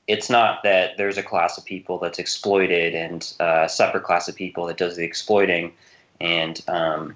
it's 0.09 0.30
not 0.30 0.62
that 0.62 0.96
there's 0.96 1.18
a 1.18 1.22
class 1.22 1.59
of 1.59 1.64
people 1.66 1.98
that's 1.98 2.18
exploited 2.18 2.94
and 2.94 3.34
uh, 3.40 3.64
a 3.64 3.68
separate 3.68 4.04
class 4.04 4.26
of 4.26 4.34
people 4.34 4.64
that 4.66 4.78
does 4.78 4.96
the 4.96 5.04
exploiting 5.04 5.70
and 6.18 6.62
um, 6.66 7.14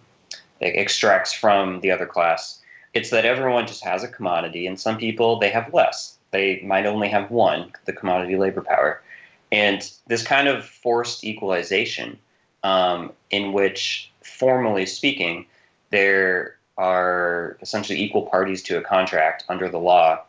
extracts 0.61 1.33
from 1.33 1.81
the 1.81 1.91
other 1.91 2.07
class. 2.07 2.61
It's 2.93 3.09
that 3.09 3.25
everyone 3.25 3.67
just 3.67 3.83
has 3.83 4.05
a 4.05 4.09
commodity, 4.09 4.67
and 4.67 4.79
some 4.79 4.99
people 4.99 5.39
they 5.39 5.49
have 5.49 5.73
less. 5.73 6.19
They 6.31 6.61
might 6.61 6.85
only 6.85 7.09
have 7.09 7.31
one, 7.31 7.73
the 7.87 7.95
commodity 7.95 8.37
labor 8.37 8.61
power, 8.61 9.03
and 9.51 9.91
this 10.07 10.23
kind 10.23 10.47
of 10.47 10.65
forced 10.65 11.25
equalization, 11.25 12.19
um, 12.63 13.13
in 13.31 13.55
which, 13.55 14.11
formally 14.23 14.85
speaking, 14.85 15.47
there 15.91 16.57
are 16.77 17.57
essentially 17.63 18.01
equal 18.01 18.27
parties 18.27 18.63
to 18.65 18.77
a 18.77 18.83
contract 18.83 19.45
under 19.49 19.71
the 19.71 19.79
law. 19.79 20.21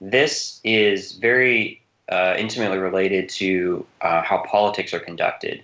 This 0.00 0.60
is 0.64 1.12
very 1.12 1.82
uh, 2.10 2.34
intimately 2.38 2.78
related 2.78 3.28
to 3.28 3.84
uh, 4.00 4.22
how 4.22 4.38
politics 4.38 4.94
are 4.94 5.00
conducted 5.00 5.62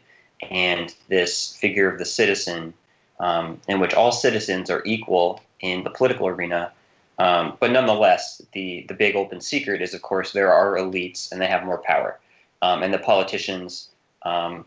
and 0.51 0.95
this 1.09 1.57
figure 1.57 1.91
of 1.91 1.99
the 1.99 2.05
citizen, 2.05 2.75
um, 3.21 3.61
in 3.69 3.79
which 3.79 3.95
all 3.95 4.11
citizens 4.11 4.71
are 4.71 4.83
equal 4.85 5.41
in 5.61 5.85
the 5.85 5.91
political 5.91 6.27
arena. 6.27 6.73
Um, 7.19 7.57
but 7.61 7.71
nonetheless, 7.71 8.43
the, 8.53 8.85
the 8.89 8.95
big 8.95 9.15
open 9.15 9.41
secret 9.41 9.81
is, 9.81 9.95
of 9.95 10.03
course, 10.03 10.33
there 10.33 10.53
are 10.53 10.77
elites 10.77 11.31
and 11.31 11.41
they 11.41 11.47
have 11.47 11.65
more 11.65 11.79
power. 11.79 12.19
Um, 12.63 12.83
and 12.83 12.93
the 12.93 12.99
politicians 12.99 13.91
um, 14.23 14.65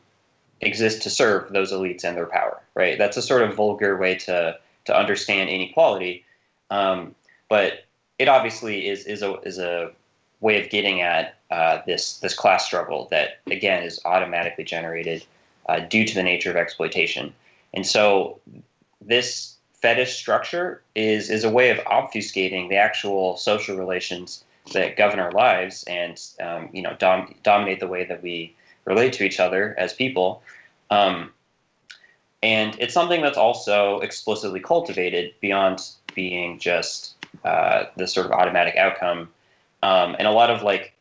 exist 0.62 1.02
to 1.04 1.10
serve 1.10 1.52
those 1.52 1.74
elites 1.74 2.04
and 2.04 2.16
their 2.16 2.28
power, 2.28 2.62
right? 2.76 2.98
That's 2.98 3.18
a 3.18 3.22
sort 3.22 3.42
of 3.42 3.56
vulgar 3.56 3.98
way 3.98 4.16
to, 4.16 4.58
to 4.86 4.98
understand 4.98 5.50
inequality. 5.50 6.24
Um, 6.70 7.16
but 7.50 7.86
it 8.20 8.30
obviously 8.30 8.88
is, 8.88 9.06
is, 9.06 9.22
a, 9.22 9.34
is 9.42 9.60
a 9.60 9.92
way 10.40 10.62
of 10.62 10.70
getting 10.70 11.02
at 11.02 11.38
uh, 11.56 11.82
this, 11.86 12.18
this 12.20 12.36
class 12.36 12.66
struggle 12.66 13.08
that, 13.12 13.40
again, 13.48 13.82
is 13.84 14.02
automatically 14.04 14.66
generated 14.66 15.26
uh, 15.70 15.80
due 15.80 16.06
to 16.06 16.14
the 16.14 16.24
nature 16.24 16.52
of 16.52 16.58
exploitation. 16.58 17.34
And 17.74 17.86
so 17.86 18.40
this 19.00 19.56
fetish 19.82 20.16
structure 20.18 20.82
is 20.96 21.30
is 21.30 21.44
a 21.44 21.50
way 21.50 21.70
of 21.70 21.78
obfuscating 21.86 22.70
the 22.70 22.76
actual 22.76 23.38
social 23.38 23.78
relations 23.78 24.44
that 24.74 24.98
govern 24.98 25.20
our 25.20 25.32
lives 25.32 25.84
and 25.84 26.20
um, 26.42 26.70
you 26.74 26.82
know 26.82 26.96
dom- 26.98 27.36
dominate 27.44 27.80
the 27.80 27.88
way 27.88 28.04
that 28.04 28.24
we 28.24 28.56
relate 28.86 29.14
to 29.14 29.24
each 29.24 29.40
other 29.40 29.76
as 29.78 29.94
people. 29.94 30.42
Um, 30.90 31.32
and 32.42 32.76
it's 32.80 32.96
something 32.96 33.22
that's 33.22 33.38
also 33.38 34.00
explicitly 34.00 34.60
cultivated 34.60 35.36
beyond 35.40 35.88
being 36.16 36.58
just 36.58 37.14
uh, 37.44 37.86
the 37.96 38.08
sort 38.08 38.26
of 38.26 38.32
automatic 38.32 38.76
outcome. 38.78 39.30
Um, 39.84 40.16
and 40.18 40.28
a 40.28 40.32
lot 40.32 40.50
of 40.50 40.64
like 40.64 40.95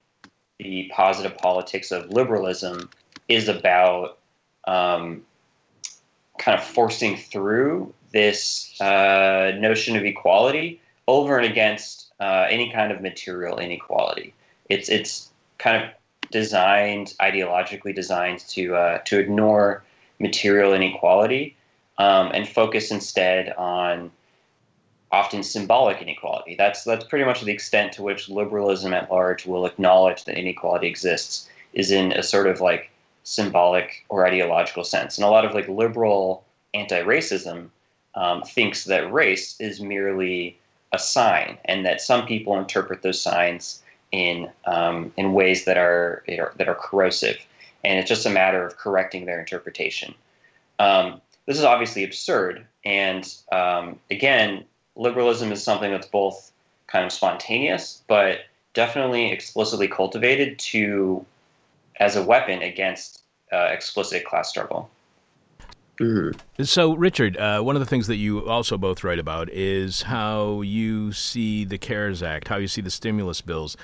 the 0.59 0.91
positive 0.93 1.37
politics 1.39 1.91
of 1.91 2.11
liberalism 2.11 2.91
is 3.29 3.49
about 3.49 4.19
um, 4.67 5.23
kind 6.39 6.59
of 6.59 6.65
forcing 6.65 7.17
through 7.17 7.93
this 8.13 8.81
uh, 8.81 9.53
notion 9.59 9.97
of 9.97 10.05
equality 10.05 10.81
over 11.09 11.37
and 11.39 11.51
against 11.51 12.13
uh, 12.21 12.47
any 12.49 12.71
kind 12.71 12.93
of 12.93 13.01
material 13.01 13.59
inequality. 13.59 14.33
It's 14.69 14.89
it's 14.89 15.31
kind 15.59 15.83
of 15.83 15.91
designed 16.31 17.15
ideologically 17.21 17.95
designed 17.95 18.41
to 18.49 18.75
uh, 18.77 18.99
to 18.99 19.19
ignore 19.19 19.85
material 20.19 20.73
inequality 20.73 21.57
um, 21.99 22.31
and 22.33 22.49
focus 22.49 22.91
instead 22.91 23.53
on 23.55 24.11
often 25.15 25.43
symbolic 25.43 26.03
inequality. 26.03 26.55
That's 26.57 26.85
that's 26.85 27.05
pretty 27.05 27.25
much 27.25 27.41
the 27.41 27.53
extent 27.53 27.93
to 27.95 28.03
which 28.03 28.29
liberalism 28.29 28.93
at 28.93 29.11
large 29.11 29.47
will 29.47 29.67
acknowledge 29.67 30.25
that 30.25 30.39
inequality 30.39 30.89
exists 30.89 31.49
is 31.73 31.91
in 31.91 32.13
a 32.13 32.23
sort 32.23 32.47
of 32.47 32.61
like 32.61 32.91
symbolic 33.23 34.05
or 34.09 34.27
ideological 34.27 34.85
sense. 34.85 35.17
And 35.17 35.25
a 35.25 35.31
lot 35.31 35.45
of 35.45 35.55
like 35.55 35.69
liberal 35.69 36.45
anti-racism 36.75 37.69
um, 38.15 38.43
thinks 38.43 38.85
that 38.85 39.13
race 39.13 39.57
is 39.61 39.81
merely 39.81 40.59
a 40.93 40.99
sign, 40.99 41.59
and 41.65 41.85
that 41.87 42.01
some 42.01 42.27
people 42.27 42.59
interpret 42.59 43.03
those 43.03 43.21
signs 43.21 43.83
in 44.13 44.49
um, 44.67 45.13
in 45.17 45.33
ways 45.33 45.65
that 45.65 45.79
are 45.79 46.23
that 46.59 46.69
are 46.69 46.75
corrosive, 46.77 47.39
and 47.85 47.99
it's 47.99 48.09
just 48.09 48.27
a 48.27 48.31
matter 48.31 48.65
of 48.67 48.77
correcting 48.77 49.27
their 49.27 49.41
interpretation. 49.41 50.15
Um, 50.79 51.21
this 51.47 51.59
is 51.59 51.65
obviously 51.65 52.05
absurd, 52.05 52.65
and 52.85 53.25
um, 53.51 53.99
again, 54.11 54.65
liberalism 54.97 55.53
is 55.53 55.63
something 55.63 55.91
that's 55.91 56.07
both 56.07 56.53
kind 56.87 57.05
of 57.05 57.13
spontaneous, 57.13 58.03
but 58.09 58.41
definitely 58.75 59.31
explicitly 59.31 59.89
cultivated 59.89 60.59
to 60.59 61.25
as 62.01 62.17
a 62.17 62.23
weapon 62.23 62.63
against 62.63 63.23
uh, 63.53 63.69
explicit 63.71 64.25
class 64.25 64.49
struggle. 64.49 64.91
Mm-hmm. 66.01 66.65
So, 66.65 66.95
Richard, 66.95 67.37
uh, 67.37 67.61
one 67.61 67.77
of 67.77 67.81
the 67.81 67.87
things 67.87 68.09
that 68.09 68.17
you 68.17 68.49
also 68.49 68.77
both 68.77 69.05
write 69.05 69.21
about 69.21 69.49
is 69.51 70.03
how 70.03 70.61
you 70.63 71.13
see 71.13 71.65
the 71.65 71.79
CARES 71.79 72.21
Act, 72.21 72.49
how 72.49 72.57
you 72.57 72.67
see 72.67 72.81
the 72.81 72.91
stimulus 72.91 73.41
bills 73.41 73.77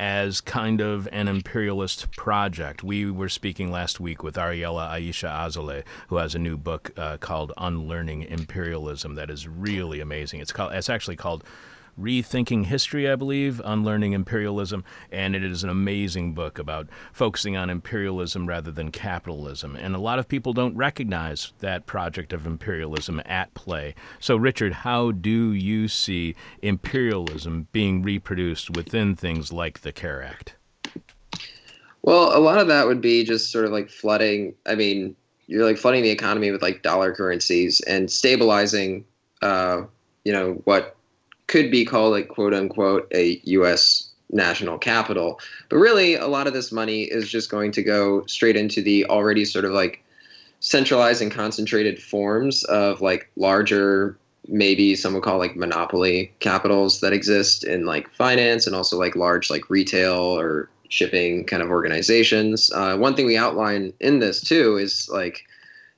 as 0.00 0.40
kind 0.40 0.80
of 0.80 1.06
an 1.12 1.28
imperialist 1.28 2.10
project. 2.12 2.82
We 2.82 3.10
were 3.10 3.28
speaking 3.28 3.70
last 3.70 4.00
week 4.00 4.22
with 4.22 4.36
Ariella 4.36 4.90
Aïsha 4.90 5.28
Azoulay, 5.28 5.84
who 6.08 6.16
has 6.16 6.34
a 6.34 6.38
new 6.38 6.56
book 6.56 6.90
uh, 6.96 7.18
called 7.18 7.52
Unlearning 7.58 8.22
Imperialism 8.22 9.14
that 9.16 9.28
is 9.28 9.46
really 9.46 10.00
amazing. 10.00 10.40
It's 10.40 10.52
called 10.52 10.72
it's 10.72 10.88
actually 10.88 11.16
called 11.16 11.44
Rethinking 12.00 12.66
History, 12.66 13.10
I 13.10 13.16
believe, 13.16 13.60
Unlearning 13.64 14.12
Imperialism, 14.12 14.84
and 15.12 15.36
it 15.36 15.44
is 15.44 15.62
an 15.62 15.70
amazing 15.70 16.32
book 16.32 16.58
about 16.58 16.88
focusing 17.12 17.56
on 17.56 17.68
imperialism 17.68 18.46
rather 18.46 18.70
than 18.70 18.90
capitalism. 18.90 19.76
And 19.76 19.94
a 19.94 19.98
lot 19.98 20.18
of 20.18 20.28
people 20.28 20.52
don't 20.52 20.76
recognize 20.76 21.52
that 21.60 21.86
project 21.86 22.32
of 22.32 22.46
imperialism 22.46 23.20
at 23.26 23.52
play. 23.54 23.94
So, 24.18 24.36
Richard, 24.36 24.72
how 24.72 25.10
do 25.10 25.52
you 25.52 25.88
see 25.88 26.34
imperialism 26.62 27.68
being 27.72 28.02
reproduced 28.02 28.70
within 28.70 29.14
things 29.14 29.52
like 29.52 29.80
the 29.80 29.92
CARE 29.92 30.22
Act? 30.22 30.56
Well, 32.02 32.36
a 32.36 32.40
lot 32.40 32.58
of 32.58 32.68
that 32.68 32.86
would 32.86 33.00
be 33.00 33.24
just 33.24 33.52
sort 33.52 33.66
of 33.66 33.72
like 33.72 33.90
flooding. 33.90 34.54
I 34.66 34.74
mean, 34.74 35.14
you're 35.46 35.64
like 35.64 35.76
flooding 35.76 36.02
the 36.02 36.10
economy 36.10 36.50
with 36.50 36.62
like 36.62 36.82
dollar 36.82 37.14
currencies 37.14 37.80
and 37.80 38.10
stabilizing, 38.10 39.04
uh, 39.42 39.82
you 40.24 40.32
know, 40.32 40.62
what 40.64 40.96
could 41.50 41.68
be 41.68 41.84
called 41.84 42.12
like 42.12 42.28
quote 42.28 42.54
unquote 42.54 43.10
a 43.12 43.40
U.S. 43.44 44.08
national 44.30 44.78
capital, 44.78 45.40
but 45.68 45.78
really 45.78 46.14
a 46.14 46.28
lot 46.28 46.46
of 46.46 46.52
this 46.52 46.70
money 46.70 47.02
is 47.02 47.28
just 47.28 47.50
going 47.50 47.72
to 47.72 47.82
go 47.82 48.24
straight 48.26 48.56
into 48.56 48.80
the 48.80 49.04
already 49.06 49.44
sort 49.44 49.64
of 49.64 49.72
like 49.72 50.00
centralized 50.60 51.20
and 51.20 51.32
concentrated 51.32 52.00
forms 52.00 52.62
of 52.64 53.00
like 53.00 53.28
larger 53.34 54.16
maybe 54.46 54.94
some 54.94 55.12
would 55.12 55.24
call 55.24 55.38
like 55.38 55.56
monopoly 55.56 56.32
capitals 56.38 57.00
that 57.00 57.12
exist 57.12 57.64
in 57.64 57.84
like 57.84 58.08
finance 58.10 58.66
and 58.66 58.76
also 58.76 58.96
like 58.96 59.16
large 59.16 59.50
like 59.50 59.68
retail 59.68 60.38
or 60.38 60.68
shipping 60.88 61.44
kind 61.44 61.62
of 61.62 61.70
organizations. 61.70 62.70
Uh, 62.72 62.96
one 62.96 63.14
thing 63.16 63.26
we 63.26 63.36
outline 63.36 63.92
in 63.98 64.20
this 64.20 64.40
too 64.40 64.76
is 64.76 65.08
like 65.08 65.42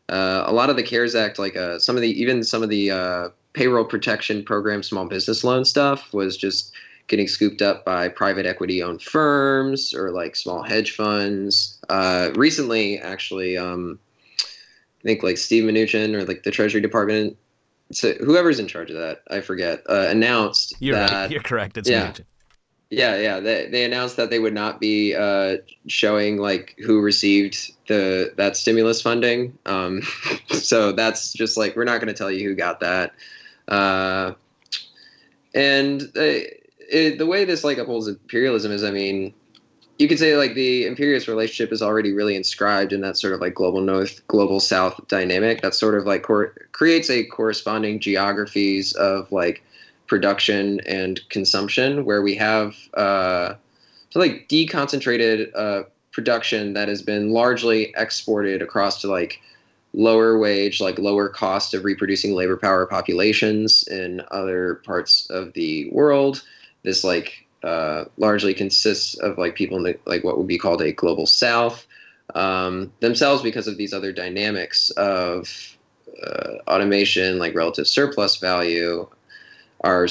uh, 0.09 0.44
a 0.46 0.53
lot 0.53 0.70
of 0.70 0.76
the 0.76 0.82
CARES 0.82 1.14
Act, 1.14 1.38
like 1.38 1.57
uh, 1.57 1.78
some 1.78 1.94
of 1.96 2.00
the 2.00 2.11
even 2.20 2.42
some 2.42 2.62
of 2.62 2.70
the 2.70 2.90
uh, 2.90 3.28
payroll 3.53 3.84
protection 3.84 4.44
program, 4.44 4.82
small 4.82 5.07
business 5.07 5.44
loan 5.44 5.64
stuff 5.64 6.12
was 6.12 6.36
just 6.36 6.72
getting 7.09 7.28
scooped 7.28 7.61
up 7.61 7.84
by 7.84 8.09
private 8.09 8.46
equity 8.46 8.82
owned 8.82 9.03
firms 9.03 9.92
or 9.92 10.11
like 10.11 10.36
small 10.36 10.62
hedge 10.62 10.94
funds. 10.94 11.78
Uh, 11.88 12.30
recently, 12.36 12.98
actually, 12.98 13.57
um, 13.59 13.98
I 14.40 15.03
think 15.03 15.22
like 15.22 15.36
Steve 15.36 15.64
Mnuchin 15.64 16.14
or 16.14 16.24
like 16.24 16.44
the 16.44 16.50
Treasury 16.50 16.80
Department 16.80 17.36
so 17.92 18.14
whoever's 18.14 18.59
in 18.59 18.66
charge 18.66 18.90
of 18.90 18.96
that, 18.96 19.22
I 19.30 19.40
forget, 19.40 19.82
uh, 19.88 20.07
announced 20.09 20.74
You're 20.80 20.96
that 20.96 21.11
right. 21.11 21.30
You're 21.30 21.42
correct. 21.42 21.76
It's 21.76 21.88
yeah. 21.88 22.11
Mnuchin. 22.11 22.24
yeah, 22.90 23.16
yeah, 23.16 23.40
they 23.40 23.68
they 23.68 23.84
announced 23.84 24.16
that 24.16 24.30
they 24.30 24.38
would 24.38 24.55
not 24.55 24.80
be 24.80 25.14
uh, 25.14 25.59
showing 25.86 26.38
like 26.38 26.74
who 26.84 27.00
received 27.00 27.72
the 27.88 28.32
that 28.36 28.57
stimulus 28.57 29.00
funding. 29.00 29.57
Um, 29.66 30.03
so 30.48 30.92
that's 30.92 31.32
just 31.32 31.57
like 31.57 31.76
we're 31.76 31.84
not 31.84 31.98
going 31.98 32.09
to 32.09 32.14
tell 32.14 32.30
you 32.30 32.48
who 32.48 32.55
got 32.55 32.80
that. 32.80 33.12
Uh, 33.68 34.32
and 35.54 36.02
uh, 36.16 36.46
it, 36.90 37.18
the 37.18 37.26
way 37.26 37.44
this 37.44 37.64
like 37.64 37.78
upholds 37.78 38.08
imperialism 38.08 38.72
is, 38.72 38.84
I 38.84 38.90
mean, 38.90 39.34
you 39.98 40.08
could 40.08 40.18
say 40.18 40.36
like 40.36 40.54
the 40.54 40.86
imperialist 40.86 41.28
relationship 41.28 41.72
is 41.72 41.80
already 41.80 42.12
really 42.12 42.34
inscribed 42.34 42.92
in 42.92 43.00
that 43.02 43.16
sort 43.16 43.34
of 43.34 43.40
like 43.40 43.54
global 43.54 43.80
north 43.80 44.26
global 44.26 44.58
south 44.58 45.00
dynamic 45.08 45.62
that 45.62 45.74
sort 45.74 45.96
of 45.96 46.06
like 46.06 46.22
cor- 46.24 46.54
creates 46.72 47.08
a 47.08 47.24
corresponding 47.26 48.00
geographies 48.00 48.92
of 48.94 49.30
like 49.30 49.62
production 50.08 50.80
and 50.86 51.20
consumption 51.28 52.04
where 52.04 52.20
we 52.20 52.34
have 52.34 52.74
uh 52.94 53.54
so 54.10 54.18
like 54.18 54.48
deconcentrated 54.48 55.50
uh 55.54 55.84
production 56.10 56.72
that 56.72 56.88
has 56.88 57.00
been 57.00 57.30
largely 57.30 57.94
exported 57.96 58.60
across 58.60 59.00
to 59.00 59.08
like 59.08 59.40
lower 59.95 60.38
wage 60.38 60.80
like 60.80 60.99
lower 60.99 61.28
cost 61.28 61.74
of 61.74 61.84
reproducing 61.84 62.34
labor 62.34 62.57
power 62.57 62.86
populations 62.86 63.86
in 63.88 64.22
other 64.30 64.76
parts 64.86 65.28
of 65.30 65.53
the 65.53 65.88
world. 65.90 66.43
This 66.82 67.05
like 67.05 67.47
uh, 67.62 68.05
largely 68.16 68.55
consists 68.55 69.18
of 69.18 69.38
like 69.38 69.55
people 69.55 69.76
in 69.76 69.82
the, 69.84 69.99
like 70.07 70.24
what 70.24 70.38
would 70.38 70.49
be 70.49 70.59
called 70.59 70.82
a 70.82 70.93
global 70.93 71.26
south 71.26 71.86
um, 72.34 72.93
themselves 73.01 73.43
because 73.43 73.68
of 73.68 73.76
these 73.76 73.93
other 73.93 74.12
dynamics 74.12 74.90
of 74.90 75.76
uh, 76.26 76.55
automation 76.68 77.38
like 77.38 77.55
relative 77.55 77.86
surplus 77.86 78.36
value 78.36 79.07
are 79.82 80.09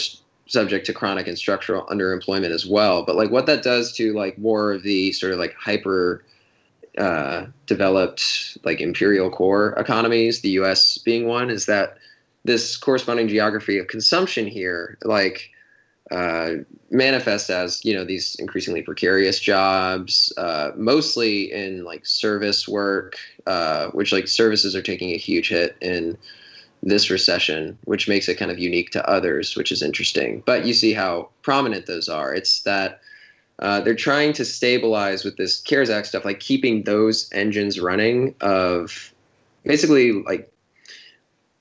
subject 0.48 0.86
to 0.86 0.94
chronic 0.94 1.28
and 1.28 1.38
structural 1.38 1.86
underemployment 1.86 2.52
as 2.52 2.66
well. 2.66 3.04
But 3.04 3.16
like 3.16 3.32
what 3.32 3.46
that 3.46 3.64
does 3.64 3.94
to 3.98 4.14
like 4.14 4.38
more 4.38 4.74
of 4.74 4.84
the 4.84 5.12
sort 5.14 5.34
of 5.34 5.40
like 5.40 5.54
hyper 5.54 6.24
uh, 6.98 7.46
developed 7.66 8.58
like 8.64 8.82
imperial 8.82 9.30
core 9.30 9.74
economies 9.78 10.42
the 10.42 10.50
us 10.52 10.98
being 10.98 11.28
one 11.28 11.50
is 11.50 11.66
that 11.66 11.98
this 12.44 12.76
corresponding 12.76 13.28
geography 13.28 13.78
of 13.78 13.88
consumption 13.88 14.46
here 14.46 14.98
like 15.04 15.52
uh, 16.12 16.56
manifest 16.90 17.50
as 17.50 17.84
you 17.86 17.94
know 17.94 18.04
these 18.04 18.36
increasingly 18.36 18.82
precarious 18.82 19.40
jobs, 19.40 20.34
uh, 20.38 20.72
mostly 20.76 21.52
in 21.54 21.86
like 21.86 22.06
service 22.06 22.68
work, 22.68 23.18
uh, 23.48 23.88
which 23.92 24.12
like 24.12 24.28
services 24.28 24.76
are 24.76 24.82
taking 24.82 25.12
a 25.12 25.18
huge 25.18 25.48
hit 25.48 25.78
in 25.80 26.18
this 26.84 27.10
recession, 27.10 27.78
which 27.86 28.10
makes 28.10 28.28
it 28.28 28.36
kind 28.36 28.52
of 28.52 28.60
unique 28.60 28.90
to 28.92 29.10
others, 29.10 29.56
which 29.56 29.72
is 29.72 29.82
interesting. 29.82 30.44
But 30.46 30.66
you 30.66 30.74
see 30.74 30.92
how 30.92 31.30
prominent 31.44 31.86
those 31.86 32.10
are. 32.10 32.34
It's 32.34 32.62
that 32.64 33.00
uh, 33.62 33.80
they're 33.80 33.96
trying 33.96 34.34
to 34.34 34.44
stabilize 34.44 35.24
with 35.24 35.38
this 35.38 35.62
CARES 35.62 35.90
Act 35.90 36.08
stuff, 36.08 36.26
like 36.26 36.40
keeping 36.40 36.84
those 36.84 37.30
engines 37.32 37.80
running 37.80 38.36
of 38.42 39.14
basically 39.64 40.12
like 40.12 40.52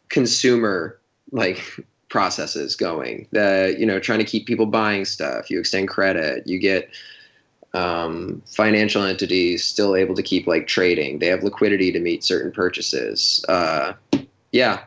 consumer 0.09 0.98
like 1.30 1.62
processes 2.09 2.74
going 2.74 3.28
that 3.30 3.78
you 3.78 3.86
know 3.86 4.01
trying 4.01 4.18
to 4.18 4.24
keep 4.24 4.46
people 4.46 4.66
buying 4.66 5.05
stuff. 5.05 5.51
You 5.51 5.61
extend 5.61 5.88
credit. 5.88 6.46
You 6.46 6.59
get 6.59 6.90
um, 7.74 8.42
financial 8.46 9.05
entities 9.05 9.64
still 9.64 9.94
able 9.94 10.14
to 10.14 10.22
keep 10.22 10.46
like 10.46 10.66
trading. 10.66 11.18
They 11.18 11.26
have 11.26 11.44
liquidity 11.44 11.92
to 11.92 12.01
meet 12.01 12.24
certain 12.24 12.51
purchases. 12.51 13.44
Uh, 13.48 13.92
yeah 14.53 14.84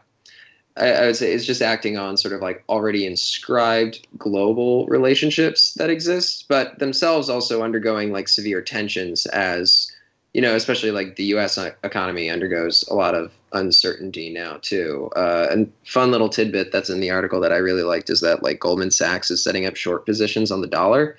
I, 0.77 0.91
I 0.91 1.05
would 1.07 1.15
say 1.15 1.31
it's 1.31 1.45
just 1.45 1.61
acting 1.61 1.97
on 1.97 2.17
sort 2.17 2.33
of 2.33 2.41
like 2.41 2.63
already 2.69 3.05
inscribed 3.05 4.07
global 4.17 4.85
relationships 4.87 5.73
that 5.75 5.89
exist 5.89 6.45
but 6.47 6.79
themselves 6.79 7.29
also 7.29 7.63
undergoing 7.63 8.11
like 8.11 8.27
severe 8.27 8.61
tensions 8.61 9.25
as 9.27 9.91
you 10.33 10.41
know 10.41 10.55
especially 10.55 10.91
like 10.91 11.15
the 11.15 11.25
us 11.25 11.57
economy 11.83 12.29
undergoes 12.29 12.83
a 12.89 12.93
lot 12.93 13.15
of 13.15 13.31
uncertainty 13.53 14.29
now 14.29 14.57
too. 14.61 15.09
Uh, 15.15 15.47
and 15.49 15.71
fun 15.85 16.11
little 16.11 16.29
tidbit 16.29 16.71
that's 16.71 16.89
in 16.89 16.99
the 16.99 17.11
article 17.11 17.39
that 17.39 17.53
I 17.53 17.57
really 17.57 17.83
liked 17.83 18.09
is 18.09 18.21
that 18.21 18.43
like 18.43 18.59
Goldman 18.59 18.91
Sachs 18.91 19.31
is 19.31 19.43
setting 19.43 19.65
up 19.65 19.75
short 19.75 20.05
positions 20.05 20.51
on 20.51 20.61
the 20.61 20.67
dollar, 20.67 21.17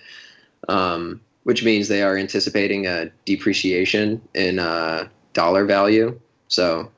um, 0.68 1.20
which 1.44 1.64
means 1.64 1.88
they 1.88 2.02
are 2.02 2.16
anticipating 2.16 2.86
a 2.86 3.10
depreciation 3.24 4.20
in 4.34 4.58
uh, 4.58 5.08
dollar 5.32 5.64
value. 5.64 6.18
So 6.48 6.90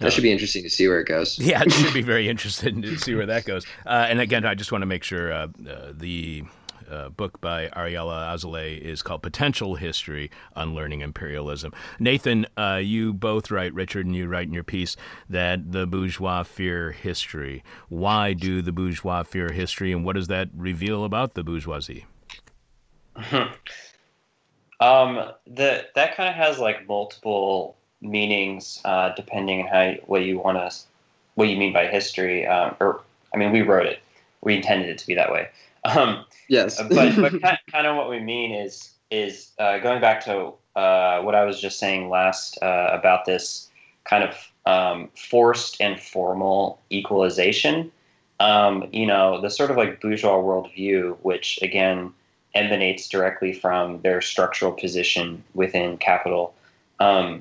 that 0.00 0.08
Uh, 0.08 0.10
should 0.10 0.22
be 0.22 0.32
interesting 0.32 0.62
to 0.64 0.70
see 0.70 0.88
where 0.88 1.00
it 1.00 1.06
goes. 1.08 1.38
Yeah, 1.42 1.62
it 1.62 1.72
should 1.72 1.94
be 1.94 2.02
very 2.14 2.28
interesting 2.28 2.82
to 2.82 2.96
see 2.98 3.14
where 3.14 3.26
that 3.26 3.44
goes. 3.46 3.66
Uh, 3.86 4.06
and 4.08 4.20
again, 4.20 4.44
I 4.46 4.54
just 4.54 4.72
want 4.72 4.82
to 4.82 4.86
make 4.86 5.04
sure 5.04 5.32
uh, 5.32 5.48
uh, 5.68 5.92
the 5.94 6.44
uh, 6.90 7.08
book 7.10 7.40
by 7.40 7.68
Ariella 7.68 8.34
Azoulay 8.34 8.78
is 8.80 9.02
called 9.02 9.22
Potential 9.22 9.76
History 9.76 10.30
Unlearning 10.56 11.02
Imperialism. 11.02 11.72
Nathan, 12.00 12.46
uh, 12.58 12.80
you 12.82 13.12
both 13.14 13.50
write, 13.50 13.72
Richard, 13.74 14.06
and 14.06 14.16
you 14.16 14.26
write 14.26 14.48
in 14.48 14.52
your 14.54 14.64
piece 14.64 14.96
that 15.28 15.70
the 15.72 15.86
bourgeois 15.86 16.42
fear 16.42 16.90
history. 16.92 17.62
Why 17.88 18.32
do 18.32 18.60
the 18.62 18.72
bourgeois 18.72 19.22
fear 19.22 19.52
history, 19.52 19.92
and 19.92 20.04
what 20.04 20.16
does 20.16 20.26
that 20.28 20.48
reveal 20.56 21.04
about 21.04 21.34
the 21.34 21.44
bourgeoisie? 21.44 22.06
Um, 24.80 25.32
the 25.46 25.86
that 25.94 26.16
kind 26.16 26.30
of 26.30 26.34
has 26.36 26.58
like 26.58 26.88
multiple 26.88 27.76
meanings 28.00 28.80
uh, 28.84 29.10
depending 29.14 29.62
on 29.62 29.68
how 29.68 29.94
what 30.06 30.22
you 30.22 30.38
want 30.38 30.56
to 30.58 30.76
what 31.34 31.48
you 31.48 31.56
mean 31.56 31.72
by 31.72 31.86
history. 31.86 32.46
Um, 32.46 32.74
or 32.80 33.02
I 33.34 33.38
mean, 33.38 33.52
we 33.52 33.62
wrote 33.62 33.86
it. 33.86 34.00
We 34.42 34.56
intended 34.56 34.88
it 34.88 34.98
to 34.98 35.06
be 35.06 35.14
that 35.14 35.30
way. 35.32 35.48
Um, 35.84 36.24
Yes. 36.50 36.82
but 36.82 37.14
but 37.16 37.40
kind, 37.42 37.58
kind 37.70 37.86
of 37.86 37.96
what 37.96 38.10
we 38.10 38.18
mean 38.18 38.52
is 38.52 38.90
is 39.10 39.52
uh, 39.58 39.78
going 39.78 40.00
back 40.00 40.24
to 40.24 40.52
uh, 40.76 41.22
what 41.22 41.34
I 41.34 41.44
was 41.44 41.60
just 41.60 41.78
saying 41.78 42.10
last 42.10 42.58
uh, 42.60 42.90
about 42.92 43.24
this 43.24 43.70
kind 44.04 44.24
of 44.24 44.36
um, 44.66 45.08
forced 45.16 45.80
and 45.80 45.98
formal 45.98 46.80
equalization. 46.90 47.90
Um, 48.40 48.88
you 48.92 49.06
know, 49.06 49.40
the 49.40 49.50
sort 49.50 49.70
of 49.70 49.76
like 49.76 50.00
bourgeois 50.00 50.42
worldview, 50.42 51.16
which 51.22 51.58
again 51.62 52.12
emanates 52.54 53.08
directly 53.08 53.52
from 53.52 54.00
their 54.00 54.20
structural 54.20 54.72
position 54.72 55.44
within 55.54 55.98
capital, 55.98 56.52
um, 56.98 57.40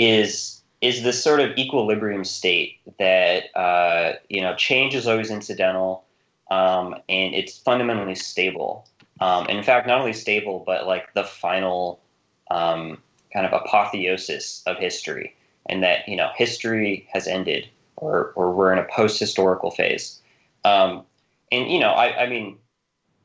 is 0.00 0.62
is 0.80 1.02
this 1.02 1.22
sort 1.22 1.40
of 1.40 1.50
equilibrium 1.58 2.24
state 2.24 2.78
that 2.98 3.54
uh, 3.54 4.14
you 4.30 4.40
know 4.40 4.54
change 4.56 4.94
is 4.94 5.06
always 5.06 5.30
incidental 5.30 6.04
um, 6.50 6.94
and 7.08 7.34
it's 7.34 7.58
fundamentally 7.58 8.14
stable. 8.14 8.88
Um, 9.20 9.46
and 9.48 9.58
in 9.58 9.64
fact, 9.64 9.86
not 9.86 10.00
only 10.00 10.14
stable, 10.14 10.62
but 10.66 10.86
like 10.86 11.12
the 11.12 11.24
final 11.24 12.00
um, 12.50 12.98
kind 13.32 13.44
of 13.44 13.52
apotheosis 13.52 14.62
of 14.66 14.78
history, 14.78 15.36
and 15.66 15.82
that 15.82 16.08
you 16.08 16.16
know 16.16 16.30
history 16.34 17.06
has 17.12 17.26
ended, 17.26 17.68
or 17.96 18.32
or 18.34 18.50
we're 18.52 18.72
in 18.72 18.78
a 18.78 18.84
post-historical 18.90 19.70
phase. 19.70 20.18
Um, 20.64 21.04
and 21.52 21.70
you 21.70 21.78
know, 21.78 21.90
I, 21.90 22.24
I 22.24 22.28
mean, 22.28 22.56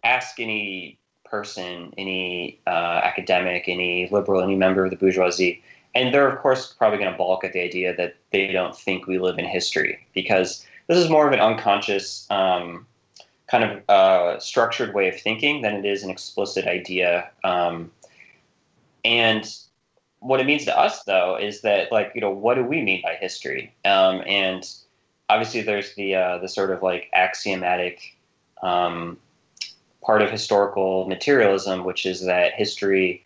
ask 0.03 0.41
any 0.41 0.99
person, 1.23 1.93
any 1.97 2.59
uh, 2.67 2.99
academic, 3.03 3.63
any 3.67 4.09
liberal, 4.11 4.41
any 4.41 4.55
member 4.55 4.83
of 4.83 4.91
the 4.91 4.97
bourgeoisie, 4.97 5.63
and 5.95 6.13
they're 6.13 6.29
of 6.29 6.39
course 6.39 6.73
probably 6.73 6.99
going 6.99 7.11
to 7.11 7.17
balk 7.17 7.43
at 7.43 7.53
the 7.53 7.61
idea 7.61 7.95
that 7.95 8.15
they 8.31 8.51
don't 8.51 8.77
think 8.77 9.07
we 9.07 9.17
live 9.17 9.39
in 9.39 9.45
history 9.45 10.05
because 10.13 10.65
this 10.87 10.97
is 10.97 11.09
more 11.09 11.25
of 11.25 11.33
an 11.33 11.39
unconscious 11.39 12.29
um, 12.29 12.85
kind 13.47 13.63
of 13.63 13.89
uh, 13.89 14.39
structured 14.39 14.93
way 14.93 15.07
of 15.07 15.19
thinking 15.19 15.61
than 15.61 15.75
it 15.75 15.85
is 15.85 16.03
an 16.03 16.09
explicit 16.09 16.67
idea. 16.67 17.29
Um, 17.43 17.91
and 19.03 19.51
what 20.19 20.39
it 20.39 20.45
means 20.45 20.65
to 20.65 20.77
us, 20.77 21.03
though, 21.03 21.37
is 21.37 21.61
that 21.61 21.91
like 21.91 22.11
you 22.15 22.21
know 22.21 22.31
what 22.31 22.55
do 22.55 22.63
we 22.63 22.81
mean 22.81 23.01
by 23.01 23.15
history? 23.15 23.73
Um, 23.85 24.21
and 24.25 24.67
obviously 25.29 25.61
there's 25.61 25.93
the 25.95 26.15
uh, 26.15 26.37
the 26.39 26.49
sort 26.49 26.71
of 26.71 26.83
like 26.83 27.09
axiomatic 27.13 28.15
um, 28.61 29.17
part 30.03 30.21
of 30.21 30.31
historical 30.31 31.07
materialism, 31.07 31.83
which 31.83 32.05
is 32.05 32.25
that 32.25 32.53
history 32.53 33.23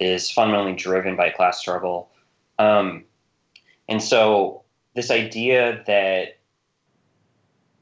is 0.00 0.30
fundamentally 0.30 0.74
driven 0.74 1.16
by 1.16 1.30
class 1.30 1.58
struggle. 1.58 2.08
Um, 2.62 3.04
and 3.88 4.02
so 4.02 4.62
this 4.94 5.10
idea 5.10 5.82
that 5.86 6.38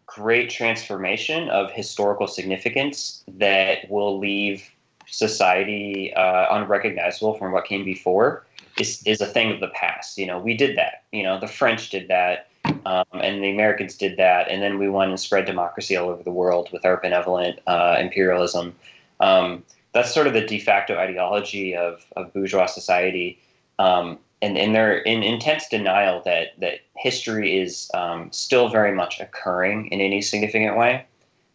great 0.06 0.50
transformation 0.50 1.48
of 1.50 1.70
historical 1.70 2.26
significance 2.26 3.22
that 3.28 3.88
will 3.90 4.18
leave 4.18 4.68
society 5.06 6.12
uh, 6.14 6.46
unrecognizable 6.56 7.34
from 7.34 7.52
what 7.52 7.64
came 7.64 7.84
before 7.84 8.46
is, 8.78 9.02
is 9.04 9.20
a 9.20 9.26
thing 9.26 9.52
of 9.52 9.60
the 9.60 9.68
past. 9.68 10.18
You 10.18 10.26
know, 10.26 10.38
we 10.38 10.56
did 10.56 10.76
that. 10.76 11.04
You 11.12 11.22
know, 11.22 11.38
the 11.38 11.46
French 11.46 11.90
did 11.90 12.08
that, 12.08 12.48
um, 12.86 13.04
and 13.12 13.42
the 13.42 13.50
Americans 13.50 13.96
did 13.96 14.16
that, 14.16 14.48
and 14.48 14.62
then 14.62 14.78
we 14.78 14.88
went 14.88 15.10
and 15.10 15.20
spread 15.20 15.44
democracy 15.44 15.96
all 15.96 16.08
over 16.08 16.22
the 16.22 16.32
world 16.32 16.70
with 16.72 16.84
our 16.84 17.00
benevolent 17.00 17.60
uh, 17.66 17.96
imperialism. 18.00 18.74
Um, 19.20 19.62
that's 19.92 20.14
sort 20.14 20.26
of 20.26 20.32
the 20.32 20.46
de 20.46 20.58
facto 20.58 20.96
ideology 20.96 21.76
of, 21.76 22.04
of 22.16 22.32
bourgeois 22.32 22.66
society. 22.66 23.40
Um, 23.78 24.18
and, 24.42 24.56
and 24.56 24.74
they're 24.74 24.98
in 24.98 25.22
intense 25.22 25.68
denial 25.68 26.22
that, 26.24 26.58
that 26.58 26.80
history 26.96 27.60
is 27.60 27.90
um, 27.94 28.30
still 28.32 28.68
very 28.68 28.94
much 28.94 29.20
occurring 29.20 29.86
in 29.88 30.00
any 30.00 30.22
significant 30.22 30.76
way. 30.76 31.04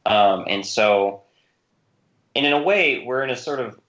Um, 0.06 0.46
and 0.48 0.66
so, 0.66 1.22
and 2.36 2.46
in 2.46 2.54
a 2.54 2.62
way, 2.62 3.04
we're 3.06 3.24
in 3.24 3.30
a 3.30 3.38
sort 3.38 3.60
of 3.60 3.80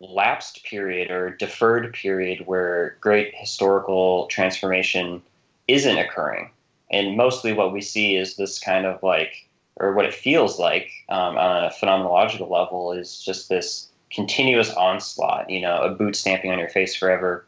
lapsed 0.00 0.64
period 0.64 1.10
or 1.10 1.30
deferred 1.30 1.92
period 1.92 2.46
where 2.46 2.96
great 3.00 3.34
historical 3.34 4.26
transformation 4.26 5.22
isn't 5.68 5.98
occurring. 5.98 6.50
And 6.90 7.16
mostly 7.16 7.52
what 7.52 7.72
we 7.72 7.80
see 7.80 8.16
is 8.16 8.36
this 8.36 8.58
kind 8.58 8.86
of 8.86 9.02
like, 9.02 9.46
or 9.76 9.92
what 9.92 10.06
it 10.06 10.14
feels 10.14 10.58
like 10.58 10.90
um, 11.08 11.36
on 11.36 11.64
a 11.64 11.70
phenomenological 11.70 12.48
level 12.48 12.92
is 12.92 13.20
just 13.20 13.48
this 13.48 13.88
continuous 14.10 14.72
onslaught, 14.74 15.50
you 15.50 15.60
know, 15.60 15.82
a 15.82 15.90
boot 15.90 16.14
stamping 16.16 16.50
on 16.52 16.58
your 16.58 16.68
face 16.68 16.94
forever. 16.94 17.44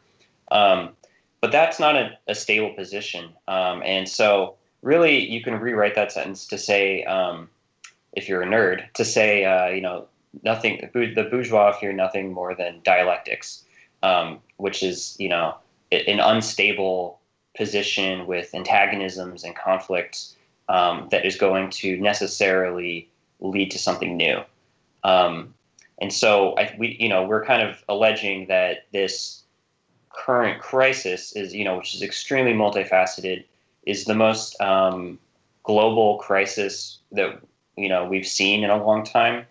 Um, 0.51 0.89
but 1.41 1.51
that's 1.51 1.79
not 1.79 1.95
a, 1.95 2.17
a 2.27 2.35
stable 2.35 2.73
position. 2.73 3.29
Um, 3.47 3.81
and 3.85 4.07
so, 4.07 4.55
really, 4.81 5.29
you 5.29 5.41
can 5.41 5.55
rewrite 5.55 5.95
that 5.95 6.11
sentence 6.11 6.45
to 6.47 6.57
say, 6.57 7.03
um, 7.03 7.49
if 8.13 8.27
you're 8.27 8.41
a 8.41 8.47
nerd, 8.47 8.91
to 8.93 9.05
say, 9.05 9.45
uh, 9.45 9.67
you 9.67 9.81
know, 9.81 10.07
nothing. 10.43 10.89
The 10.93 11.27
bourgeois 11.29 11.71
fear 11.73 11.93
nothing 11.93 12.33
more 12.33 12.55
than 12.55 12.81
dialectics, 12.83 13.63
um, 14.03 14.39
which 14.57 14.83
is 14.83 15.15
you 15.19 15.29
know 15.29 15.55
an 15.91 16.19
unstable 16.19 17.19
position 17.57 18.27
with 18.27 18.53
antagonisms 18.53 19.43
and 19.43 19.55
conflicts 19.55 20.35
um, 20.69 21.07
that 21.11 21.25
is 21.25 21.35
going 21.35 21.69
to 21.69 21.99
necessarily 21.99 23.09
lead 23.39 23.71
to 23.71 23.79
something 23.79 24.15
new. 24.15 24.39
Um, 25.03 25.53
and 25.99 26.13
so 26.13 26.53
I, 26.57 26.73
we, 26.77 26.95
you 26.99 27.09
know, 27.09 27.23
we're 27.23 27.43
kind 27.43 27.67
of 27.67 27.83
alleging 27.89 28.47
that 28.47 28.85
this 28.93 29.43
current 30.25 30.61
crisis 30.61 31.35
is, 31.35 31.53
you 31.53 31.63
know, 31.63 31.77
which 31.77 31.95
is 31.95 32.01
extremely 32.01 32.53
multifaceted, 32.53 33.45
is 33.85 34.05
the 34.05 34.15
most 34.15 34.59
um, 34.61 35.17
global 35.63 36.17
crisis 36.17 36.99
that 37.11 37.39
you 37.77 37.89
know 37.89 38.05
we've 38.05 38.27
seen 38.27 38.63
in 38.63 38.69
a 38.69 38.83
long 38.83 39.05
time 39.05 39.45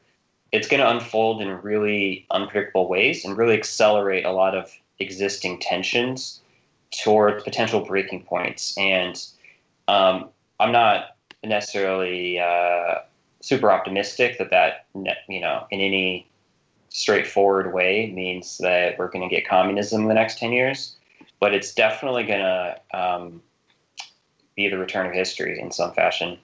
it's 0.53 0.69
going 0.69 0.81
to 0.81 0.91
unfold 0.91 1.43
in 1.43 1.49
really 1.63 2.27
unpredictable 2.31 2.89
ways 2.89 3.25
and 3.25 3.37
really 3.37 3.55
accelerate 3.55 4.25
a 4.25 4.33
lot 4.33 4.55
of 4.55 4.73
existing 4.99 5.59
tensions 5.61 6.41
toward 6.91 7.45
potential 7.45 7.81
breaking 7.81 8.23
points. 8.23 8.77
And 8.79 9.23
um, 9.89 10.31
I'm 10.59 10.73
not 10.73 11.17
necessarily 11.45 12.39
uh, 12.39 12.97
super 13.41 13.71
optimistic 13.71 14.39
that 14.39 14.51
that 14.51 14.87
you 15.29 15.41
know 15.41 15.67
in 15.71 15.81
any 15.81 16.27
straightforward 16.91 17.73
way 17.73 18.11
means 18.15 18.59
that 18.59 18.99
we're 18.99 19.11
going 19.11 19.29
to 19.29 19.35
get 19.35 19.47
communism 19.47 20.03
in 20.03 20.09
the 20.09 20.15
next 20.15 20.39
10 20.39 20.53
years 20.53 20.97
but 21.41 21.55
it's 21.55 21.73
definitely 21.75 22.25
going 22.25 22.41
to 22.41 22.81
um, 22.93 23.43
be 24.57 24.69
the 24.69 24.79
return 24.79 25.07
of 25.07 25.13
history 25.13 25.61
in 25.61 25.71
some 25.71 25.93
fashion 25.93 26.39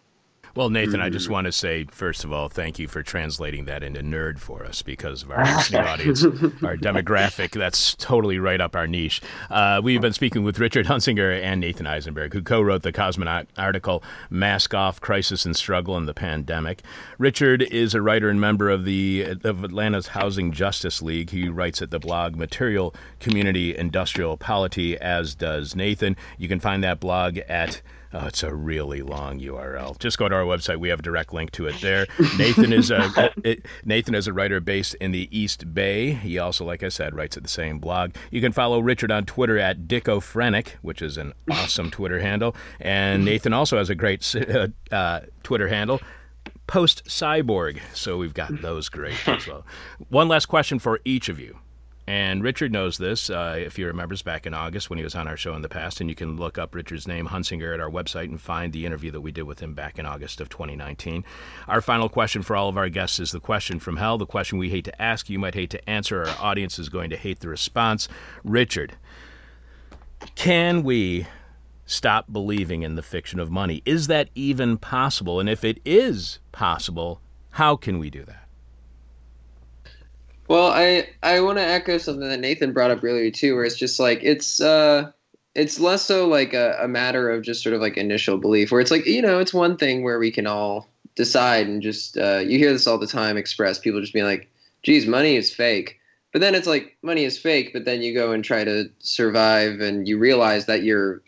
well, 0.54 0.70
Nathan, 0.70 1.00
I 1.00 1.10
just 1.10 1.28
mm. 1.28 1.32
want 1.32 1.46
to 1.46 1.52
say, 1.52 1.84
first 1.90 2.24
of 2.24 2.32
all, 2.32 2.48
thank 2.48 2.78
you 2.78 2.86
for 2.86 3.02
translating 3.02 3.64
that 3.64 3.82
into 3.82 4.00
nerd 4.00 4.38
for 4.38 4.64
us 4.64 4.82
because 4.82 5.22
of 5.22 5.30
our 5.30 5.44
listening 5.56 5.80
audience, 5.82 6.24
our 6.24 6.76
demographic. 6.76 7.50
That's 7.50 7.94
totally 7.96 8.38
right 8.38 8.60
up 8.60 8.76
our 8.76 8.86
niche. 8.86 9.20
Uh, 9.50 9.80
we've 9.82 10.00
been 10.00 10.12
speaking 10.12 10.44
with 10.44 10.60
Richard 10.60 10.86
Hunsinger 10.86 11.42
and 11.42 11.60
Nathan 11.60 11.86
Eisenberg, 11.86 12.32
who 12.32 12.42
co 12.42 12.62
wrote 12.62 12.82
the 12.82 12.92
Cosmonaut 12.92 13.46
article, 13.58 14.02
Mask 14.30 14.72
Off 14.74 15.00
Crisis 15.00 15.44
and 15.44 15.56
Struggle 15.56 15.96
in 15.96 16.06
the 16.06 16.14
Pandemic. 16.14 16.82
Richard 17.18 17.62
is 17.62 17.94
a 17.94 18.00
writer 18.00 18.28
and 18.28 18.40
member 18.40 18.70
of 18.70 18.84
the 18.84 19.36
of 19.42 19.64
Atlanta's 19.64 20.08
Housing 20.08 20.52
Justice 20.52 21.02
League. 21.02 21.30
He 21.30 21.48
writes 21.48 21.82
at 21.82 21.90
the 21.90 21.98
blog 21.98 22.36
Material 22.36 22.94
Community 23.18 23.76
Industrial 23.76 24.36
Polity, 24.36 24.96
as 24.98 25.34
does 25.34 25.74
Nathan. 25.74 26.16
You 26.38 26.48
can 26.48 26.60
find 26.60 26.84
that 26.84 27.00
blog 27.00 27.38
at 27.48 27.82
Oh, 28.16 28.26
it's 28.26 28.44
a 28.44 28.54
really 28.54 29.02
long 29.02 29.40
URL. 29.40 29.98
Just 29.98 30.18
go 30.18 30.28
to 30.28 30.34
our 30.36 30.44
website. 30.44 30.78
We 30.78 30.88
have 30.90 31.00
a 31.00 31.02
direct 31.02 31.34
link 31.34 31.50
to 31.52 31.66
it 31.66 31.80
there. 31.80 32.06
Nathan 32.38 32.72
is 32.72 32.92
a 32.92 33.32
Nathan 33.84 34.14
is 34.14 34.28
a 34.28 34.32
writer 34.32 34.60
based 34.60 34.94
in 34.96 35.10
the 35.10 35.28
East 35.36 35.74
Bay. 35.74 36.12
He 36.12 36.38
also, 36.38 36.64
like 36.64 36.84
I 36.84 36.90
said, 36.90 37.16
writes 37.16 37.36
at 37.36 37.42
the 37.42 37.48
same 37.48 37.80
blog. 37.80 38.14
You 38.30 38.40
can 38.40 38.52
follow 38.52 38.78
Richard 38.78 39.10
on 39.10 39.24
Twitter 39.24 39.58
at 39.58 39.88
Dickofrenic, 39.88 40.68
which 40.80 41.02
is 41.02 41.16
an 41.16 41.32
awesome 41.50 41.90
Twitter 41.90 42.20
handle. 42.20 42.54
And 42.78 43.24
Nathan 43.24 43.52
also 43.52 43.78
has 43.78 43.90
a 43.90 43.96
great 43.96 44.32
uh, 44.36 44.68
uh, 44.92 45.20
Twitter 45.42 45.66
handle. 45.66 46.00
Post 46.68 47.06
Cyborg. 47.06 47.80
So 47.94 48.16
we've 48.16 48.34
got 48.34 48.62
those 48.62 48.88
great 48.88 49.28
as 49.28 49.48
well. 49.48 49.66
One 50.08 50.28
last 50.28 50.46
question 50.46 50.78
for 50.78 51.00
each 51.04 51.28
of 51.28 51.40
you. 51.40 51.58
And 52.06 52.42
Richard 52.42 52.70
knows 52.70 52.98
this, 52.98 53.30
uh, 53.30 53.54
if 53.58 53.76
he 53.76 53.84
remembers 53.84 54.20
back 54.20 54.46
in 54.46 54.52
August 54.52 54.90
when 54.90 54.98
he 54.98 55.04
was 55.04 55.14
on 55.14 55.26
our 55.26 55.38
show 55.38 55.54
in 55.54 55.62
the 55.62 55.70
past. 55.70 56.00
And 56.00 56.10
you 56.10 56.16
can 56.16 56.36
look 56.36 56.58
up 56.58 56.74
Richard's 56.74 57.08
name, 57.08 57.28
Hunsinger, 57.28 57.72
at 57.72 57.80
our 57.80 57.90
website 57.90 58.24
and 58.24 58.40
find 58.40 58.72
the 58.72 58.84
interview 58.84 59.10
that 59.12 59.22
we 59.22 59.32
did 59.32 59.44
with 59.44 59.60
him 59.60 59.72
back 59.72 59.98
in 59.98 60.04
August 60.04 60.40
of 60.40 60.50
2019. 60.50 61.24
Our 61.66 61.80
final 61.80 62.10
question 62.10 62.42
for 62.42 62.56
all 62.56 62.68
of 62.68 62.76
our 62.76 62.90
guests 62.90 63.18
is 63.20 63.32
the 63.32 63.40
question 63.40 63.80
from 63.80 63.96
hell, 63.96 64.18
the 64.18 64.26
question 64.26 64.58
we 64.58 64.68
hate 64.68 64.84
to 64.84 65.02
ask, 65.02 65.30
you 65.30 65.38
might 65.38 65.54
hate 65.54 65.70
to 65.70 65.90
answer, 65.90 66.24
our 66.24 66.36
audience 66.40 66.78
is 66.78 66.90
going 66.90 67.08
to 67.08 67.16
hate 67.16 67.40
the 67.40 67.48
response. 67.48 68.06
Richard, 68.44 68.96
can 70.34 70.82
we 70.82 71.26
stop 71.86 72.30
believing 72.30 72.82
in 72.82 72.96
the 72.96 73.02
fiction 73.02 73.40
of 73.40 73.50
money? 73.50 73.82
Is 73.86 74.08
that 74.08 74.28
even 74.34 74.76
possible? 74.76 75.40
And 75.40 75.48
if 75.48 75.64
it 75.64 75.80
is 75.84 76.38
possible, 76.52 77.20
how 77.50 77.76
can 77.76 77.98
we 77.98 78.10
do 78.10 78.24
that? 78.24 78.43
Well, 80.48 80.68
I 80.68 81.08
I 81.22 81.40
want 81.40 81.58
to 81.58 81.64
echo 81.64 81.98
something 81.98 82.28
that 82.28 82.40
Nathan 82.40 82.72
brought 82.72 82.90
up 82.90 83.02
earlier 83.02 83.30
too, 83.30 83.54
where 83.54 83.64
it's 83.64 83.76
just 83.76 83.98
like 83.98 84.20
it's 84.22 84.60
uh 84.60 85.10
it's 85.54 85.80
less 85.80 86.02
so 86.02 86.26
like 86.26 86.52
a, 86.52 86.76
a 86.80 86.88
matter 86.88 87.30
of 87.30 87.42
just 87.42 87.62
sort 87.62 87.74
of 87.74 87.80
like 87.80 87.96
initial 87.96 88.38
belief, 88.38 88.70
where 88.70 88.80
it's 88.80 88.90
like 88.90 89.06
you 89.06 89.22
know 89.22 89.38
it's 89.38 89.54
one 89.54 89.76
thing 89.76 90.02
where 90.02 90.18
we 90.18 90.30
can 90.30 90.46
all 90.46 90.88
decide 91.14 91.66
and 91.66 91.80
just 91.80 92.18
uh, 92.18 92.38
you 92.38 92.58
hear 92.58 92.72
this 92.72 92.86
all 92.86 92.98
the 92.98 93.06
time 93.06 93.36
expressed 93.36 93.82
people 93.82 94.00
just 94.00 94.12
being 94.12 94.24
like, 94.26 94.50
"Geez, 94.82 95.06
money 95.06 95.36
is 95.36 95.54
fake," 95.54 95.98
but 96.32 96.40
then 96.40 96.54
it's 96.54 96.66
like 96.66 96.96
money 97.02 97.24
is 97.24 97.38
fake, 97.38 97.72
but 97.72 97.84
then 97.84 98.02
you 98.02 98.12
go 98.12 98.32
and 98.32 98.44
try 98.44 98.64
to 98.64 98.90
survive 98.98 99.80
and 99.80 100.06
you 100.08 100.18
realize 100.18 100.66
that 100.66 100.82
your 100.82 101.22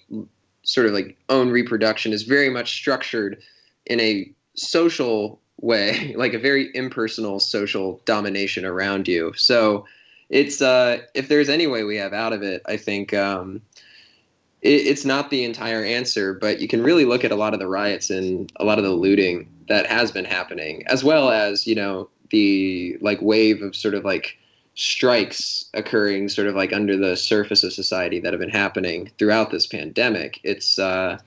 sort 0.62 0.86
of 0.86 0.92
like 0.92 1.16
own 1.28 1.50
reproduction 1.50 2.12
is 2.12 2.24
very 2.24 2.50
much 2.50 2.72
structured 2.72 3.40
in 3.86 4.00
a 4.00 4.30
social 4.56 5.40
way, 5.60 6.14
like 6.16 6.34
a 6.34 6.38
very 6.38 6.70
impersonal 6.74 7.40
social 7.40 8.00
domination 8.04 8.64
around 8.64 9.08
you. 9.08 9.32
So 9.36 9.86
it's 10.28 10.60
uh, 10.60 10.98
if 11.14 11.28
there's 11.28 11.48
any 11.48 11.66
way 11.66 11.84
we 11.84 11.96
have 11.96 12.12
out 12.12 12.32
of 12.32 12.42
it, 12.42 12.62
I 12.66 12.76
think 12.76 13.14
um, 13.14 13.62
it, 14.62 14.86
it's 14.86 15.04
not 15.04 15.30
the 15.30 15.44
entire 15.44 15.84
answer, 15.84 16.34
but 16.34 16.60
you 16.60 16.68
can 16.68 16.82
really 16.82 17.04
look 17.04 17.24
at 17.24 17.32
a 17.32 17.36
lot 17.36 17.54
of 17.54 17.60
the 17.60 17.68
riots 17.68 18.10
and 18.10 18.50
a 18.56 18.64
lot 18.64 18.78
of 18.78 18.84
the 18.84 18.90
looting 18.90 19.48
that 19.68 19.86
has 19.86 20.10
been 20.10 20.24
happening, 20.24 20.86
as 20.86 21.04
well 21.04 21.30
as 21.30 21.66
you 21.66 21.74
know 21.74 22.08
the 22.30 22.98
like 23.00 23.20
wave 23.22 23.62
of 23.62 23.76
sort 23.76 23.94
of 23.94 24.04
like 24.04 24.36
strikes 24.74 25.64
occurring 25.72 26.28
sort 26.28 26.46
of 26.46 26.54
like 26.54 26.72
under 26.72 26.96
the 26.96 27.16
surface 27.16 27.64
of 27.64 27.72
society 27.72 28.20
that 28.20 28.32
have 28.32 28.40
been 28.40 28.50
happening 28.50 29.10
throughout 29.18 29.50
this 29.50 29.66
pandemic. 29.66 30.38
It's 30.42 30.78
uh, 30.78 31.18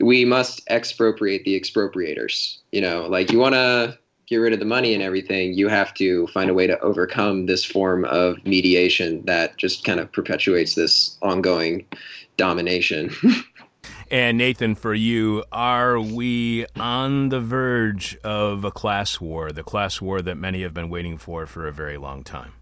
we 0.00 0.24
must 0.24 0.62
expropriate 0.70 1.44
the 1.44 1.58
expropriators. 1.58 2.58
You 2.72 2.80
know, 2.80 3.06
like 3.06 3.30
you 3.30 3.38
want 3.38 3.54
to 3.54 3.98
get 4.26 4.36
rid 4.36 4.52
of 4.52 4.60
the 4.60 4.64
money 4.64 4.94
and 4.94 5.02
everything, 5.02 5.54
you 5.54 5.68
have 5.68 5.92
to 5.94 6.26
find 6.28 6.48
a 6.48 6.54
way 6.54 6.66
to 6.66 6.78
overcome 6.80 7.46
this 7.46 7.64
form 7.64 8.04
of 8.04 8.36
mediation 8.44 9.24
that 9.26 9.56
just 9.56 9.84
kind 9.84 9.98
of 9.98 10.10
perpetuates 10.12 10.76
this 10.76 11.18
ongoing 11.20 11.84
domination. 12.36 13.12
and 14.10 14.38
Nathan, 14.38 14.76
for 14.76 14.94
you, 14.94 15.44
are 15.50 16.00
we 16.00 16.64
on 16.76 17.30
the 17.30 17.40
verge 17.40 18.16
of 18.22 18.64
a 18.64 18.70
class 18.70 19.20
war, 19.20 19.50
the 19.50 19.64
class 19.64 20.00
war 20.00 20.22
that 20.22 20.36
many 20.36 20.62
have 20.62 20.72
been 20.72 20.88
waiting 20.88 21.18
for 21.18 21.44
for 21.44 21.66
a 21.66 21.72
very 21.72 21.98
long 21.98 22.22
time? 22.22 22.52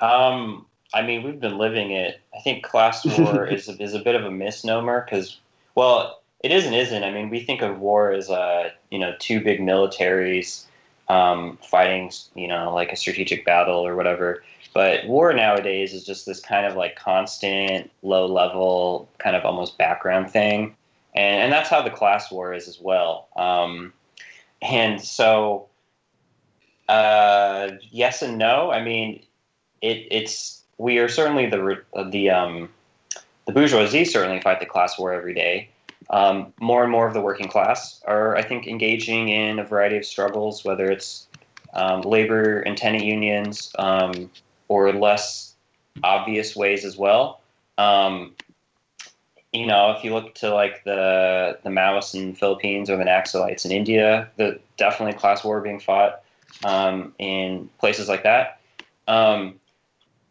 Um, 0.00 0.66
I 0.94 1.02
mean, 1.02 1.22
we've 1.22 1.40
been 1.40 1.58
living 1.58 1.90
it. 1.90 2.20
I 2.34 2.40
think 2.40 2.64
class 2.64 3.04
war 3.18 3.46
is 3.52 3.68
a, 3.68 3.82
is 3.82 3.94
a 3.94 3.98
bit 3.98 4.14
of 4.14 4.24
a 4.24 4.30
misnomer 4.30 5.04
because, 5.04 5.38
well, 5.74 6.22
it 6.40 6.52
is 6.52 6.64
and 6.66 6.74
isn't. 6.74 7.04
I 7.04 7.10
mean, 7.10 7.30
we 7.30 7.40
think 7.40 7.62
of 7.62 7.80
war 7.80 8.12
as 8.12 8.30
uh, 8.30 8.70
you 8.90 8.98
know 8.98 9.14
two 9.18 9.40
big 9.40 9.60
militaries 9.60 10.64
um, 11.08 11.58
fighting, 11.62 12.10
you 12.34 12.48
know, 12.48 12.74
like 12.74 12.92
a 12.92 12.96
strategic 12.96 13.44
battle 13.44 13.86
or 13.86 13.96
whatever. 13.96 14.42
But 14.74 15.06
war 15.06 15.32
nowadays 15.32 15.94
is 15.94 16.04
just 16.04 16.26
this 16.26 16.40
kind 16.40 16.66
of 16.66 16.76
like 16.76 16.96
constant, 16.96 17.90
low 18.02 18.26
level, 18.26 19.08
kind 19.18 19.34
of 19.34 19.44
almost 19.44 19.78
background 19.78 20.30
thing, 20.30 20.76
and 21.14 21.40
and 21.40 21.52
that's 21.52 21.68
how 21.68 21.82
the 21.82 21.90
class 21.90 22.30
war 22.30 22.52
is 22.54 22.68
as 22.68 22.78
well. 22.80 23.28
Um, 23.36 23.92
and 24.62 25.00
so, 25.00 25.68
uh, 26.88 27.70
yes 27.90 28.22
and 28.22 28.38
no. 28.38 28.70
I 28.70 28.82
mean, 28.82 29.24
it, 29.80 30.06
it's 30.10 30.57
we 30.78 30.98
are 30.98 31.08
certainly 31.08 31.46
the 31.46 31.82
the 32.10 32.30
um, 32.30 32.68
the 33.46 33.52
bourgeoisie 33.52 34.04
certainly 34.04 34.40
fight 34.40 34.60
the 34.60 34.66
class 34.66 34.98
war 34.98 35.12
every 35.12 35.34
day. 35.34 35.70
Um, 36.10 36.54
more 36.60 36.82
and 36.82 36.90
more 36.90 37.06
of 37.06 37.12
the 37.12 37.20
working 37.20 37.48
class 37.48 38.02
are, 38.06 38.34
I 38.34 38.42
think, 38.42 38.66
engaging 38.66 39.28
in 39.28 39.58
a 39.58 39.64
variety 39.64 39.98
of 39.98 40.06
struggles, 40.06 40.64
whether 40.64 40.90
it's 40.90 41.26
um, 41.74 42.00
labor 42.00 42.60
and 42.60 42.78
tenant 42.78 43.04
unions 43.04 43.70
um, 43.78 44.30
or 44.68 44.92
less 44.92 45.54
obvious 46.02 46.56
ways 46.56 46.84
as 46.84 46.96
well. 46.96 47.40
Um, 47.76 48.34
you 49.52 49.66
know, 49.66 49.90
if 49.90 50.04
you 50.04 50.14
look 50.14 50.34
to 50.36 50.54
like 50.54 50.84
the 50.84 51.58
the 51.62 51.70
Maoists 51.70 52.14
in 52.14 52.30
the 52.30 52.36
Philippines 52.36 52.88
or 52.88 52.96
the 52.96 53.04
Naxalites 53.04 53.64
in 53.64 53.72
India, 53.72 54.30
the 54.36 54.60
definitely 54.76 55.18
class 55.18 55.42
war 55.42 55.60
being 55.60 55.80
fought 55.80 56.22
um, 56.64 57.14
in 57.18 57.68
places 57.78 58.08
like 58.08 58.22
that. 58.22 58.60
Um, 59.06 59.58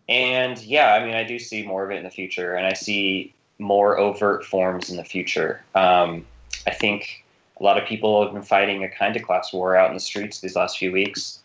and 0.10 0.62
yeah, 0.64 0.94
I 0.94 1.06
mean, 1.06 1.16
I 1.16 1.24
do 1.24 1.40
see 1.40 1.66
more 1.66 1.84
of 1.84 1.92
it 1.92 1.98
in 1.98 2.04
the 2.04 2.10
future, 2.10 2.56
and 2.56 2.66
I 2.66 2.74
see 2.74 3.34
more 3.60 3.98
overt 3.98 4.46
forms 4.46 4.90
in 4.90 4.98
the 4.98 5.04
future. 5.04 5.64
Um, 5.76 6.26
I 6.66 6.72
think 6.72 7.26
a 7.60 7.64
lot 7.64 7.78
of 7.78 7.88
people 7.88 8.24
have 8.24 8.34
been 8.34 8.44
fighting 8.44 8.84
a 8.84 8.90
kind 8.90 9.16
of 9.16 9.24
class 9.24 9.52
war 9.52 9.76
out 9.76 9.90
in 9.90 9.96
the 9.96 10.00
streets 10.00 10.40
these 10.40 10.56
last 10.56 10.78
few 10.78 10.92
weeks, 10.92 11.40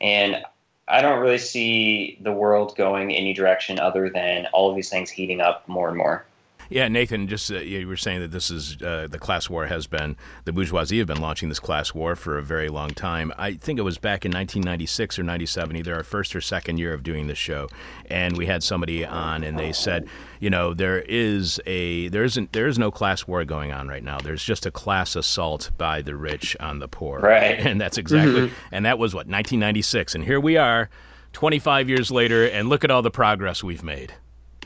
and 0.00 0.42
I 0.88 1.02
don't 1.02 1.20
really 1.20 1.38
see 1.38 2.18
the 2.22 2.32
world 2.32 2.74
going 2.76 3.14
any 3.14 3.34
direction 3.34 3.78
other 3.78 4.08
than 4.08 4.46
all 4.46 4.70
of 4.70 4.76
these 4.76 4.88
things 4.88 5.10
heating 5.10 5.40
up 5.40 5.68
more 5.68 5.88
and 5.88 5.96
more. 5.96 6.24
Yeah, 6.70 6.88
Nathan, 6.88 7.28
just 7.28 7.50
uh, 7.50 7.58
you 7.58 7.88
were 7.88 7.96
saying 7.96 8.20
that 8.20 8.30
this 8.30 8.50
is 8.50 8.80
uh, 8.82 9.08
the 9.10 9.18
class 9.18 9.48
war 9.48 9.66
has 9.66 9.86
been 9.86 10.16
the 10.44 10.52
bourgeoisie 10.52 10.98
have 10.98 11.06
been 11.06 11.20
launching 11.20 11.48
this 11.48 11.60
class 11.60 11.94
war 11.94 12.14
for 12.14 12.36
a 12.36 12.42
very 12.42 12.68
long 12.68 12.90
time. 12.90 13.32
I 13.38 13.54
think 13.54 13.78
it 13.78 13.82
was 13.82 13.96
back 13.96 14.24
in 14.24 14.30
1996 14.30 15.18
or 15.18 15.22
97, 15.22 15.76
either 15.76 15.94
our 15.94 16.02
first 16.02 16.36
or 16.36 16.40
second 16.40 16.78
year 16.78 16.92
of 16.92 17.02
doing 17.02 17.26
this 17.26 17.38
show, 17.38 17.68
and 18.10 18.36
we 18.36 18.46
had 18.46 18.62
somebody 18.62 19.04
on, 19.04 19.44
and 19.44 19.58
they 19.58 19.72
said, 19.72 20.06
you 20.40 20.50
know, 20.50 20.74
there 20.74 21.00
is 21.00 21.58
a 21.66 22.08
there 22.08 22.24
isn't 22.24 22.52
there 22.52 22.66
is 22.66 22.78
no 22.78 22.90
class 22.90 23.26
war 23.26 23.44
going 23.44 23.72
on 23.72 23.88
right 23.88 24.04
now. 24.04 24.18
There's 24.18 24.44
just 24.44 24.66
a 24.66 24.70
class 24.70 25.16
assault 25.16 25.70
by 25.78 26.02
the 26.02 26.16
rich 26.16 26.56
on 26.60 26.80
the 26.80 26.88
poor, 26.88 27.20
right? 27.20 27.58
And 27.58 27.80
that's 27.80 27.98
exactly, 27.98 28.48
mm-hmm. 28.48 28.54
and 28.72 28.84
that 28.84 28.98
was 28.98 29.14
what 29.14 29.26
1996, 29.26 30.14
and 30.14 30.24
here 30.24 30.40
we 30.40 30.56
are. 30.56 30.90
25 31.34 31.90
years 31.90 32.10
later, 32.10 32.46
and 32.46 32.70
look 32.70 32.84
at 32.84 32.90
all 32.90 33.02
the 33.02 33.10
progress 33.10 33.62
we've 33.62 33.84
made. 33.84 34.14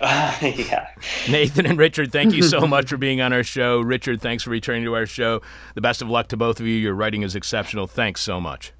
Uh, 0.00 0.36
yeah. 0.42 0.88
Nathan 1.30 1.66
and 1.66 1.78
Richard, 1.78 2.12
thank 2.12 2.34
you 2.34 2.42
so 2.42 2.60
much 2.66 2.88
for 2.88 2.96
being 2.96 3.20
on 3.20 3.32
our 3.32 3.44
show. 3.44 3.80
Richard, 3.80 4.20
thanks 4.20 4.42
for 4.42 4.50
returning 4.50 4.84
to 4.84 4.94
our 4.94 5.06
show. 5.06 5.42
The 5.74 5.80
best 5.80 6.02
of 6.02 6.08
luck 6.08 6.28
to 6.28 6.36
both 6.36 6.60
of 6.60 6.66
you. 6.66 6.74
Your 6.74 6.94
writing 6.94 7.22
is 7.22 7.34
exceptional. 7.36 7.86
Thanks 7.86 8.20
so 8.20 8.40
much. 8.40 8.72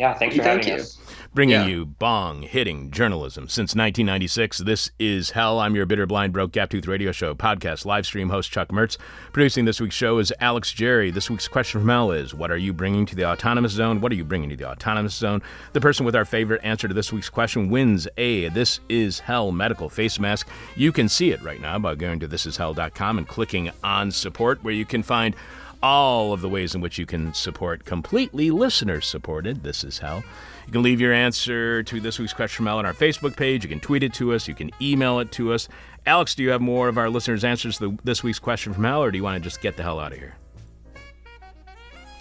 Yeah, 0.00 0.14
thanks 0.14 0.34
for 0.34 0.42
Thank 0.42 0.64
having 0.64 0.78
you. 0.78 0.82
us. 0.82 0.96
Bringing 1.34 1.60
Yeah. 1.60 1.66
you 1.66 1.84
bong 1.84 2.40
hitting 2.42 2.90
journalism 2.90 3.48
since 3.48 3.74
1996. 3.76 4.58
This 4.58 4.90
is 4.98 5.32
Hell. 5.32 5.60
I'm 5.60 5.76
your 5.76 5.84
bitter, 5.84 6.06
blind, 6.06 6.32
broke, 6.32 6.52
gap 6.52 6.70
tooth 6.70 6.86
radio 6.88 7.12
show, 7.12 7.34
podcast, 7.34 7.84
live 7.84 8.06
stream 8.06 8.30
host 8.30 8.50
Chuck 8.50 8.68
Mertz. 8.68 8.96
Producing 9.34 9.66
this 9.66 9.78
week's 9.78 9.94
show 9.94 10.18
is 10.18 10.32
Alex 10.40 10.72
Jerry. 10.72 11.10
This 11.10 11.28
week's 11.28 11.46
question 11.48 11.82
from 11.82 11.88
Hell 11.90 12.12
is 12.12 12.32
What 12.34 12.50
are 12.50 12.56
you 12.56 12.72
bringing 12.72 13.04
to 13.06 13.14
the 13.14 13.26
autonomous 13.26 13.72
zone? 13.72 14.00
What 14.00 14.10
are 14.10 14.14
you 14.16 14.24
bringing 14.24 14.48
to 14.48 14.56
the 14.56 14.68
autonomous 14.70 15.14
zone? 15.14 15.42
The 15.74 15.82
person 15.82 16.06
with 16.06 16.16
our 16.16 16.24
favorite 16.24 16.62
answer 16.64 16.88
to 16.88 16.94
this 16.94 17.12
week's 17.12 17.28
question 17.30 17.68
wins 17.68 18.08
a 18.16 18.48
This 18.48 18.80
Is 18.88 19.20
Hell 19.20 19.52
medical 19.52 19.90
face 19.90 20.18
mask. 20.18 20.48
You 20.76 20.92
can 20.92 21.10
see 21.10 21.30
it 21.30 21.42
right 21.42 21.60
now 21.60 21.78
by 21.78 21.94
going 21.94 22.20
to 22.20 22.26
thisishell.com 22.28 23.18
and 23.18 23.28
clicking 23.28 23.70
on 23.84 24.10
support, 24.10 24.64
where 24.64 24.74
you 24.74 24.86
can 24.86 25.02
find 25.02 25.36
all 25.82 26.32
of 26.32 26.40
the 26.40 26.48
ways 26.48 26.74
in 26.74 26.80
which 26.80 26.98
you 26.98 27.06
can 27.06 27.32
support 27.34 27.84
completely 27.84 28.50
listener 28.50 29.00
supported. 29.00 29.62
This 29.62 29.84
is 29.84 29.98
hell. 29.98 30.22
You 30.66 30.72
can 30.72 30.82
leave 30.82 31.00
your 31.00 31.12
answer 31.12 31.82
to 31.82 32.00
this 32.00 32.18
week's 32.18 32.32
question 32.32 32.56
from 32.56 32.64
Mel 32.66 32.78
on 32.78 32.86
our 32.86 32.94
Facebook 32.94 33.36
page. 33.36 33.64
You 33.64 33.68
can 33.68 33.80
tweet 33.80 34.02
it 34.02 34.12
to 34.14 34.32
us. 34.34 34.46
You 34.46 34.54
can 34.54 34.70
email 34.80 35.18
it 35.18 35.32
to 35.32 35.52
us. 35.52 35.68
Alex, 36.06 36.34
do 36.34 36.42
you 36.42 36.50
have 36.50 36.60
more 36.60 36.88
of 36.88 36.96
our 36.96 37.10
listeners' 37.10 37.44
answers 37.44 37.78
to 37.78 37.88
the, 37.88 37.98
this 38.04 38.22
week's 38.22 38.38
question 38.38 38.72
from 38.72 38.84
Hell, 38.84 39.02
or 39.02 39.10
do 39.10 39.18
you 39.18 39.24
want 39.24 39.42
to 39.42 39.46
just 39.46 39.60
get 39.60 39.76
the 39.76 39.82
hell 39.82 39.98
out 39.98 40.12
of 40.12 40.18
here? 40.18 40.36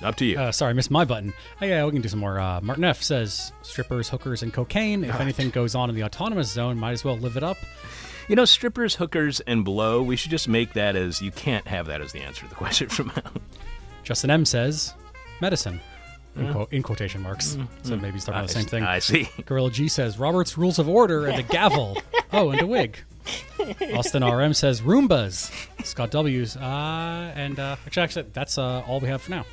Up 0.01 0.15
to 0.15 0.25
you. 0.25 0.39
Uh, 0.39 0.51
sorry, 0.51 0.69
I 0.69 0.73
missed 0.73 0.91
my 0.91 1.03
button. 1.03 1.33
Oh, 1.61 1.65
yeah, 1.65 1.85
we 1.85 1.91
can 1.91 2.01
do 2.01 2.09
some 2.09 2.19
more. 2.19 2.39
Uh, 2.39 2.61
Martin 2.61 2.85
F 2.85 3.01
says 3.01 3.51
strippers, 3.61 4.09
hookers, 4.09 4.41
and 4.41 4.53
cocaine. 4.53 5.03
If 5.03 5.19
anything 5.19 5.49
goes 5.49 5.75
on 5.75 5.89
in 5.89 5.95
the 5.95 6.03
autonomous 6.03 6.49
zone, 6.49 6.77
might 6.77 6.93
as 6.93 7.03
well 7.03 7.17
live 7.17 7.35
it 7.35 7.43
up. 7.43 7.57
You 8.29 8.35
know, 8.35 8.45
strippers, 8.45 8.95
hookers, 8.95 9.41
and 9.41 9.65
blow. 9.65 10.01
We 10.01 10.15
should 10.15 10.31
just 10.31 10.47
make 10.47 10.73
that 10.73 10.95
as 10.95 11.21
you 11.21 11.31
can't 11.31 11.67
have 11.67 11.87
that 11.87 11.99
as 11.99 12.13
the 12.13 12.21
answer 12.21 12.43
to 12.43 12.47
the 12.47 12.55
question 12.63 12.87
from. 12.87 13.11
Justin 14.03 14.29
M 14.29 14.45
says 14.45 14.93
medicine. 15.41 15.81
In, 16.35 16.53
quote, 16.53 16.71
in 16.71 16.83
quotation 16.83 17.21
marks. 17.21 17.57
So 17.83 17.97
maybe 17.97 18.13
he's 18.13 18.23
talking 18.23 18.39
about 18.39 18.47
the 18.47 18.53
same 18.53 18.65
thing. 18.65 18.83
I 18.83 18.99
see. 18.99 19.27
Gorilla 19.45 19.71
G 19.71 19.89
says 19.89 20.17
Robert's 20.17 20.57
Rules 20.57 20.79
of 20.79 20.87
Order 20.87 21.25
and 21.25 21.37
a 21.37 21.43
gavel. 21.43 21.97
oh, 22.31 22.51
and 22.51 22.61
a 22.61 22.67
wig. 22.67 22.97
Austin 23.93 24.23
RM 24.23 24.53
says 24.53 24.79
Roombas. 24.79 25.51
Scott 25.83 26.11
W's. 26.11 26.55
Uh, 26.55 27.33
and 27.35 27.59
uh, 27.59 27.75
actually, 27.85 28.03
actually, 28.03 28.25
that's 28.31 28.57
uh, 28.57 28.83
all 28.87 29.01
we 29.01 29.09
have 29.09 29.21
for 29.21 29.31
now. 29.31 29.45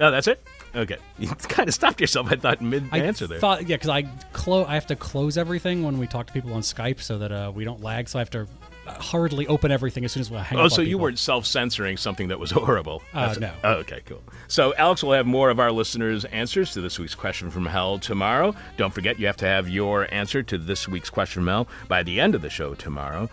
Oh, 0.00 0.10
that's 0.10 0.26
it? 0.26 0.44
Okay. 0.74 0.96
You 1.18 1.28
kind 1.28 1.68
of 1.68 1.74
stopped 1.74 2.00
yourself, 2.00 2.30
I 2.30 2.36
thought, 2.36 2.60
mid 2.60 2.84
I 2.92 2.98
answer 3.00 3.26
there. 3.26 3.40
thought, 3.40 3.66
yeah, 3.68 3.74
because 3.76 3.88
I 3.90 4.02
close. 4.32 4.66
I 4.68 4.74
have 4.74 4.86
to 4.86 4.94
close 4.96 5.36
everything 5.36 5.82
when 5.82 5.98
we 5.98 6.06
talk 6.06 6.28
to 6.28 6.32
people 6.32 6.52
on 6.54 6.60
Skype 6.60 7.00
so 7.00 7.18
that 7.18 7.32
uh, 7.32 7.50
we 7.52 7.64
don't 7.64 7.82
lag. 7.82 8.08
So 8.08 8.18
I 8.18 8.20
have 8.20 8.30
to 8.30 8.46
uh, 8.86 9.02
hurriedly 9.02 9.48
open 9.48 9.72
everything 9.72 10.04
as 10.04 10.12
soon 10.12 10.20
as 10.20 10.30
we 10.30 10.36
hang 10.38 10.58
up. 10.58 10.66
Oh, 10.66 10.68
so 10.68 10.80
you 10.80 10.90
people. 10.90 11.00
weren't 11.02 11.18
self-censoring 11.18 11.96
something 11.96 12.28
that 12.28 12.38
was 12.38 12.50
horrible? 12.52 13.02
Uh, 13.12 13.34
no. 13.40 13.52
Oh, 13.64 13.72
okay, 13.74 14.00
cool. 14.06 14.22
So 14.46 14.74
Alex 14.76 15.02
will 15.02 15.12
have 15.12 15.26
more 15.26 15.50
of 15.50 15.58
our 15.58 15.72
listeners' 15.72 16.24
answers 16.26 16.72
to 16.74 16.80
this 16.80 17.00
week's 17.00 17.16
question 17.16 17.50
from 17.50 17.66
hell 17.66 17.98
tomorrow. 17.98 18.54
Don't 18.76 18.94
forget, 18.94 19.18
you 19.18 19.26
have 19.26 19.36
to 19.38 19.46
have 19.46 19.68
your 19.68 20.06
answer 20.14 20.44
to 20.44 20.56
this 20.56 20.86
week's 20.86 21.10
question 21.10 21.40
from 21.42 21.48
hell 21.48 21.68
by 21.88 22.04
the 22.04 22.20
end 22.20 22.36
of 22.36 22.42
the 22.42 22.50
show 22.50 22.74
tomorrow. 22.74 23.28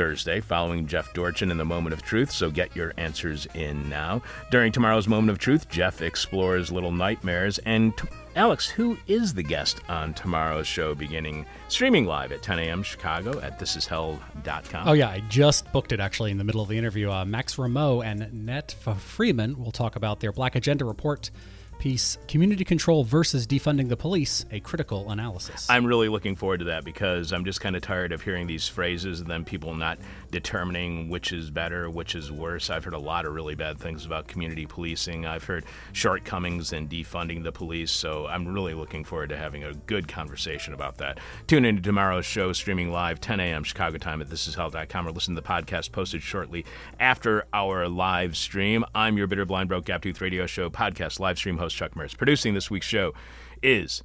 Thursday, 0.00 0.40
following 0.40 0.86
Jeff 0.86 1.12
Dorchen 1.12 1.50
in 1.50 1.58
the 1.58 1.64
Moment 1.66 1.92
of 1.92 2.00
Truth, 2.00 2.30
so 2.30 2.50
get 2.50 2.74
your 2.74 2.94
answers 2.96 3.46
in 3.52 3.86
now. 3.90 4.22
During 4.50 4.72
tomorrow's 4.72 5.06
Moment 5.06 5.28
of 5.28 5.36
Truth, 5.38 5.68
Jeff 5.68 6.00
explores 6.00 6.72
little 6.72 6.90
nightmares. 6.90 7.58
And 7.66 7.94
t- 7.94 8.08
Alex, 8.34 8.66
who 8.66 8.96
is 9.06 9.34
the 9.34 9.42
guest 9.42 9.82
on 9.90 10.14
tomorrow's 10.14 10.66
show, 10.66 10.94
beginning 10.94 11.44
streaming 11.68 12.06
live 12.06 12.32
at 12.32 12.40
10 12.40 12.60
a.m. 12.60 12.82
Chicago 12.82 13.40
at 13.40 13.58
thisishell.com? 13.60 14.88
Oh 14.88 14.94
yeah, 14.94 15.10
I 15.10 15.20
just 15.28 15.70
booked 15.70 15.92
it 15.92 16.00
actually 16.00 16.30
in 16.30 16.38
the 16.38 16.44
middle 16.44 16.62
of 16.62 16.70
the 16.70 16.78
interview. 16.78 17.10
Uh, 17.10 17.26
Max 17.26 17.56
Rameau 17.56 18.02
and 18.02 18.22
Netfa 18.48 18.96
Freeman 18.96 19.62
will 19.62 19.70
talk 19.70 19.96
about 19.96 20.20
their 20.20 20.32
Black 20.32 20.56
Agenda 20.56 20.86
report 20.86 21.30
piece, 21.80 22.18
"Community 22.28 22.64
Control 22.64 23.02
versus 23.02 23.46
Defunding 23.46 23.88
the 23.88 23.96
Police: 23.96 24.44
A 24.52 24.60
Critical 24.60 25.10
Analysis." 25.10 25.68
I'm 25.68 25.84
really 25.84 26.08
looking 26.08 26.36
forward 26.36 26.58
to 26.58 26.66
that 26.66 26.84
because 26.84 27.32
I'm 27.32 27.44
just 27.44 27.60
kind 27.60 27.74
of 27.74 27.82
tired 27.82 28.12
of 28.12 28.22
hearing 28.22 28.46
these 28.46 28.68
phrases 28.68 29.20
and 29.20 29.28
then 29.28 29.44
people 29.44 29.74
not 29.74 29.98
determining 30.30 31.08
which 31.08 31.32
is 31.32 31.50
better, 31.50 31.90
which 31.90 32.14
is 32.14 32.30
worse. 32.30 32.70
I've 32.70 32.84
heard 32.84 32.94
a 32.94 32.98
lot 32.98 33.24
of 33.24 33.34
really 33.34 33.54
bad 33.54 33.78
things 33.78 34.06
about 34.06 34.28
community 34.28 34.66
policing. 34.66 35.26
I've 35.26 35.44
heard 35.44 35.64
shortcomings 35.92 36.72
in 36.72 36.88
defunding 36.88 37.42
the 37.42 37.52
police. 37.52 37.90
So 37.90 38.26
I'm 38.26 38.46
really 38.46 38.74
looking 38.74 39.02
forward 39.02 39.30
to 39.30 39.36
having 39.36 39.64
a 39.64 39.74
good 39.74 40.06
conversation 40.06 40.74
about 40.74 40.98
that. 40.98 41.18
Tune 41.46 41.64
in 41.64 41.76
to 41.76 41.82
tomorrow's 41.82 42.26
show, 42.26 42.52
streaming 42.52 42.92
live 42.92 43.20
10 43.20 43.40
a.m. 43.40 43.64
Chicago 43.64 43.98
time 43.98 44.20
at 44.20 44.28
thisishell.com 44.28 45.08
or 45.08 45.12
listen 45.12 45.34
to 45.34 45.40
the 45.40 45.46
podcast 45.46 45.92
posted 45.92 46.22
shortly 46.22 46.64
after 46.98 47.46
our 47.52 47.88
live 47.88 48.36
stream. 48.36 48.84
I'm 48.94 49.16
your 49.16 49.26
Bitter 49.26 49.44
Blind 49.46 49.68
Broke 49.68 49.86
Gap 49.86 50.02
Tooth 50.02 50.20
Radio 50.20 50.46
Show 50.46 50.70
podcast 50.70 51.18
live 51.18 51.38
stream 51.38 51.56
host 51.70 51.76
Chuck 51.76 51.94
Mertz. 51.94 52.16
Producing 52.16 52.54
this 52.54 52.70
week's 52.70 52.86
show 52.86 53.12
is 53.62 54.02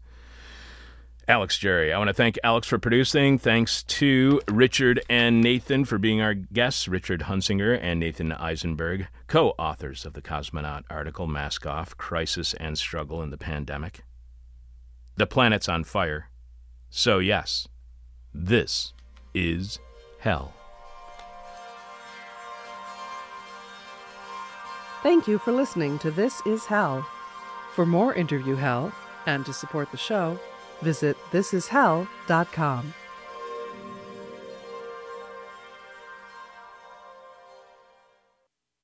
Alex 1.28 1.58
Jerry. 1.58 1.92
I 1.92 1.98
want 1.98 2.10
to 2.10 2.14
thank 2.14 2.38
Alex 2.44 2.68
for 2.68 2.78
producing. 2.78 3.40
Thanks 3.40 3.84
to 3.84 4.42
Richard 4.48 5.02
and 5.10 5.42
Nathan 5.42 5.86
for 5.86 5.98
being 5.98 6.22
our 6.22 6.36
guests. 6.36 6.88
Richard 6.88 7.22
Hunsinger 7.22 7.78
and 7.82 8.00
Nathan 8.00 8.32
Eisenberg, 8.32 9.08
co 9.28 9.50
authors 9.58 10.06
of 10.06 10.14
the 10.14 10.22
Cosmonaut 10.22 10.84
article 10.90 11.28
Mask 11.28 11.66
Off 11.66 11.98
Crisis 11.98 12.54
and 12.56 12.78
Struggle 12.78 13.24
in 13.24 13.32
the 13.32 13.38
Pandemic. 13.38 14.04
The 15.18 15.26
planet's 15.26 15.70
on 15.70 15.84
fire. 15.84 16.30
So, 16.90 17.20
yes, 17.20 17.68
this 18.34 18.94
is 19.34 19.80
hell. 20.20 20.54
Thank 25.02 25.28
you 25.28 25.38
for 25.38 25.52
listening 25.52 26.00
to 26.00 26.12
This 26.12 26.42
Is 26.46 26.66
Hell. 26.66 27.06
For 27.76 27.86
more 27.86 28.14
interview 28.14 28.56
hell 28.56 28.94
and 29.26 29.46
to 29.46 29.52
support 29.52 29.92
the 29.92 29.98
show, 29.98 30.40
visit 30.82 31.18
thisishell.com. 31.34 32.94